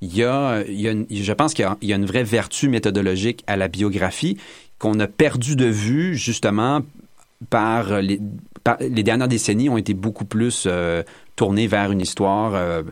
il 0.00 0.16
y 0.16 0.24
a, 0.24 0.62
il 0.66 0.80
y 0.80 0.88
a 0.88 0.92
une, 0.92 1.06
je 1.10 1.32
pense 1.32 1.52
qu'il 1.52 1.68
y, 1.82 1.88
y 1.88 1.92
a 1.92 1.96
une 1.96 2.06
vraie 2.06 2.24
vertu 2.24 2.68
méthodologique 2.68 3.44
à 3.46 3.56
la 3.56 3.68
biographie 3.68 4.38
qu'on 4.78 4.98
a 5.00 5.06
perdu 5.06 5.54
de 5.54 5.66
vue 5.66 6.16
justement 6.16 6.80
par 7.50 8.00
les, 8.00 8.20
par, 8.64 8.76
les 8.80 9.02
dernières 9.02 9.28
décennies 9.28 9.68
ont 9.68 9.76
été 9.76 9.94
beaucoup 9.94 10.24
plus 10.24 10.66
tournées 11.36 11.66
vers 11.68 11.92
une 11.92 12.00
histoire 12.00 12.82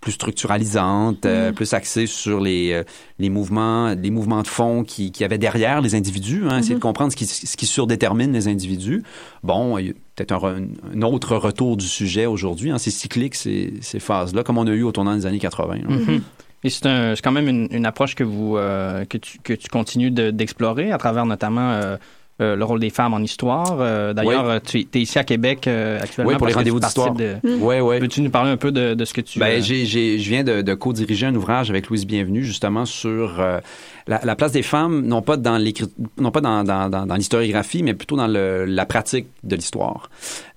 plus 0.00 0.12
structuralisante, 0.12 1.26
euh, 1.26 1.50
Mm. 1.50 1.54
plus 1.54 1.72
axée 1.74 2.06
sur 2.06 2.40
les, 2.40 2.72
euh, 2.72 2.82
les 3.20 3.30
mouvements, 3.30 3.94
les 3.94 4.10
mouvements 4.10 4.42
de 4.42 4.48
fond 4.48 4.82
qui, 4.82 5.12
qui 5.12 5.22
avaient 5.22 5.38
derrière 5.38 5.80
les 5.80 5.94
individus, 5.94 6.42
hein, 6.44 6.56
Mm-hmm. 6.56 6.58
essayer 6.58 6.74
de 6.74 6.80
comprendre 6.80 7.12
ce 7.12 7.16
qui, 7.16 7.26
ce 7.26 7.56
qui 7.56 7.66
surdétermine 7.66 8.32
les 8.32 8.48
individus. 8.48 9.04
Bon, 9.44 9.78
il 9.78 9.86
y 9.86 9.90
a 9.90 9.92
peut-être 10.16 10.32
un, 10.32 10.38
re- 10.38 10.68
un 10.96 11.02
autre 11.02 11.36
retour 11.36 11.76
du 11.76 11.86
sujet 11.86 12.26
aujourd'hui. 12.26 12.70
Hein, 12.72 12.78
c'est 12.78 12.90
cyclique 12.90 13.36
ces, 13.36 13.74
ces 13.80 14.00
phases-là, 14.00 14.42
comme 14.42 14.58
on 14.58 14.66
a 14.66 14.70
eu 14.72 14.82
au 14.82 14.90
tournant 14.90 15.14
des 15.14 15.24
années 15.26 15.38
80. 15.38 15.76
là. 15.76 15.82
Mhm. 15.88 16.20
Et 16.64 16.70
c'est 16.70 17.20
quand 17.22 17.32
même 17.32 17.48
une, 17.48 17.68
une 17.70 17.86
approche 17.86 18.14
que 18.16 18.24
vous 18.24 18.56
euh, 18.56 19.04
que 19.04 19.18
tu 19.18 19.38
que 19.40 19.52
tu 19.52 19.68
continues 19.68 20.10
de- 20.12 20.30
d'explorer 20.30 20.92
à 20.92 20.98
travers 20.98 21.26
notamment 21.26 21.70
euh, 21.72 21.96
euh, 22.42 22.56
le 22.56 22.64
rôle 22.64 22.80
des 22.80 22.90
femmes 22.90 23.14
en 23.14 23.20
histoire. 23.20 23.78
Euh, 23.80 24.12
D'ailleurs, 24.12 24.48
euh, 24.48 24.58
tu 24.64 24.80
es 24.80 24.98
ici 24.98 25.18
à 25.18 25.24
Québec 25.24 25.66
euh, 25.66 25.98
actuellement. 26.00 26.30
Oui, 26.30 26.36
pour 26.36 26.46
les 26.46 26.52
rendez-vous 26.52 26.80
d'histoire. 26.80 27.14
de- 27.14 27.36
Ouais, 27.60 27.80
ouais. 27.80 27.98
Peux-tu 28.00 28.20
nous 28.20 28.30
parler 28.30 28.50
un 28.50 28.56
peu 28.56 28.72
de, 28.72 28.94
de 28.94 29.04
ce 29.04 29.14
que 29.14 29.20
tu... 29.20 29.38
Ben, 29.38 29.58
euh, 29.58 29.62
j'ai, 29.62 29.86
j'ai, 29.86 30.18
je 30.18 30.28
viens 30.28 30.44
de, 30.44 30.62
de 30.62 30.74
co-diriger 30.74 31.26
un 31.26 31.34
ouvrage 31.34 31.70
avec 31.70 31.88
Louise 31.88 32.06
Bienvenue, 32.06 32.42
justement, 32.44 32.84
sur 32.84 33.40
euh, 33.40 33.58
la, 34.06 34.20
la 34.24 34.34
place 34.36 34.52
des 34.52 34.62
femmes, 34.62 35.02
non 35.06 35.22
pas 35.22 35.36
dans 35.36 35.56
l'écrit, 35.56 35.86
non 36.18 36.30
pas 36.30 36.40
dans, 36.40 36.64
dans, 36.64 36.88
dans, 36.88 37.06
dans 37.06 37.14
l'historiographie, 37.14 37.82
mais 37.82 37.94
plutôt 37.94 38.16
dans 38.16 38.26
le, 38.26 38.64
la 38.64 38.84
pratique 38.86 39.26
de 39.44 39.56
l'histoire. 39.56 40.10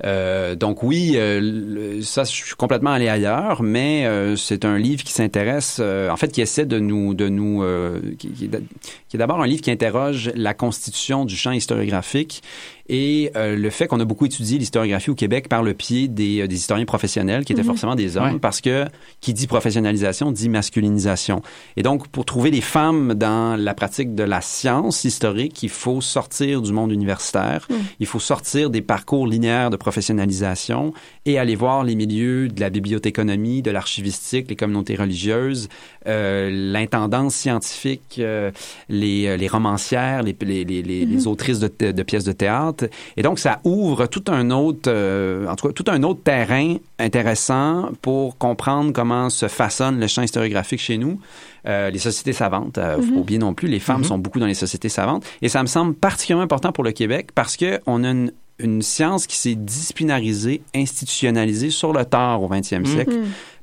Euh, 0.03 0.55
donc 0.55 0.83
oui, 0.83 1.13
euh, 1.15 1.39
le- 1.41 2.01
ça, 2.01 2.23
je 2.23 2.31
suis 2.31 2.55
complètement 2.55 2.91
allé 2.91 3.07
ailleurs, 3.07 3.61
mais 3.63 4.05
euh, 4.05 4.35
c'est 4.35 4.65
un 4.65 4.77
livre 4.77 5.03
qui 5.03 5.13
s'intéresse, 5.13 5.77
euh, 5.79 6.09
en 6.09 6.17
fait, 6.17 6.31
qui 6.31 6.41
essaie 6.41 6.65
de 6.65 6.79
nous, 6.79 7.13
de 7.13 7.29
nous, 7.29 7.63
euh, 7.63 7.99
qui, 8.17 8.29
qui 8.29 8.45
est 8.45 9.17
d'abord 9.17 9.41
un 9.41 9.47
livre 9.47 9.61
qui 9.61 9.71
interroge 9.71 10.31
la 10.35 10.53
constitution 10.53 11.25
du 11.25 11.35
champ 11.35 11.51
historiographique 11.75 12.41
et 12.87 13.31
euh, 13.35 13.55
le 13.55 13.69
fait 13.69 13.87
qu'on 13.87 13.99
a 13.99 14.05
beaucoup 14.05 14.25
étudié 14.25 14.57
l'historiographie 14.59 15.09
au 15.09 15.15
Québec 15.15 15.49
par 15.49 15.63
le 15.63 15.73
pied 15.73 16.07
des, 16.07 16.41
euh, 16.41 16.47
des 16.47 16.55
historiens 16.55 16.85
professionnels 16.85 17.43
qui 17.45 17.53
étaient 17.53 17.61
Mhm. 17.63 17.67
forcément 17.67 17.95
des 17.95 18.17
hommes 18.17 18.33
Ouais. 18.33 18.39
parce 18.39 18.61
que 18.61 18.85
qui 19.21 19.33
dit 19.33 19.47
professionnalisation 19.47 20.31
dit 20.31 20.49
masculinisation. 20.49 21.41
Et 21.77 21.83
donc 21.83 22.07
pour 22.09 22.25
trouver 22.25 22.51
des 22.51 22.61
femmes 22.61 23.13
dans 23.15 23.55
la 23.59 23.73
pratique 23.73 24.13
de 24.13 24.23
la 24.23 24.41
science 24.41 25.03
historique, 25.03 25.63
il 25.63 25.69
faut 25.69 25.99
sortir 26.01 26.61
du 26.61 26.71
monde 26.73 26.91
universitaire, 26.91 27.67
il 27.99 28.05
faut 28.05 28.19
sortir 28.19 28.69
des 28.69 28.81
parcours 28.81 29.25
linéaires 29.27 29.69
de 29.71 29.77
professionnalisation 29.77 30.93
et 31.25 31.39
aller 31.39 31.55
voir 31.55 31.83
les 31.83 31.95
milieux 31.95 32.47
de 32.49 32.59
la 32.61 32.69
bibliothéconomie, 32.69 33.61
de 33.61 33.71
l'archivistique, 33.71 34.47
les 34.49 34.55
communautés 34.55 34.95
religieuses, 34.95 35.69
euh, 36.07 36.49
l'intendance 36.51 37.33
scientifique, 37.35 38.17
euh, 38.19 38.51
les, 38.89 39.25
euh, 39.27 39.37
les 39.37 39.47
romancières, 39.47 40.21
les, 40.23 40.35
les, 40.41 40.63
les, 40.63 40.81
les- 40.83 41.05
les 41.05 41.27
autrices 41.27 41.59
de, 41.59 41.69
de 41.91 42.03
pièces 42.03 42.25
de 42.25 42.31
théâtre. 42.31 42.74
Et 43.17 43.21
donc, 43.21 43.39
ça 43.39 43.59
ouvre 43.63 44.07
tout 44.07 44.23
un 44.27 44.51
autre, 44.51 44.89
euh, 44.89 45.47
en 45.47 45.55
tout 45.55 45.67
cas, 45.67 45.73
tout 45.73 45.85
un 45.87 46.03
autre 46.03 46.21
terrain 46.23 46.75
intéressant 46.99 47.89
pour 48.01 48.37
comprendre 48.37 48.91
comment 48.93 49.29
se 49.29 49.47
façonne 49.47 49.99
le 49.99 50.07
champ 50.07 50.21
historiographique 50.21 50.81
chez 50.81 50.97
nous. 50.97 51.19
Euh, 51.67 51.89
les 51.89 51.99
sociétés 51.99 52.33
savantes, 52.33 52.77
euh, 52.77 52.97
faut 53.01 53.13
pas 53.13 53.19
oublier 53.19 53.39
non 53.39 53.53
plus, 53.53 53.67
les 53.67 53.79
femmes 53.79 54.03
sont 54.03 54.19
beaucoup 54.19 54.39
dans 54.39 54.45
les 54.45 54.53
sociétés 54.53 54.89
savantes. 54.89 55.25
Et 55.41 55.49
ça 55.49 55.61
me 55.61 55.67
semble 55.67 55.95
particulièrement 55.95 56.43
important 56.43 56.71
pour 56.71 56.83
le 56.83 56.91
Québec 56.91 57.29
parce 57.33 57.57
que 57.57 57.79
on 57.87 58.03
a 58.03 58.11
une, 58.11 58.31
une 58.59 58.81
science 58.81 59.25
qui 59.25 59.35
s'est 59.35 59.55
disciplinarisée, 59.55 60.61
institutionnalisée 60.75 61.71
sur 61.71 61.91
le 61.91 62.05
tard 62.05 62.43
au 62.43 62.49
20e 62.49 62.85
siècle 62.85 63.13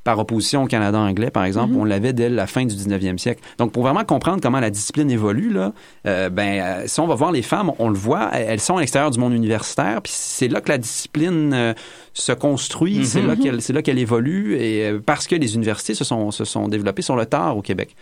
par 0.04 0.18
opposition 0.18 0.64
au 0.64 0.66
Canada 0.66 0.98
anglais, 0.98 1.30
par 1.30 1.44
exemple, 1.44 1.74
on 1.76 1.84
l'avait 1.84 2.12
dès 2.12 2.28
la 2.28 2.46
fin 2.48 2.64
du 2.64 2.74
19e 2.74 3.18
siècle. 3.18 3.40
Donc, 3.58 3.70
pour 3.72 3.82
vraiment 3.84 4.04
comprendre 4.04 4.40
comment 4.42 4.58
la 4.58 4.70
discipline 4.70 5.10
évolue, 5.10 5.50
là, 5.52 5.72
euh, 6.08 6.28
ben, 6.28 6.60
euh, 6.60 6.82
si 6.86 6.98
on 7.00 7.06
va 7.06 7.14
voir 7.14 7.30
les 7.30 7.42
femmes, 7.42 7.70
on 7.78 7.88
le 7.88 7.94
voit, 7.96 8.30
elles 8.32 8.58
sont 8.60 8.76
à 8.76 8.80
l'extérieur 8.80 9.10
du 9.12 9.20
monde 9.20 9.32
universitaire, 9.32 10.02
puis 10.02 10.12
c'est 10.14 10.48
là 10.48 10.60
que 10.60 10.70
la 10.70 10.78
discipline 10.78 11.52
euh, 11.54 11.72
se 12.14 12.32
construit, 12.32 13.06
c'est 13.06 13.22
là 13.22 13.36
qu'elle, 13.36 13.62
c'est 13.62 13.72
là 13.72 13.80
qu'elle 13.82 13.98
évolue, 13.98 14.56
et 14.56 14.86
euh, 14.88 14.98
parce 15.04 15.26
que 15.28 15.36
les 15.36 15.54
universités 15.54 15.94
se 15.94 16.02
sont, 16.04 16.30
se 16.32 16.44
sont 16.44 16.66
développées 16.68 17.02
sur 17.02 17.14
le 17.16 17.26
tard 17.26 17.56
au 17.56 17.62
Québec. 17.62 17.94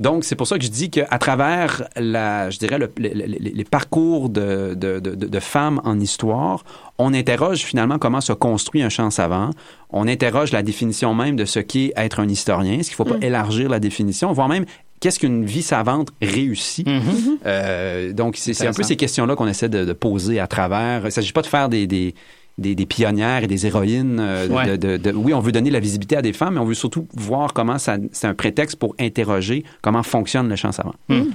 Donc, 0.00 0.24
c'est 0.24 0.34
pour 0.36 0.46
ça 0.48 0.58
que 0.58 0.64
je 0.64 0.70
dis 0.70 0.90
qu'à 0.90 1.06
travers, 1.18 1.84
la, 1.96 2.50
je 2.50 2.58
dirais, 2.58 2.78
le- 2.78 2.90
le- 2.96 3.10
le- 3.14 3.26
les 3.54 3.64
parcours 3.64 4.30
de, 4.30 4.74
de, 4.74 4.98
de, 5.00 5.14
de 5.14 5.40
femmes 5.40 5.80
en 5.84 6.00
histoire, 6.00 6.64
on 6.98 7.14
interroge 7.14 7.58
finalement 7.60 7.98
comment 7.98 8.20
se 8.20 8.32
construit 8.32 8.82
un 8.82 8.88
champ 8.88 9.10
savant. 9.10 9.50
On 9.90 10.08
interroge 10.08 10.50
la 10.52 10.62
définition 10.62 11.14
même 11.14 11.31
de 11.36 11.44
ce 11.44 11.58
qu'est 11.60 11.92
être 11.96 12.20
un 12.20 12.28
historien. 12.28 12.78
Est-ce 12.78 12.90
qu'il 12.94 13.04
ne 13.04 13.08
faut 13.10 13.18
pas 13.18 13.26
élargir 13.26 13.68
la 13.68 13.80
définition, 13.80 14.32
voire 14.32 14.48
même 14.48 14.64
qu'est-ce 15.00 15.18
qu'une 15.18 15.44
vie 15.44 15.62
savante 15.62 16.10
réussie. 16.22 16.84
Mhm. 16.86 17.38
Euh, 17.46 18.12
donc, 18.12 18.36
c'est 18.36 18.66
un 18.66 18.72
peu 18.72 18.82
ces 18.84 18.96
questions-là 18.96 19.34
qu'on 19.36 19.48
essaie 19.48 19.68
de, 19.68 19.84
de 19.84 19.92
poser 19.92 20.38
à 20.38 20.46
travers. 20.46 21.00
Il 21.00 21.04
ne 21.06 21.10
s'agit 21.10 21.32
pas 21.32 21.42
de 21.42 21.46
faire 21.48 21.68
des, 21.68 21.86
des, 21.88 22.14
des, 22.58 22.74
des 22.76 22.86
pionnières 22.86 23.42
et 23.42 23.46
des 23.48 23.66
héroïnes. 23.66 24.18
euh, 24.20 24.46
de- 24.46 24.52
Ouais. 24.52 24.78
de- 24.78 24.96
de- 24.98 25.10
oui, 25.12 25.34
on 25.34 25.40
veut 25.40 25.50
donner 25.52 25.70
la 25.70 25.80
visibilité 25.80 26.16
à 26.16 26.22
des 26.22 26.32
femmes, 26.32 26.54
mais 26.54 26.60
on 26.60 26.64
veut 26.64 26.74
surtout 26.74 27.08
voir 27.14 27.52
comment 27.52 27.78
ça, 27.78 27.96
c'est 28.12 28.26
un 28.28 28.34
prétexte 28.34 28.76
pour 28.76 28.94
interroger 29.00 29.64
comment 29.80 30.02
fonctionne 30.04 30.48
le 30.48 30.54
champ 30.56 30.70
savant. 30.70 30.94
ben, 31.08 31.26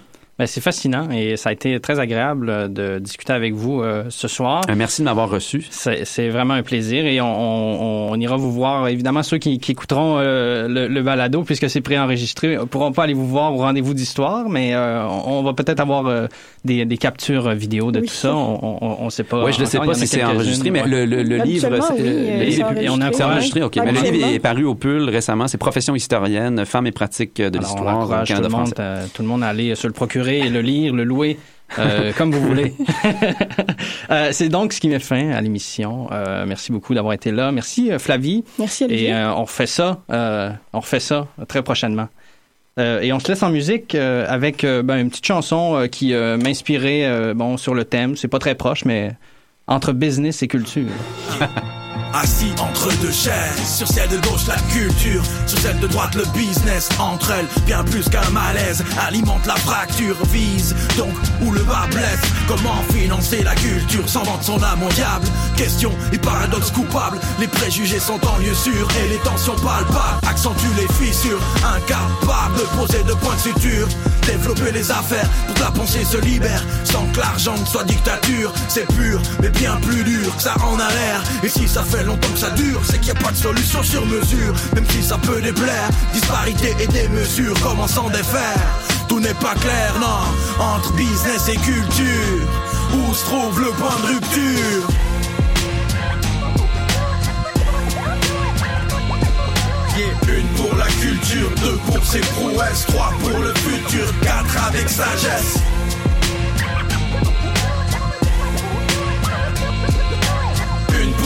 c'est 0.45 0.61
fascinant 0.61 1.09
et 1.09 1.35
ça 1.35 1.49
a 1.49 1.51
été 1.53 1.79
très 1.79 1.99
agréable 1.99 2.49
euh, 2.49 2.67
de 2.67 2.99
discuter 2.99 3.33
avec 3.33 3.53
vous 3.55 3.81
euh, 3.81 4.03
ce 4.09 4.27
soir. 4.27 4.61
Euh, 4.69 4.73
merci 4.77 5.01
de 5.01 5.05
m'avoir 5.05 5.29
reçu. 5.29 5.65
C'est 5.71 6.05
c'est 6.05 6.29
vraiment 6.29 6.53
un 6.53 6.61
plaisir 6.63 7.05
et 7.07 7.19
on, 7.21 7.25
on- 7.25 8.11
on 8.11 8.15
ira 8.19 8.37
vous 8.37 8.51
voir. 8.51 8.87
Évidemment, 8.87 9.23
ceux 9.23 9.37
qui, 9.39 9.57
qui 9.59 9.71
écouteront 9.71 10.17
euh, 10.19 10.67
le, 10.67 10.87
le 10.87 11.01
balado, 11.01 11.43
puisque 11.43 11.69
c'est 11.69 11.81
préenregistré, 11.81 12.55
ne 12.57 12.63
pourront 12.65 12.91
pas 12.91 13.03
aller 13.03 13.13
vous 13.15 13.27
voir 13.27 13.53
au 13.53 13.57
rendez-vous 13.57 13.93
d'histoire, 13.93 14.47
mais 14.49 14.73
euh, 14.75 15.05
on, 15.07 15.39
on 15.39 15.43
va 15.43 15.53
peut-être 15.53 15.79
avoir 15.79 16.05
euh, 16.05 16.27
des, 16.65 16.85
des 16.85 16.97
captures 16.97 17.49
vidéo 17.55 17.91
de 17.91 17.99
Oui. 18.01 18.07
tout 18.07 18.13
ça. 18.13 18.35
On 18.35 19.05
ne 19.05 19.09
sait 19.09 19.23
pas. 19.23 19.43
Oui, 19.43 19.53
je 19.53 19.61
ne 19.61 19.65
sais 19.65 19.79
pas 19.79 19.93
si 19.93 20.05
c'est 20.07 20.23
enregistré, 20.23 20.69
mais 20.69 20.83
ouais. 20.83 20.87
le, 20.87 21.05
le, 21.05 21.23
le 21.23 21.37
livre, 21.37 21.67
oui, 21.71 21.79
le 21.99 22.05
euh, 22.05 22.43
livre- 22.43 22.69
c'est 22.75 22.83
et 22.83 22.89
on 22.89 23.01
a 23.01 23.11
c'est 23.11 23.23
enregistré, 23.23 23.63
ok. 23.63 23.77
Mais 23.83 23.91
le 23.91 24.01
livre 24.11 24.27
est 24.27 24.39
paru 24.39 24.65
au 24.65 24.75
Pull 24.75 25.09
récemment. 25.09 25.47
C'est 25.47 25.57
Profession 25.57 25.95
historienne, 25.95 26.65
femmes 26.65 26.87
et 26.87 26.91
pratiques 26.91 27.41
de 27.41 27.57
l'histoire 27.57 28.07
tout 28.25 28.33
tout 29.13 29.21
le 29.23 29.27
monde 29.27 29.43
à 29.43 29.47
aller 29.47 29.73
se 29.75 29.87
le 29.87 29.93
procurer, 29.93 30.26
le 30.27 30.61
lire, 30.61 30.93
le 30.93 31.03
louer. 31.03 31.37
euh, 31.79 32.11
comme 32.17 32.31
vous 32.31 32.41
voulez. 32.41 32.73
Euh, 34.09 34.29
c'est 34.31 34.47
donc 34.47 34.71
ce 34.71 34.79
qui 34.79 34.87
met 34.87 34.99
fin 34.99 35.31
à 35.31 35.41
l'émission. 35.41 36.07
Euh, 36.13 36.45
merci 36.47 36.71
beaucoup 36.71 36.93
d'avoir 36.93 37.13
été 37.13 37.29
là. 37.31 37.51
Merci 37.51 37.91
Flavie. 37.99 38.45
Merci, 38.57 38.85
Olivier. 38.85 39.09
Et 39.09 39.13
euh, 39.13 39.33
on 39.33 39.43
refait 39.43 39.67
ça, 39.67 40.01
euh, 40.11 40.49
on 40.71 40.79
refait 40.79 41.01
ça 41.01 41.27
très 41.49 41.61
prochainement. 41.61 42.07
Euh, 42.79 43.01
et 43.01 43.11
on 43.11 43.19
se 43.19 43.27
laisse 43.27 43.43
en 43.43 43.49
musique 43.49 43.95
euh, 43.95 44.25
avec 44.29 44.63
euh, 44.63 44.81
ben, 44.81 44.97
une 44.97 45.09
petite 45.09 45.25
chanson 45.25 45.75
euh, 45.75 45.87
qui 45.87 46.13
euh, 46.13 46.37
m'inspirait 46.37 47.03
euh, 47.05 47.33
bon 47.33 47.57
sur 47.57 47.73
le 47.73 47.83
thème. 47.83 48.15
C'est 48.15 48.29
pas 48.29 48.39
très 48.39 48.55
proche, 48.55 48.85
mais 48.85 49.11
entre 49.67 49.91
business 49.91 50.41
et 50.41 50.47
culture. 50.47 50.87
Assis 52.13 52.53
entre 52.59 52.89
deux 53.01 53.11
chaises, 53.11 53.77
sur 53.77 53.87
celle 53.87 54.09
de 54.09 54.17
gauche 54.27 54.47
la 54.47 54.55
culture, 54.73 55.23
sur 55.45 55.59
celle 55.59 55.79
de 55.79 55.87
droite 55.87 56.15
le 56.15 56.25
business. 56.33 56.89
Entre 56.99 57.31
elles, 57.31 57.47
bien 57.65 57.83
plus 57.83 58.07
qu'un 58.09 58.29
malaise, 58.31 58.83
alimente 59.07 59.45
la 59.45 59.55
fracture, 59.55 60.15
vise 60.31 60.75
donc 60.97 61.13
où 61.41 61.51
le 61.51 61.63
bas 61.63 61.87
blesse. 61.91 62.21
Comment 62.47 62.81
financer 62.93 63.43
la 63.43 63.55
culture 63.55 64.07
sans 64.07 64.23
vendre 64.23 64.43
son 64.43 64.61
âme 64.63 64.83
au 64.83 64.89
diable? 64.89 65.27
Question 65.55 65.91
et 66.11 66.17
paradoxe 66.17 66.71
coupable, 66.71 67.19
les 67.39 67.47
préjugés 67.47 67.99
sont 67.99 68.19
en 68.25 68.37
lieu 68.37 68.53
sûr 68.53 68.87
et 69.03 69.09
les 69.09 69.19
tensions 69.19 69.55
palpables 69.55 70.25
accentuent 70.27 70.65
les 70.77 70.87
fissures. 70.93 71.41
Incapable 71.75 72.57
de 72.57 72.77
poser 72.77 73.03
de 73.03 73.13
points 73.13 73.35
de 73.35 73.53
suture, 73.53 73.87
développer 74.25 74.71
les 74.71 74.91
affaires 74.91 75.29
pour 75.45 75.55
que 75.55 75.61
la 75.61 75.71
pensée 75.71 76.03
se 76.03 76.17
libère 76.17 76.63
sans 76.83 77.05
que 77.07 77.19
l'argent 77.19 77.55
ne 77.57 77.65
soit 77.65 77.83
dictature. 77.83 78.51
C'est 78.67 78.87
pur, 78.95 79.21
mais 79.41 79.49
bien 79.49 79.75
plus 79.77 80.03
dur 80.03 80.35
que 80.35 80.41
ça 80.41 80.55
en 80.63 80.75
a 80.79 80.89
l'air. 80.89 81.21
Et 81.43 81.49
si 81.49 81.67
ça 81.67 81.83
fait 81.83 81.96
longtemps 82.03 82.31
que 82.33 82.39
ça 82.39 82.49
dure, 82.51 82.81
c'est 82.83 82.99
qu'il 82.99 83.13
n'y 83.13 83.19
a 83.19 83.23
pas 83.23 83.31
de 83.31 83.37
solution 83.37 83.83
sur 83.83 84.05
mesure. 84.05 84.53
Même 84.75 84.85
si 84.89 85.03
ça 85.03 85.17
peut 85.17 85.41
déplaire, 85.41 85.89
disparité 86.13 86.75
et 86.79 86.87
des 86.87 87.07
mesures, 87.09 87.55
comment 87.61 87.87
s'en 87.87 88.09
défaire? 88.09 88.67
Tout 89.07 89.19
n'est 89.19 89.33
pas 89.35 89.55
clair, 89.55 89.93
non, 89.99 90.63
entre 90.63 90.93
business 90.93 91.49
et 91.49 91.57
culture. 91.57 92.47
Où 92.93 93.13
se 93.13 93.23
trouve 93.25 93.59
le 93.59 93.71
point 93.71 93.95
de 94.01 94.07
rupture? 94.13 94.87
Une 100.27 100.47
pour 100.49 100.75
la 100.77 100.85
culture, 100.85 101.49
deux 101.61 101.79
pour 101.87 102.05
ses 102.05 102.19
prouesses, 102.19 102.85
trois 102.87 103.11
pour 103.19 103.39
le 103.39 103.53
futur, 103.55 104.05
quatre 104.21 104.67
avec 104.67 104.87
sagesse. 104.87 105.57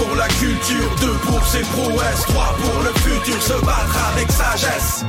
Pour 0.01 0.15
la 0.15 0.27
culture, 0.27 0.95
deux 0.99 1.17
pour 1.27 1.45
ses 1.45 1.61
prouesses, 1.61 2.25
trois 2.27 2.55
pour 2.61 2.81
le 2.81 2.91
futur, 3.01 3.41
se 3.41 3.53
battre 3.65 3.97
avec 4.13 4.31
sagesse. 4.31 5.05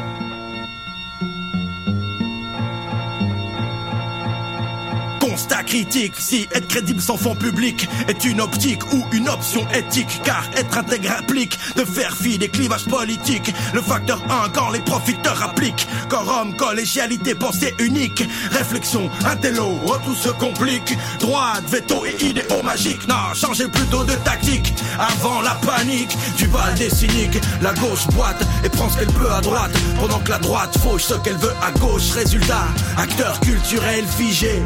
Constat 5.32 5.62
critique, 5.62 6.12
si 6.18 6.46
être 6.52 6.68
crédible 6.68 7.00
sans 7.00 7.16
fond 7.16 7.34
public 7.34 7.88
est 8.06 8.22
une 8.26 8.42
optique 8.42 8.84
ou 8.92 9.02
une 9.12 9.30
option 9.30 9.66
éthique, 9.72 10.20
car 10.24 10.44
être 10.56 10.76
intègre 10.76 11.10
implique 11.18 11.58
de 11.74 11.86
faire 11.86 12.14
fi 12.14 12.36
des 12.36 12.50
clivages 12.50 12.84
politiques. 12.84 13.50
Le 13.72 13.80
facteur 13.80 14.20
1 14.28 14.50
quand 14.50 14.68
les 14.68 14.80
profiteurs 14.80 15.42
appliquent, 15.42 15.88
quorum, 16.10 16.54
collégialité, 16.54 17.34
pensée 17.34 17.74
unique, 17.78 18.28
réflexion, 18.50 19.08
intello, 19.24 19.80
oh, 19.86 19.94
tout 20.04 20.14
se 20.14 20.28
complique. 20.28 20.98
Droite, 21.18 21.64
veto 21.66 22.04
et 22.04 22.22
idéaux 22.22 22.62
magiques, 22.62 23.08
non, 23.08 23.32
changez 23.34 23.68
plutôt 23.68 24.04
de 24.04 24.14
tactique 24.16 24.74
avant 24.98 25.40
la 25.40 25.54
panique 25.54 26.14
du 26.36 26.46
bal 26.48 26.74
des 26.74 26.90
cyniques. 26.90 27.40
La 27.62 27.72
gauche 27.72 28.06
boite 28.08 28.46
et 28.64 28.68
prend 28.68 28.90
ce 28.90 28.98
qu'elle 28.98 29.12
peut 29.14 29.32
à 29.32 29.40
droite, 29.40 29.72
pendant 29.98 30.18
que 30.18 30.30
la 30.30 30.38
droite 30.40 30.76
fauche 30.76 31.04
ce 31.04 31.14
qu'elle 31.14 31.38
veut 31.38 31.54
à 31.62 31.70
gauche. 31.78 32.10
Résultat, 32.10 32.66
acteur 32.98 33.40
culturel 33.40 34.04
figé 34.06 34.62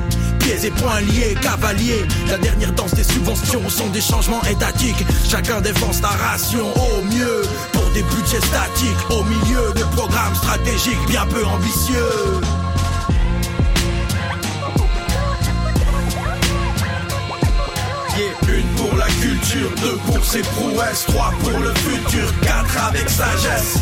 pieds 0.47 0.56
et 0.65 0.71
poings 0.71 1.01
liés, 1.01 1.37
cavaliers. 1.41 2.05
La 2.29 2.39
dernière 2.39 2.73
danse 2.73 2.95
des 2.95 3.05
subventions 3.05 3.69
sont 3.69 3.89
des 3.89 4.01
changements 4.01 4.43
étatiques. 4.45 5.05
Chacun 5.29 5.61
défense 5.61 6.01
sa 6.01 6.09
ration 6.09 6.67
au 6.75 7.03
mieux 7.03 7.43
pour 7.73 7.89
des 7.91 8.03
budgets 8.03 8.41
statiques, 8.41 9.11
au 9.11 9.25
milieu 9.25 9.73
de 9.75 9.85
programmes 9.97 10.35
stratégiques 10.35 11.07
bien 11.09 11.27
peu 11.27 11.45
ambitieux. 11.45 12.41
Une 18.49 18.67
pour 18.77 18.97
la 18.97 19.07
culture, 19.07 19.71
deux 19.83 19.99
pour 20.07 20.25
ses 20.25 20.41
prouesses, 20.41 21.05
trois 21.07 21.33
pour 21.43 21.59
le 21.59 21.75
futur, 21.75 22.33
quatre 22.41 22.85
avec 22.89 23.09
sagesse. 23.11 23.79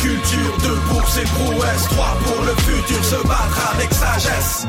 Culture, 0.00 0.58
deux 0.62 0.80
pour 0.90 1.08
ses 1.08 1.24
prouesses, 1.24 1.84
trois 1.90 2.16
pour 2.24 2.44
le 2.44 2.54
futur, 2.62 3.04
se 3.04 3.26
battre 3.26 3.74
avec 3.74 3.92
sagesse. 3.92 4.66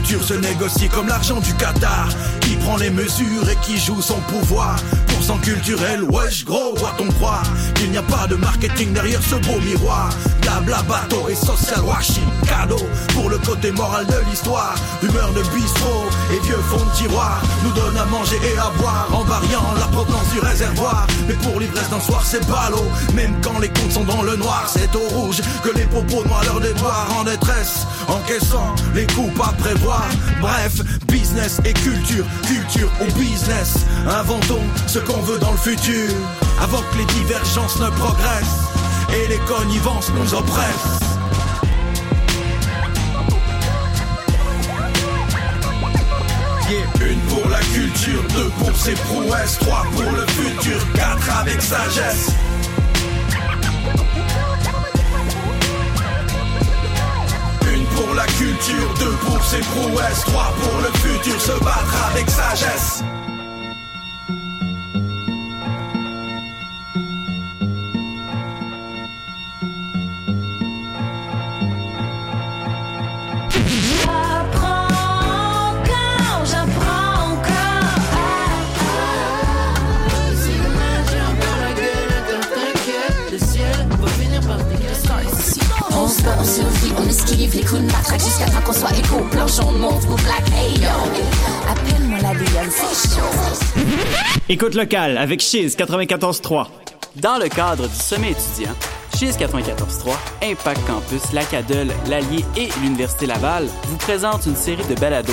Culture 0.00 0.24
se 0.24 0.34
négocie 0.34 0.88
comme 0.88 1.08
l'argent 1.08 1.40
du 1.40 1.52
Qatar, 1.54 2.08
qui 2.40 2.56
prend 2.56 2.76
les 2.76 2.90
mesures 2.90 3.48
et 3.50 3.56
qui 3.56 3.78
joue 3.78 4.00
son 4.00 4.18
pouvoir. 4.20 4.76
Pourcent 5.08 5.36
culturel, 5.38 6.02
wesh 6.04 6.44
gros, 6.44 6.74
doit-on 6.76 7.08
croire 7.12 7.42
qu'il 7.74 7.90
n'y 7.90 7.98
a 7.98 8.02
pas 8.02 8.26
de 8.26 8.36
marketing 8.36 8.92
derrière 8.94 9.22
ce 9.22 9.34
beau 9.36 9.60
miroir 9.60 10.10
Blabla 10.40 10.82
bateau 10.82 11.28
et 11.28 11.34
social 11.34 11.80
washing, 11.84 12.24
cadeau 12.46 12.80
pour 13.14 13.28
le 13.28 13.38
côté 13.38 13.70
moral 13.72 14.06
de 14.06 14.16
l'histoire. 14.28 14.74
Humeur 15.02 15.32
de 15.32 15.42
bistrot 15.54 16.06
et 16.32 16.46
vieux 16.46 16.62
fonds 16.70 16.84
de 16.84 16.96
tiroir 16.96 17.42
nous 17.62 17.72
donne 17.72 17.96
à 17.98 18.06
manger 18.06 18.36
et 18.36 18.58
à 18.58 18.70
boire 18.78 19.08
en 19.12 19.24
variant 19.24 19.74
la 19.78 19.86
provenance 19.86 20.30
du 20.32 20.40
réservoir. 20.40 21.06
Mais 21.28 21.34
pour 21.34 21.60
l'ivresse 21.60 21.90
d'un 21.90 22.00
soir, 22.00 22.22
c'est 22.24 22.46
ballot. 22.48 22.88
Même 23.14 23.34
quand 23.42 23.58
les 23.58 23.68
comptes 23.68 23.92
sont 23.92 24.04
dans 24.04 24.22
le 24.22 24.36
noir, 24.36 24.64
c'est 24.66 24.94
au 24.96 25.08
rouge 25.08 25.40
que 25.62 25.76
les 25.76 25.84
propos 25.84 26.24
noient 26.26 26.44
leur 26.44 26.60
déboire 26.60 27.08
en 27.18 27.24
détresse, 27.24 27.86
encaissant 28.08 28.74
les 28.94 29.06
coupes 29.06 29.40
à 29.42 29.52
prévoir. 29.52 29.89
Bref, 30.40 30.80
business 31.08 31.60
et 31.64 31.72
culture, 31.72 32.24
culture 32.46 32.90
ou 33.00 33.12
business. 33.18 33.86
Inventons 34.06 34.62
ce 34.86 34.98
qu'on 34.98 35.20
veut 35.22 35.38
dans 35.38 35.52
le 35.52 35.58
futur 35.58 36.08
avant 36.62 36.82
que 36.90 36.98
les 36.98 37.06
divergences 37.06 37.78
ne 37.80 37.90
progressent 37.90 38.60
et 39.12 39.28
les 39.28 39.38
connivences 39.38 40.10
nous 40.14 40.34
oppressent. 40.34 41.00
Une 47.00 47.18
pour 47.22 47.48
la 47.48 47.58
culture, 47.58 48.22
deux 48.34 48.50
pour 48.58 48.76
ses 48.76 48.92
prouesses, 48.92 49.58
trois 49.58 49.84
pour 49.92 50.12
le 50.12 50.24
futur, 50.28 50.78
quatre 50.94 51.38
avec 51.40 51.60
sagesse. 51.60 52.30
Pour 58.00 58.14
la 58.14 58.26
culture, 58.26 58.94
deux 58.98 59.16
pour 59.26 59.42
ses 59.44 59.60
prouesses, 59.60 60.24
trois 60.24 60.52
pour 60.60 60.80
le 60.80 60.90
futur, 60.98 61.40
se 61.40 61.52
battre 61.64 62.10
avec 62.10 62.28
sagesse. 62.30 63.02
On 86.40 86.44
se 86.44 86.60
bat, 86.60 86.66
on 86.66 86.70
survit, 86.70 86.92
on 86.96 87.08
esquive 87.08 87.54
les 87.54 87.60
coups 87.62 87.80
de 87.82 87.86
matraque 87.86 88.20
jusqu'à 88.20 88.46
temps 88.46 88.60
qu'on 88.64 88.72
soit 88.72 88.96
écho. 88.96 89.18
Planchon, 89.30 89.72
monte, 89.72 90.04
vous 90.04 90.16
black, 90.16 90.42
hey 90.56 90.80
yo. 90.80 90.88
Appelle-moi 91.68 92.18
la 92.22 92.32
c'est 92.70 93.08
chaud. 93.08 93.82
Écoute 94.48 94.74
locale 94.74 95.18
avec 95.18 95.40
Chiz 95.40 95.76
94.3. 95.76 96.66
Dans 97.16 97.38
le 97.38 97.48
cadre 97.48 97.88
du 97.88 97.94
sommet 97.94 98.30
étudiant, 98.30 98.74
Chiz 99.16 99.36
94.3, 99.36 100.14
Impact 100.42 100.86
Campus, 100.86 101.32
l'Acadol, 101.32 101.88
l'Allier 102.08 102.44
et 102.56 102.68
l'Université 102.82 103.26
Laval 103.26 103.66
vous 103.88 103.96
présentent 103.96 104.46
une 104.46 104.56
série 104.56 104.86
de 104.88 104.94
balados 104.94 105.32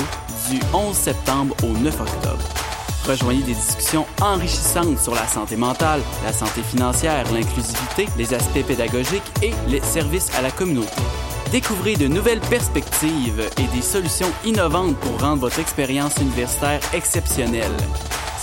du 0.49 0.59
11 0.73 0.95
septembre 0.95 1.55
au 1.63 1.77
9 1.77 2.01
octobre. 2.01 2.66
Rejoignez 3.07 3.43
des 3.43 3.53
discussions 3.53 4.05
enrichissantes 4.21 4.99
sur 4.99 5.15
la 5.15 5.25
santé 5.27 5.55
mentale, 5.55 6.01
la 6.25 6.33
santé 6.33 6.61
financière, 6.61 7.23
l'inclusivité, 7.31 8.07
les 8.17 8.33
aspects 8.33 8.65
pédagogiques 8.67 9.23
et 9.41 9.53
les 9.69 9.79
services 9.81 10.29
à 10.37 10.41
la 10.41 10.51
communauté. 10.51 10.91
Découvrez 11.49 11.95
de 11.95 12.07
nouvelles 12.09 12.41
perspectives 12.41 13.49
et 13.57 13.75
des 13.75 13.81
solutions 13.81 14.31
innovantes 14.43 14.97
pour 14.97 15.21
rendre 15.21 15.39
votre 15.39 15.59
expérience 15.59 16.17
universitaire 16.17 16.81
exceptionnelle. 16.93 17.71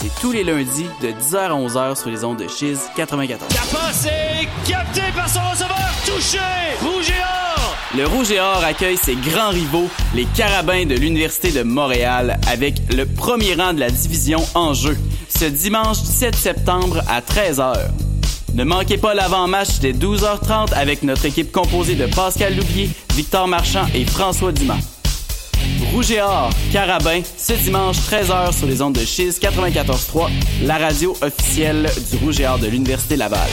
C'est 0.04 0.20
tous 0.20 0.32
les 0.32 0.44
lundis 0.44 0.84
de 1.00 1.08
10h 1.08 1.36
à 1.38 1.54
11h 1.54 1.98
sur 1.98 2.10
les 2.10 2.24
ondes 2.24 2.36
de 2.36 2.46
Chiz 2.46 2.78
94. 2.94 3.48
La 3.54 3.78
passe 3.78 4.04
est 4.04 4.70
captée 4.70 5.00
par 5.16 5.26
son 5.26 5.40
receveur, 5.50 5.94
touché, 6.04 6.38
rouge 6.82 7.08
et 7.08 7.22
or. 7.22 7.76
Le 7.96 8.06
Rouge 8.06 8.30
et 8.30 8.38
Or 8.38 8.62
accueille 8.62 8.98
ses 8.98 9.14
grands 9.14 9.48
rivaux, 9.48 9.88
les 10.14 10.26
Carabins 10.26 10.84
de 10.84 10.94
l'Université 10.94 11.52
de 11.52 11.62
Montréal, 11.62 12.38
avec 12.46 12.74
le 12.94 13.06
premier 13.06 13.54
rang 13.54 13.72
de 13.72 13.80
la 13.80 13.88
division 13.88 14.44
en 14.54 14.74
jeu, 14.74 14.94
ce 15.30 15.46
dimanche 15.46 16.02
17 16.02 16.36
septembre 16.36 17.00
à 17.08 17.22
13h. 17.22 17.74
Ne 18.52 18.64
manquez 18.64 18.98
pas 18.98 19.14
l'avant-match 19.14 19.78
dès 19.80 19.92
12h30 19.92 20.74
avec 20.74 21.02
notre 21.02 21.24
équipe 21.24 21.50
composée 21.50 21.94
de 21.94 22.04
Pascal 22.04 22.54
Louvier, 22.54 22.90
Victor 23.14 23.48
Marchand 23.48 23.86
et 23.94 24.04
François 24.04 24.52
Dumas. 24.52 24.93
Rouge 25.94 26.10
et 26.10 26.20
Or, 26.20 26.50
Carabin, 26.72 27.22
ce 27.36 27.52
dimanche 27.52 27.98
13h 27.98 28.52
sur 28.52 28.66
les 28.66 28.82
ondes 28.82 28.94
de 28.94 29.04
Chiz 29.04 29.38
94.3, 29.40 30.28
la 30.64 30.76
radio 30.76 31.16
officielle 31.22 31.88
du 32.10 32.16
Rouge 32.16 32.40
et 32.40 32.48
Or 32.48 32.58
de 32.58 32.66
l'Université 32.66 33.16
Laval. 33.16 33.48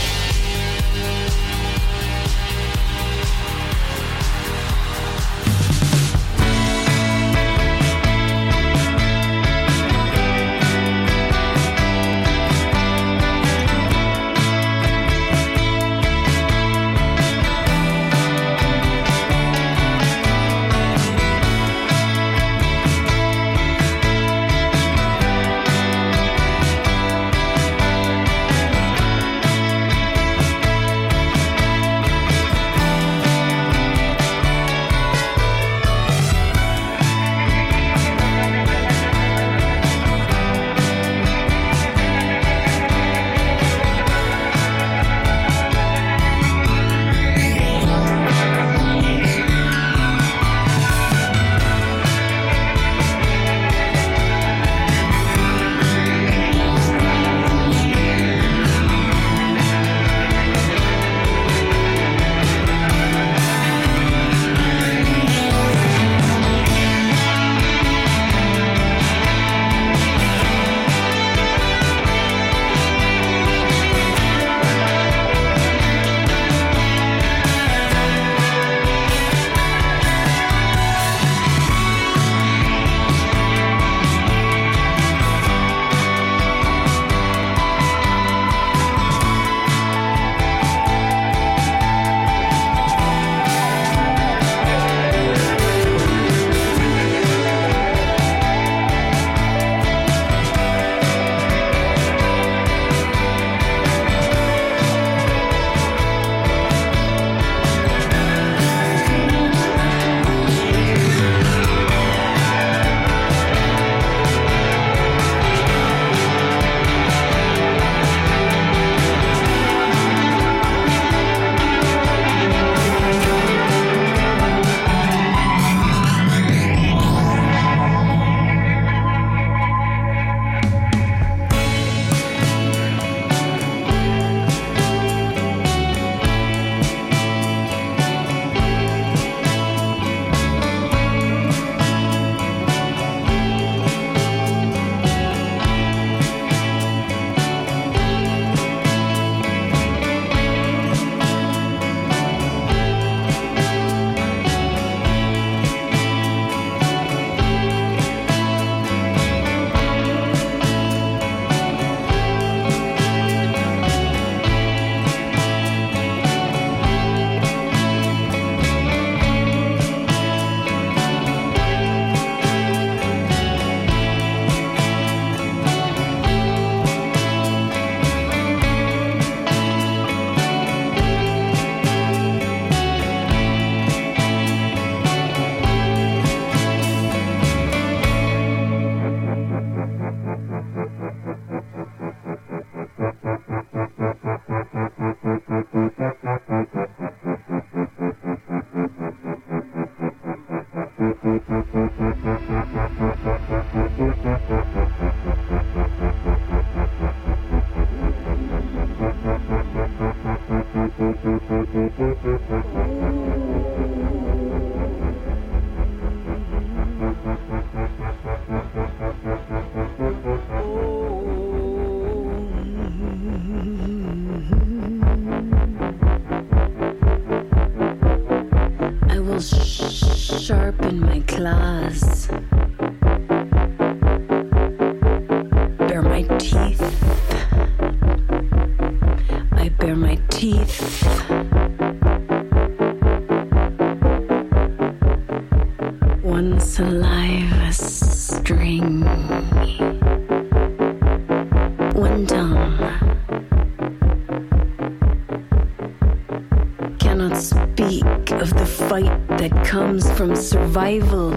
Comes 259.71 260.11
from 260.17 260.35
survival. 260.35 261.31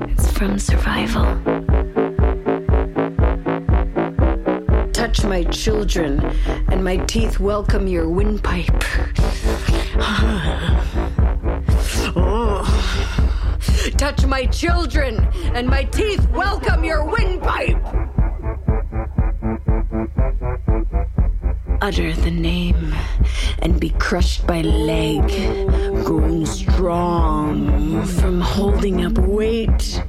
It's 0.00 0.30
from 0.32 0.58
survival. 0.58 1.24
Touch 4.92 5.24
my 5.24 5.44
children, 5.44 6.22
and 6.70 6.84
my 6.84 6.98
teeth 6.98 7.40
welcome 7.40 7.86
your 7.86 8.06
windpipe. 8.06 8.84
Oh. 12.20 12.64
Touch 13.96 14.26
my 14.26 14.44
children, 14.46 15.26
and 15.54 15.66
my 15.66 15.84
teeth 15.84 16.28
welcome 16.30 16.84
your 16.84 17.04
windpipe. 17.04 17.82
utter 21.80 22.12
the 22.12 22.30
name 22.30 22.92
and 23.68 23.80
be 23.80 23.90
crushed 23.90 24.46
by 24.46 24.62
leg, 24.62 25.26
growing 26.04 26.46
strong 26.46 28.02
from 28.04 28.40
holding 28.40 29.04
up 29.04 29.18
weight. 29.18 30.02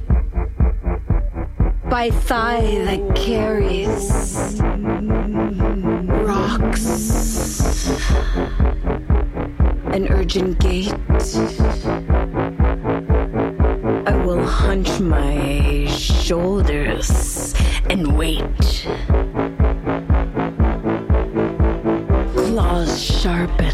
By 1.90 2.10
thigh 2.10 2.62
that 2.86 3.14
carries 3.14 4.60
rocks, 6.24 7.88
an 9.92 10.08
urgent 10.08 10.58
gait. 10.60 10.94
I 14.06 14.16
will 14.24 14.46
hunch 14.46 15.00
my 15.00 15.86
shoulders 15.86 17.54
and 17.90 18.16
wait. 18.16 18.86
sharpen. 23.30 23.69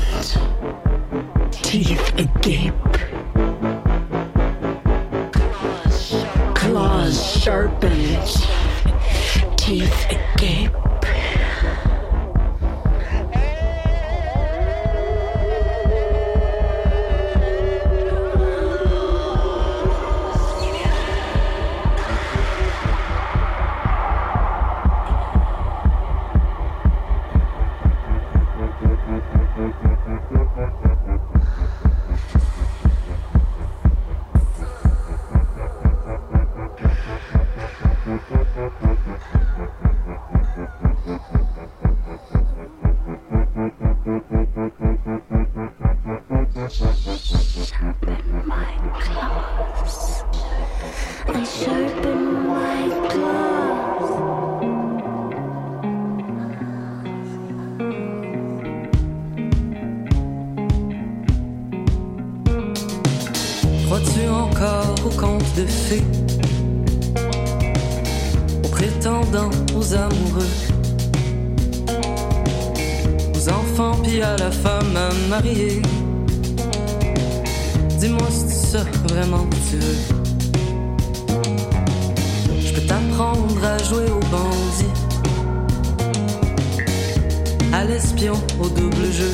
À 87.77 87.85
l'espion, 87.85 88.33
au 88.59 88.71
double 88.71 89.13
jeu 89.13 89.33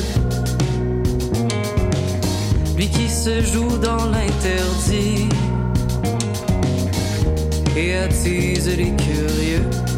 lui 2.75 2.89
qui 2.89 3.07
se 3.07 3.41
joue 3.41 3.77
dans 3.77 4.05
l'interdit 4.07 5.29
et 7.77 7.95
attise 7.95 8.67
les 8.67 8.93
curieux. 8.95 9.92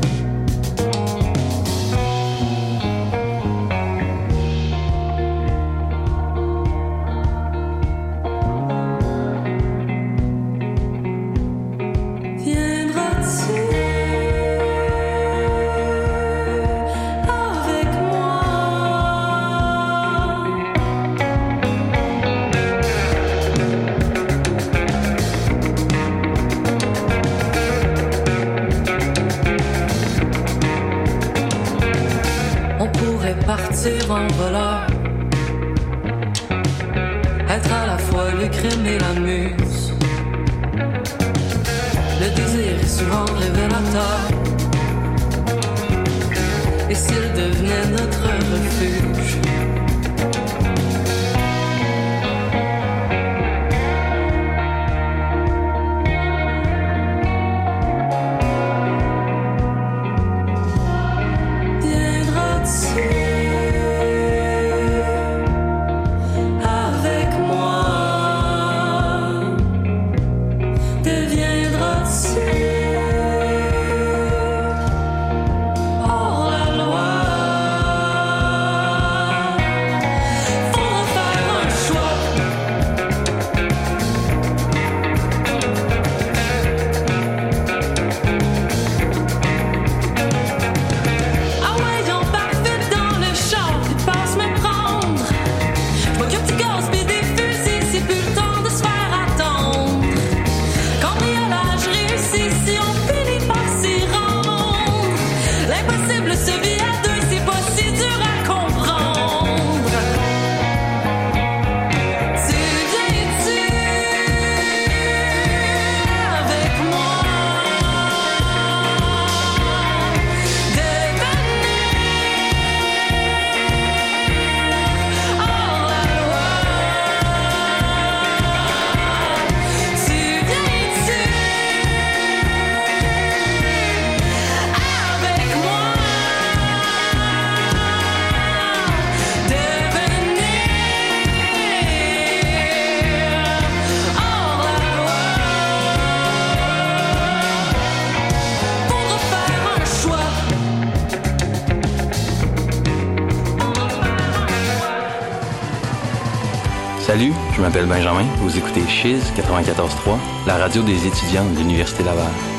M'appelle 157.66 157.88
Benjamin. 157.88 158.26
Vous 158.38 158.58
écoutez 158.60 158.82
Chiz 158.88 159.34
94.3, 159.36 160.18
la 160.46 160.58
radio 160.58 160.84
des 160.84 161.08
étudiants 161.08 161.50
de 161.50 161.58
l'Université 161.58 162.04
Laval. 162.04 162.55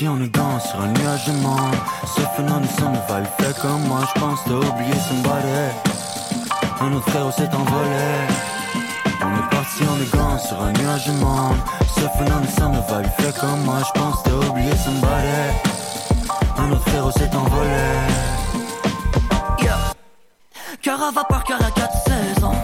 On 0.00 0.14
est 0.14 0.20
élégant 0.20 0.60
sur 0.60 0.80
un 0.80 0.86
nuage 0.86 1.26
de 1.26 1.32
monde 1.32 1.74
Ce 2.06 2.20
phénomène 2.36 2.62
me 2.62 3.08
va, 3.08 3.20
il 3.20 3.44
fait 3.44 3.58
comme 3.60 3.82
moi 3.88 4.00
Je 4.14 4.20
pense 4.20 4.38
t'as 4.44 4.52
oublié 4.52 4.92
somebody 5.08 5.72
Un 6.80 6.92
autre 6.92 7.10
frère 7.10 7.32
s'est 7.32 7.52
envolé 7.52 8.06
On 9.20 9.36
est 9.36 9.50
parti 9.50 9.82
en 9.82 9.96
élégant 9.96 10.38
sur 10.38 10.62
un 10.62 10.72
nuage 10.72 11.06
de 11.06 11.12
monde 11.14 11.56
Ce 11.96 12.00
phénomène 12.16 12.76
me 12.76 12.88
va, 12.88 13.02
il 13.02 13.24
fait 13.24 13.40
comme 13.40 13.60
moi 13.64 13.78
Je 13.86 14.00
pense 14.00 14.22
t'as 14.22 14.48
oublié 14.48 14.70
somebody 14.76 15.26
Un 16.58 16.70
autre 16.70 16.88
frère 16.88 17.12
s'est 17.12 17.34
envolé 17.34 17.68
Yeah. 19.60 19.78
Cœur 20.80 21.02
à 21.02 21.10
vapeur, 21.10 21.42
cœur 21.42 21.58
à 21.60 21.70
quatre 21.72 21.96
saisons. 22.04 22.54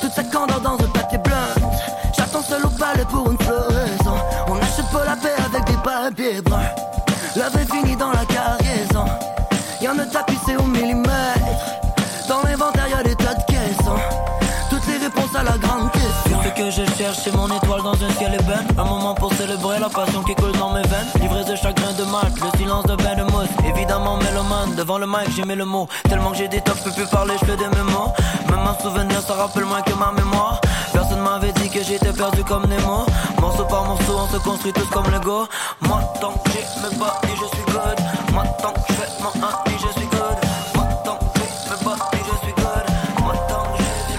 Toute 0.00 0.12
sa 0.12 0.24
candeur 0.24 0.60
dans 0.60 0.74
un 0.74 0.88
papier 0.88 1.18
blanc. 1.18 1.68
J'attends 2.16 2.42
seul 2.42 2.64
au 2.64 2.70
palais 2.70 3.04
pour 3.10 3.30
une 3.30 3.38
floraison. 3.38 4.16
On 4.48 4.56
achète 4.56 4.90
pas 4.90 5.04
la 5.04 5.16
paix 5.16 5.34
avec 5.44 5.64
des 5.64 5.76
papiers. 5.76 6.40
Que 17.24 17.30
je 17.30 17.36
cherche, 17.36 17.36
c'est 17.36 17.36
mon 17.36 17.48
étoile 17.56 17.82
dans 17.82 17.94
un 17.94 18.10
ciel 18.18 18.34
ébène. 18.34 18.66
Un 18.78 18.84
moment 18.84 19.14
pour 19.14 19.32
célébrer 19.34 19.78
la 19.78 19.88
passion 19.88 20.22
qui 20.22 20.34
coule 20.34 20.52
dans 20.52 20.70
mes 20.70 20.82
veines. 20.82 21.06
Livré 21.20 21.44
de 21.44 21.56
chagrin 21.56 21.92
de 21.92 22.04
mat, 22.04 22.30
le 22.40 22.58
silence 22.58 22.84
de 22.84 22.96
bain 22.96 23.14
de 23.16 23.22
mousse. 23.24 23.48
Évidemment, 23.64 24.16
mélomane, 24.16 24.74
devant 24.76 24.98
le 24.98 25.06
mic, 25.06 25.30
j'ai 25.34 25.44
mis 25.44 25.54
le 25.54 25.64
mot. 25.64 25.88
Tellement 26.08 26.30
que 26.30 26.38
j'ai 26.38 26.48
des 26.48 26.60
tops, 26.60 26.78
je 26.78 26.84
peux 26.84 26.92
plus 26.92 27.06
parler, 27.06 27.34
je 27.40 27.46
fais 27.46 27.56
des 27.56 27.68
mémos. 27.68 28.10
Même 28.50 28.66
un 28.66 28.82
souvenir, 28.82 29.20
ça 29.20 29.34
rappelle 29.34 29.64
moins 29.64 29.82
que 29.82 29.94
ma 29.94 30.12
mémoire. 30.12 30.60
Personne 30.92 31.20
m'avait 31.20 31.52
dit 31.52 31.68
que 31.70 31.82
j'étais 31.82 32.12
perdu 32.12 32.44
comme 32.44 32.66
Nemo. 32.66 33.06
Morceau 33.40 33.64
par 33.64 33.84
morceau, 33.84 34.18
on 34.18 34.28
se 34.28 34.38
construit 34.38 34.72
tous 34.72 34.88
comme 34.90 35.10
Lego. 35.10 35.46
Moi, 35.80 36.00
tant 36.20 36.32
que 36.32 36.50
j'ai 36.52 36.64
mes 36.82 37.32
et 37.32 37.36
je 37.36 37.46
suis 37.56 37.64
good. 37.66 37.98
Moi, 38.32 38.44
tant 38.60 38.72
que 38.72 38.80
je 38.88 38.94
fais 38.94 39.08
mon 39.22 39.30
1, 39.30 39.48
et 39.70 39.78
je 39.78 39.98
suis 39.98 40.08
good. 40.08 40.38
Moi, 40.74 40.84
tant 41.04 41.16
que 41.16 41.24
j'ai 41.36 41.86
mes 41.86 41.92
et 41.92 42.24
je 42.30 42.36
suis 42.44 42.54
good. 42.54 42.86
Moi, 43.22 43.34
tant 43.48 43.62
que 43.62 43.82
j'ai 43.82 44.16
du 44.16 44.18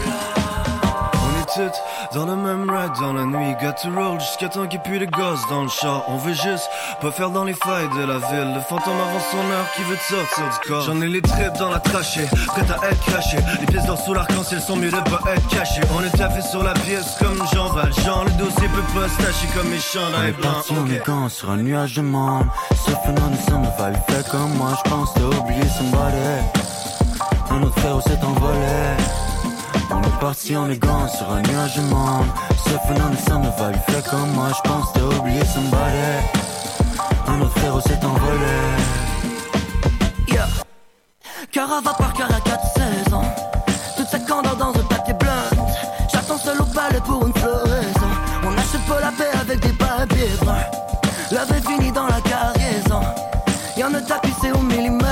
love. 1.69 1.92
On 2.13 2.15
est 2.15 2.25
dans 2.25 2.35
le 2.35 2.35
même 2.35 2.69
ride 2.69 2.91
dans 2.99 3.13
la 3.13 3.25
nuit 3.25 3.55
Got 3.61 3.73
to 3.81 3.89
roll 3.95 4.19
jusqu'à 4.19 4.49
temps 4.49 4.67
qu'il 4.67 4.79
plus 4.81 4.99
de 4.99 5.05
gosses 5.05 5.47
dans 5.49 5.63
le 5.63 5.69
char. 5.69 6.03
On 6.07 6.17
veut 6.17 6.33
juste 6.33 6.69
pas 7.01 7.11
faire 7.11 7.29
dans 7.29 7.43
les 7.43 7.53
failles 7.53 7.89
de 7.95 8.03
la 8.05 8.17
ville. 8.17 8.53
Le 8.55 8.61
fantôme 8.61 8.99
avant 8.99 9.19
son 9.31 9.37
heure 9.37 9.71
qui 9.75 9.83
veut 9.83 9.95
te 9.95 10.03
sortir 10.03 10.43
du 10.43 10.67
corps. 10.67 10.81
J'en 10.81 11.01
ai 11.01 11.07
les 11.07 11.21
tripes 11.21 11.57
dans 11.57 11.69
la 11.69 11.79
trachée, 11.79 12.25
prêt 12.47 12.65
à 12.69 12.91
être 12.91 12.99
craché 13.05 13.37
Les 13.59 13.65
pièces 13.65 13.85
d'or 13.85 13.97
sous 13.97 14.13
l'arc-en-ciel 14.13 14.61
sont 14.61 14.75
mieux 14.75 14.91
de 14.91 14.97
pas 14.97 15.21
être 15.33 15.47
cachées. 15.47 15.81
On 15.95 16.03
est 16.03 16.17
taffé 16.17 16.41
sur 16.41 16.63
la 16.63 16.73
pièce 16.73 17.15
comme 17.19 17.41
Jean 17.53 17.69
Valjean. 17.69 18.25
Le 18.25 18.43
dossier 18.43 18.67
peut 18.67 18.99
pas 18.99 19.07
se 19.07 19.17
tâcher 19.17 19.47
comme 19.55 19.69
mes 19.69 19.79
chandails 19.79 20.33
blancs 20.33 20.53
parti 20.53 20.73
en 20.73 20.85
élégant 20.85 21.29
sur 21.29 21.49
un 21.49 21.57
nuage 21.57 21.95
de 21.95 22.01
monde. 22.01 22.45
Ce 22.85 22.91
phénomène 22.91 23.71
va, 23.77 23.89
il 23.91 24.13
fait 24.13 24.29
comme 24.29 24.53
moi 24.55 24.71
Je 24.85 24.89
pense 24.89 25.13
t'as 25.13 25.21
oublié 25.21 25.63
somebody 25.77 26.17
Un 27.49 27.63
autre 27.63 27.79
frérot 27.79 28.01
s'est 28.01 28.23
envolé. 28.23 29.32
On 29.95 30.01
est 30.01 30.19
parti 30.19 30.57
en 30.57 30.65
élégant 30.65 31.07
sur 31.07 31.31
un 31.31 31.41
nuage 31.41 31.75
de 31.77 31.81
monde. 31.83 32.27
Phénomène, 32.87 33.17
ça 33.17 33.37
me 33.37 33.45
va, 33.45 33.71
il 33.71 33.93
fait 33.93 34.09
comme 34.09 34.31
moi. 34.31 34.47
Je 34.49 34.69
pense 34.69 34.91
t'as 34.93 35.01
oublié 35.01 35.45
somebody. 35.45 36.09
Un 37.27 37.41
autre 37.41 37.57
frérot 37.59 37.81
s'est 37.81 38.03
envolé. 38.03 38.55
Yeah. 40.27 40.47
Cara 41.51 41.79
va 41.81 41.93
par 41.93 42.13
cœur 42.13 42.29
à 42.29 42.41
4 42.41 42.59
saisons. 42.73 43.21
Toute 43.95 44.07
sa 44.07 44.19
candeur 44.19 44.55
dans 44.57 44.69
un 44.71 44.83
papier 44.83 45.13
blanc. 45.13 45.65
J'attends 46.11 46.37
seul 46.37 46.59
au 46.59 46.65
palais 46.65 46.99
pour 47.05 47.25
une 47.25 47.33
floraison. 47.33 48.09
On 48.43 48.51
n'achète 48.51 48.85
pas 48.87 48.99
la 48.99 49.11
paix 49.11 49.31
avec 49.39 49.59
des 49.59 49.73
papiers 49.73 50.35
bruns. 50.41 50.55
L'avait 51.31 51.61
fini 51.61 51.91
dans 51.91 52.07
la 52.07 52.19
cargaison. 52.21 53.01
Y'en 53.77 53.93
a 53.93 54.01
tapissé 54.01 54.51
au 54.51 54.59
millimètre. 54.59 55.02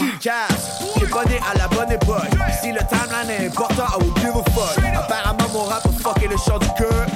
Question. 0.00 0.18
Cass, 0.20 0.82
j'ai 0.98 1.06
bonné 1.06 1.40
à 1.50 1.58
la 1.58 1.68
bonne 1.68 1.92
époque. 1.92 2.30
Si 2.60 2.72
le 2.72 2.80
timeline 2.80 3.30
est 3.30 3.46
important, 3.46 3.84
I 3.86 4.02
will 4.02 4.14
give 4.16 4.36
a 4.36 4.50
fuck. 4.50 4.84
Apparemment, 4.94 5.48
mon 5.52 5.64
rap 5.64 5.86
a 5.86 6.08
fucké 6.08 6.28
le 6.28 6.36
chant 6.36 6.58
du 6.58 6.68
cœur. 6.76 7.06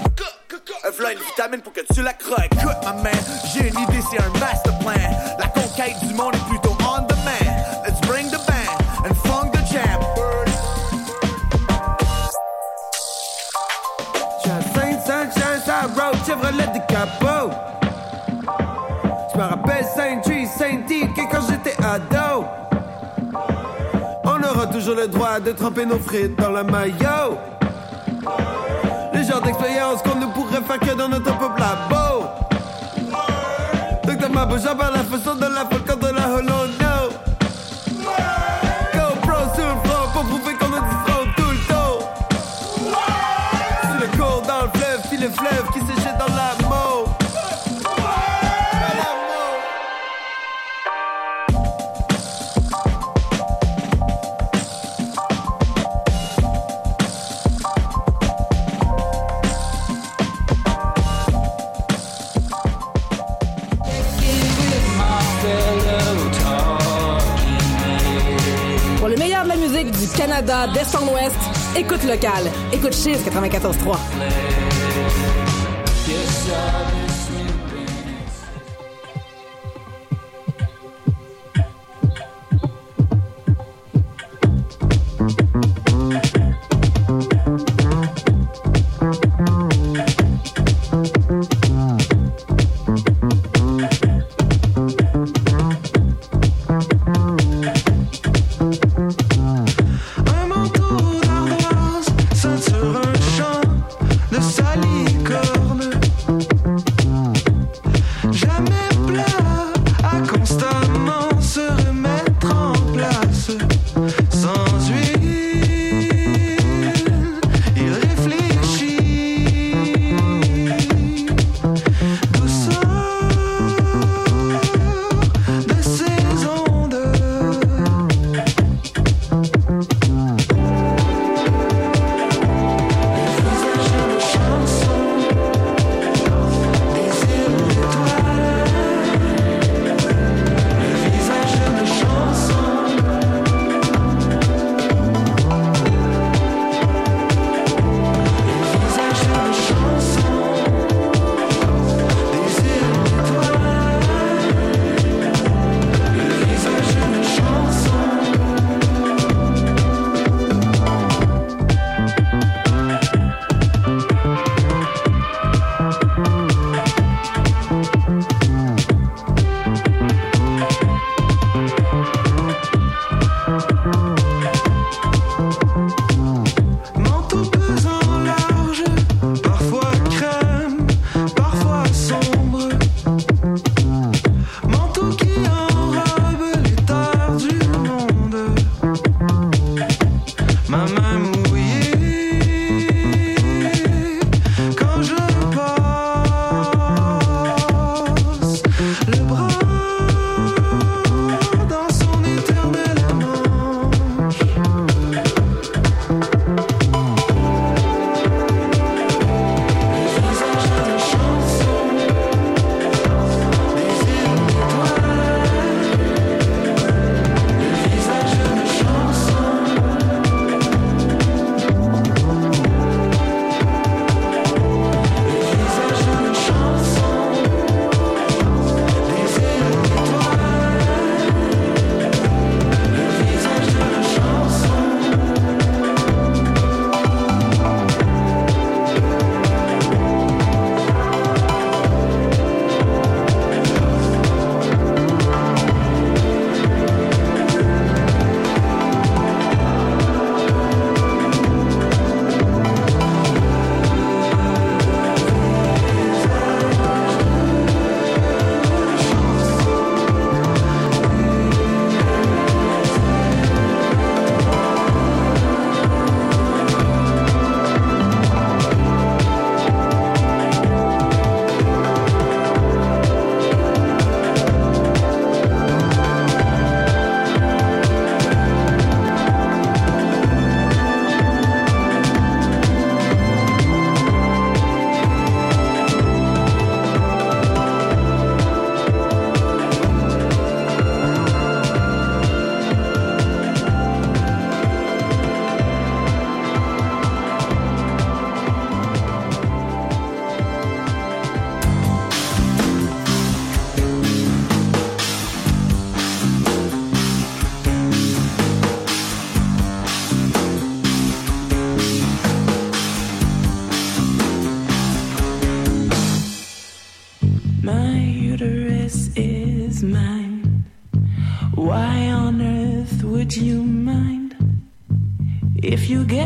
V'là 0.99 1.13
une 1.13 1.19
vitamine 1.19 1.61
pour 1.63 1.73
que 1.73 1.81
tu 1.93 2.03
la 2.03 2.13
croques. 2.13 2.45
Écoute, 2.53 2.77
ma 2.85 2.93
man, 2.93 3.13
j'ai 3.53 3.69
une 3.69 3.79
idée, 3.79 4.03
c'est 4.11 4.21
un 4.21 4.29
master 4.39 4.79
plan. 4.79 4.93
Le 24.93 25.09
droit 25.09 25.41
de 25.41 25.53
tremper 25.53 25.87
nos 25.87 25.99
frites 25.99 26.37
dans 26.37 26.51
la 26.51 26.63
maillot. 26.63 27.39
Le 29.15 29.23
genre 29.23 29.41
d'expérience 29.41 30.03
qu'on 30.03 30.17
ne 30.17 30.27
pourrait 30.27 30.63
faire 30.63 30.79
que 30.79 30.95
dans 30.97 31.09
notre 31.09 31.37
peuple 31.39 31.61
labo. 31.61 32.27
Docteur 34.05 34.31
Mabo, 34.31 34.57
j'en 34.59 34.77
la 34.77 35.05
façon 35.05 35.37
de 35.37 35.47
la 35.47 35.65
folle 35.65 35.85
contre 35.89 36.14
du 70.05 70.11
Canada 70.11 70.67
d'Est 70.67 70.95
en 70.97 71.07
Ouest, 71.15 71.37
écoute 71.77 72.05
local. 72.05 72.45
Écoute 72.73 72.93
Chiz 72.93 73.19
94.3. 73.25 74.54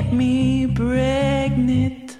get 0.08 0.16
me 0.16 0.66
pregnant? 0.66 2.16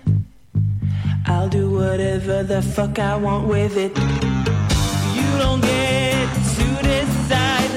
I'll 1.27 1.49
do 1.49 1.71
whatever 1.71 2.43
the 2.43 2.61
fuck 2.63 2.99
I 2.99 3.17
want 3.17 3.49
with 3.49 3.77
it. 3.77 3.97
You 5.17 5.29
don't 5.39 5.61
get 5.61 6.29
to 6.57 6.67
decide 6.83 7.73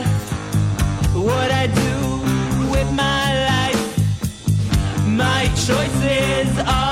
what 1.14 1.52
I 1.52 1.68
do 1.68 2.72
with 2.72 2.92
my 2.94 3.26
life. 3.52 3.84
My 5.08 5.46
choices 5.68 6.58
are 6.60 6.91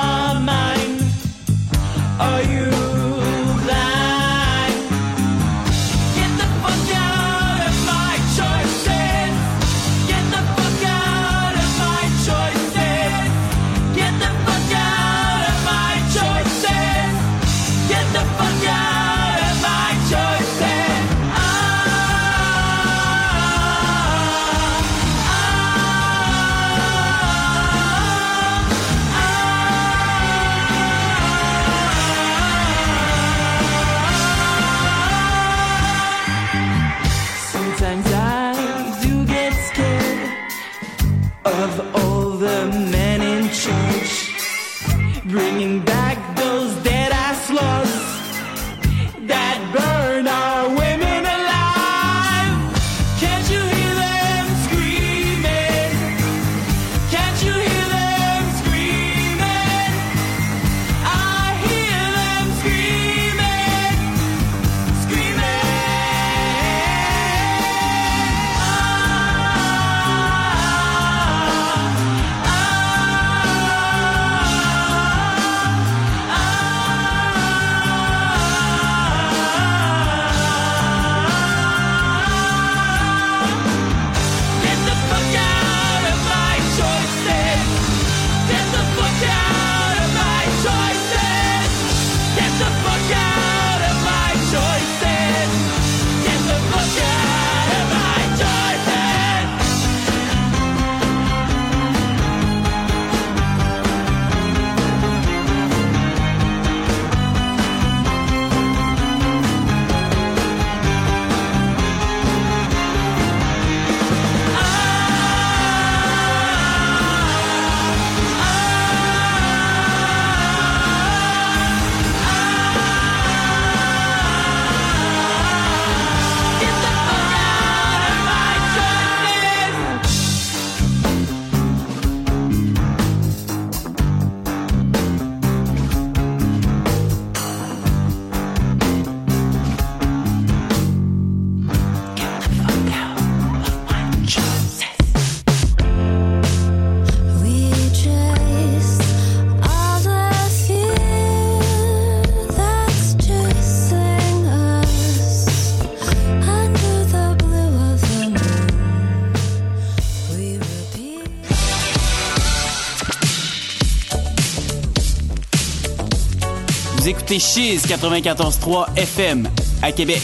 écoutez 167.29 167.39
Chiz 167.39 167.85
94.3 167.85 168.97
FM 168.97 169.47
à 169.83 169.91
Québec. 169.91 170.19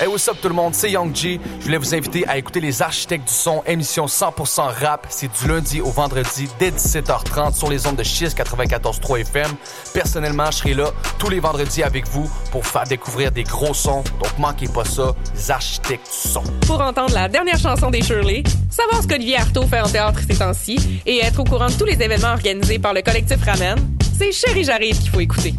Hey, 0.00 0.08
what's 0.08 0.26
up 0.28 0.36
tout 0.42 0.48
le 0.48 0.54
monde, 0.54 0.74
c'est 0.74 0.90
Young 0.90 1.14
G. 1.14 1.38
Je 1.60 1.64
voulais 1.64 1.78
vous 1.78 1.94
inviter 1.94 2.26
à 2.26 2.36
écouter 2.36 2.60
Les 2.60 2.82
Architectes 2.82 3.28
du 3.28 3.32
Son, 3.32 3.62
émission 3.66 4.06
100% 4.06 4.62
rap. 4.82 5.06
C'est 5.10 5.30
du 5.32 5.48
lundi 5.48 5.80
au 5.80 5.90
vendredi 5.90 6.48
dès 6.58 6.70
17h30 6.70 7.54
sur 7.54 7.70
les 7.70 7.86
ondes 7.86 7.96
de 7.96 8.02
Chiz 8.02 8.34
94.3 8.34 9.20
FM. 9.20 9.50
Personnellement, 9.94 10.50
je 10.50 10.56
serai 10.56 10.74
là 10.74 10.90
tous 11.20 11.30
les 11.30 11.38
vendredis 11.38 11.84
avec 11.84 12.08
vous 12.08 12.28
pour 12.50 12.66
faire 12.66 12.84
découvrir 12.84 13.30
des 13.30 13.44
gros 13.44 13.74
sons. 13.74 14.02
Donc 14.20 14.36
manquez 14.38 14.66
pas 14.66 14.84
ça, 14.84 15.14
Les 15.36 15.50
Architectes 15.52 16.10
du 16.10 16.28
Son. 16.30 16.42
Pour 16.66 16.80
entendre 16.80 17.14
la 17.14 17.28
dernière 17.28 17.58
chanson 17.58 17.90
des 17.90 18.02
Shirley, 18.02 18.42
savoir 18.70 19.02
ce 19.02 19.06
qu'Olivier 19.06 19.36
Artaud 19.36 19.66
fait 19.68 19.80
en 19.80 19.88
théâtre 19.88 20.18
ces 20.28 20.36
temps-ci 20.36 21.00
et 21.06 21.24
être 21.24 21.38
au 21.38 21.44
courant 21.44 21.68
de 21.68 21.74
tous 21.74 21.86
les 21.86 22.02
événements 22.02 22.32
organisés 22.32 22.80
par 22.80 22.92
le 22.92 23.02
collectif 23.02 23.42
Ramen, 23.44 23.78
c'est 24.16 24.32
Chéri 24.32 24.64
J'arrive 24.64 24.98
qu'il 24.98 25.10
faut 25.10 25.20
écouter. 25.20 25.54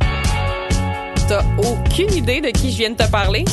T'as 1.28 1.44
aucune 1.58 2.14
idée 2.14 2.42
de 2.42 2.50
qui 2.50 2.72
je 2.72 2.78
viens 2.78 2.90
de 2.92 2.96
te 2.96 3.10
parler? 3.10 3.46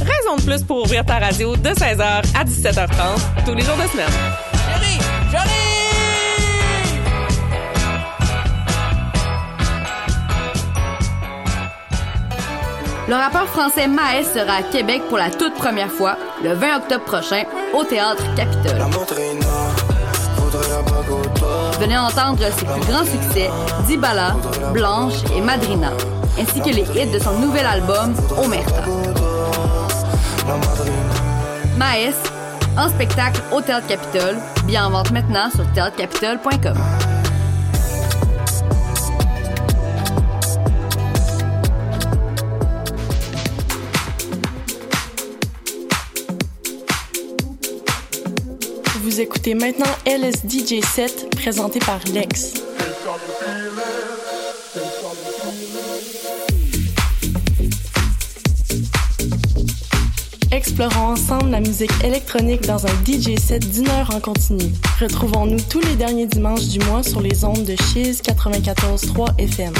Raison 0.00 0.36
de 0.36 0.42
plus 0.42 0.62
pour 0.62 0.82
ouvrir 0.82 1.04
ta 1.04 1.18
radio 1.18 1.56
de 1.56 1.70
16h 1.70 2.02
à 2.02 2.44
17h30 2.44 3.44
tous 3.44 3.54
les 3.54 3.62
jours 3.62 3.76
de 3.76 3.88
semaine. 3.88 4.06
Chérie, 4.70 4.98
Le 13.08 13.14
rappeur 13.14 13.46
français 13.46 13.86
Maes 13.86 14.24
sera 14.34 14.54
à 14.54 14.62
Québec 14.62 15.02
pour 15.08 15.18
la 15.18 15.30
toute 15.30 15.54
première 15.54 15.90
fois 15.90 16.16
le 16.42 16.54
20 16.54 16.78
octobre 16.78 17.04
prochain 17.04 17.44
au 17.72 17.84
Théâtre 17.84 18.24
Capitole. 18.34 18.80
Venez 21.80 21.98
entendre 21.98 22.42
ses 22.58 22.64
plus 22.64 22.80
grands 22.90 23.04
succès, 23.04 23.50
Dibala, 23.86 24.34
Blanche 24.72 25.14
et 25.36 25.40
Madrina, 25.40 25.90
ainsi 26.38 26.60
que 26.60 26.70
les 26.70 26.82
hits 26.82 27.12
de 27.12 27.18
son 27.18 27.32
nouvel 27.38 27.66
album 27.66 28.14
Omerta. 28.42 28.82
Maes, 31.76 32.14
en 32.78 32.88
spectacle 32.88 33.40
au 33.52 33.60
Théâtre 33.60 33.86
Capitole, 33.86 34.36
bien 34.64 34.86
en 34.86 34.90
vente 34.90 35.10
maintenant 35.10 35.50
sur 35.54 35.70
théâtrecapitole.com. 35.72 37.05
Vous 49.16 49.22
écoutez 49.22 49.54
maintenant 49.54 49.86
LSDJ 50.04 50.84
7 50.84 51.34
présenté 51.36 51.78
par 51.78 52.00
Lex. 52.12 52.52
Explorons 60.52 60.98
ensemble 60.98 61.48
la 61.48 61.60
musique 61.60 61.92
électronique 62.04 62.66
dans 62.66 62.84
un 62.84 62.92
DJ 63.06 63.38
set 63.38 63.66
d'une 63.72 63.88
heure 63.88 64.14
en 64.14 64.20
continu. 64.20 64.70
Retrouvons-nous 65.00 65.62
tous 65.70 65.80
les 65.80 65.96
derniers 65.96 66.26
dimanches 66.26 66.66
du 66.66 66.80
mois 66.80 67.02
sur 67.02 67.22
les 67.22 67.42
ondes 67.42 67.64
de 67.64 67.74
Chiz 67.74 68.20
94.3 68.20 69.38
FM. 69.38 69.72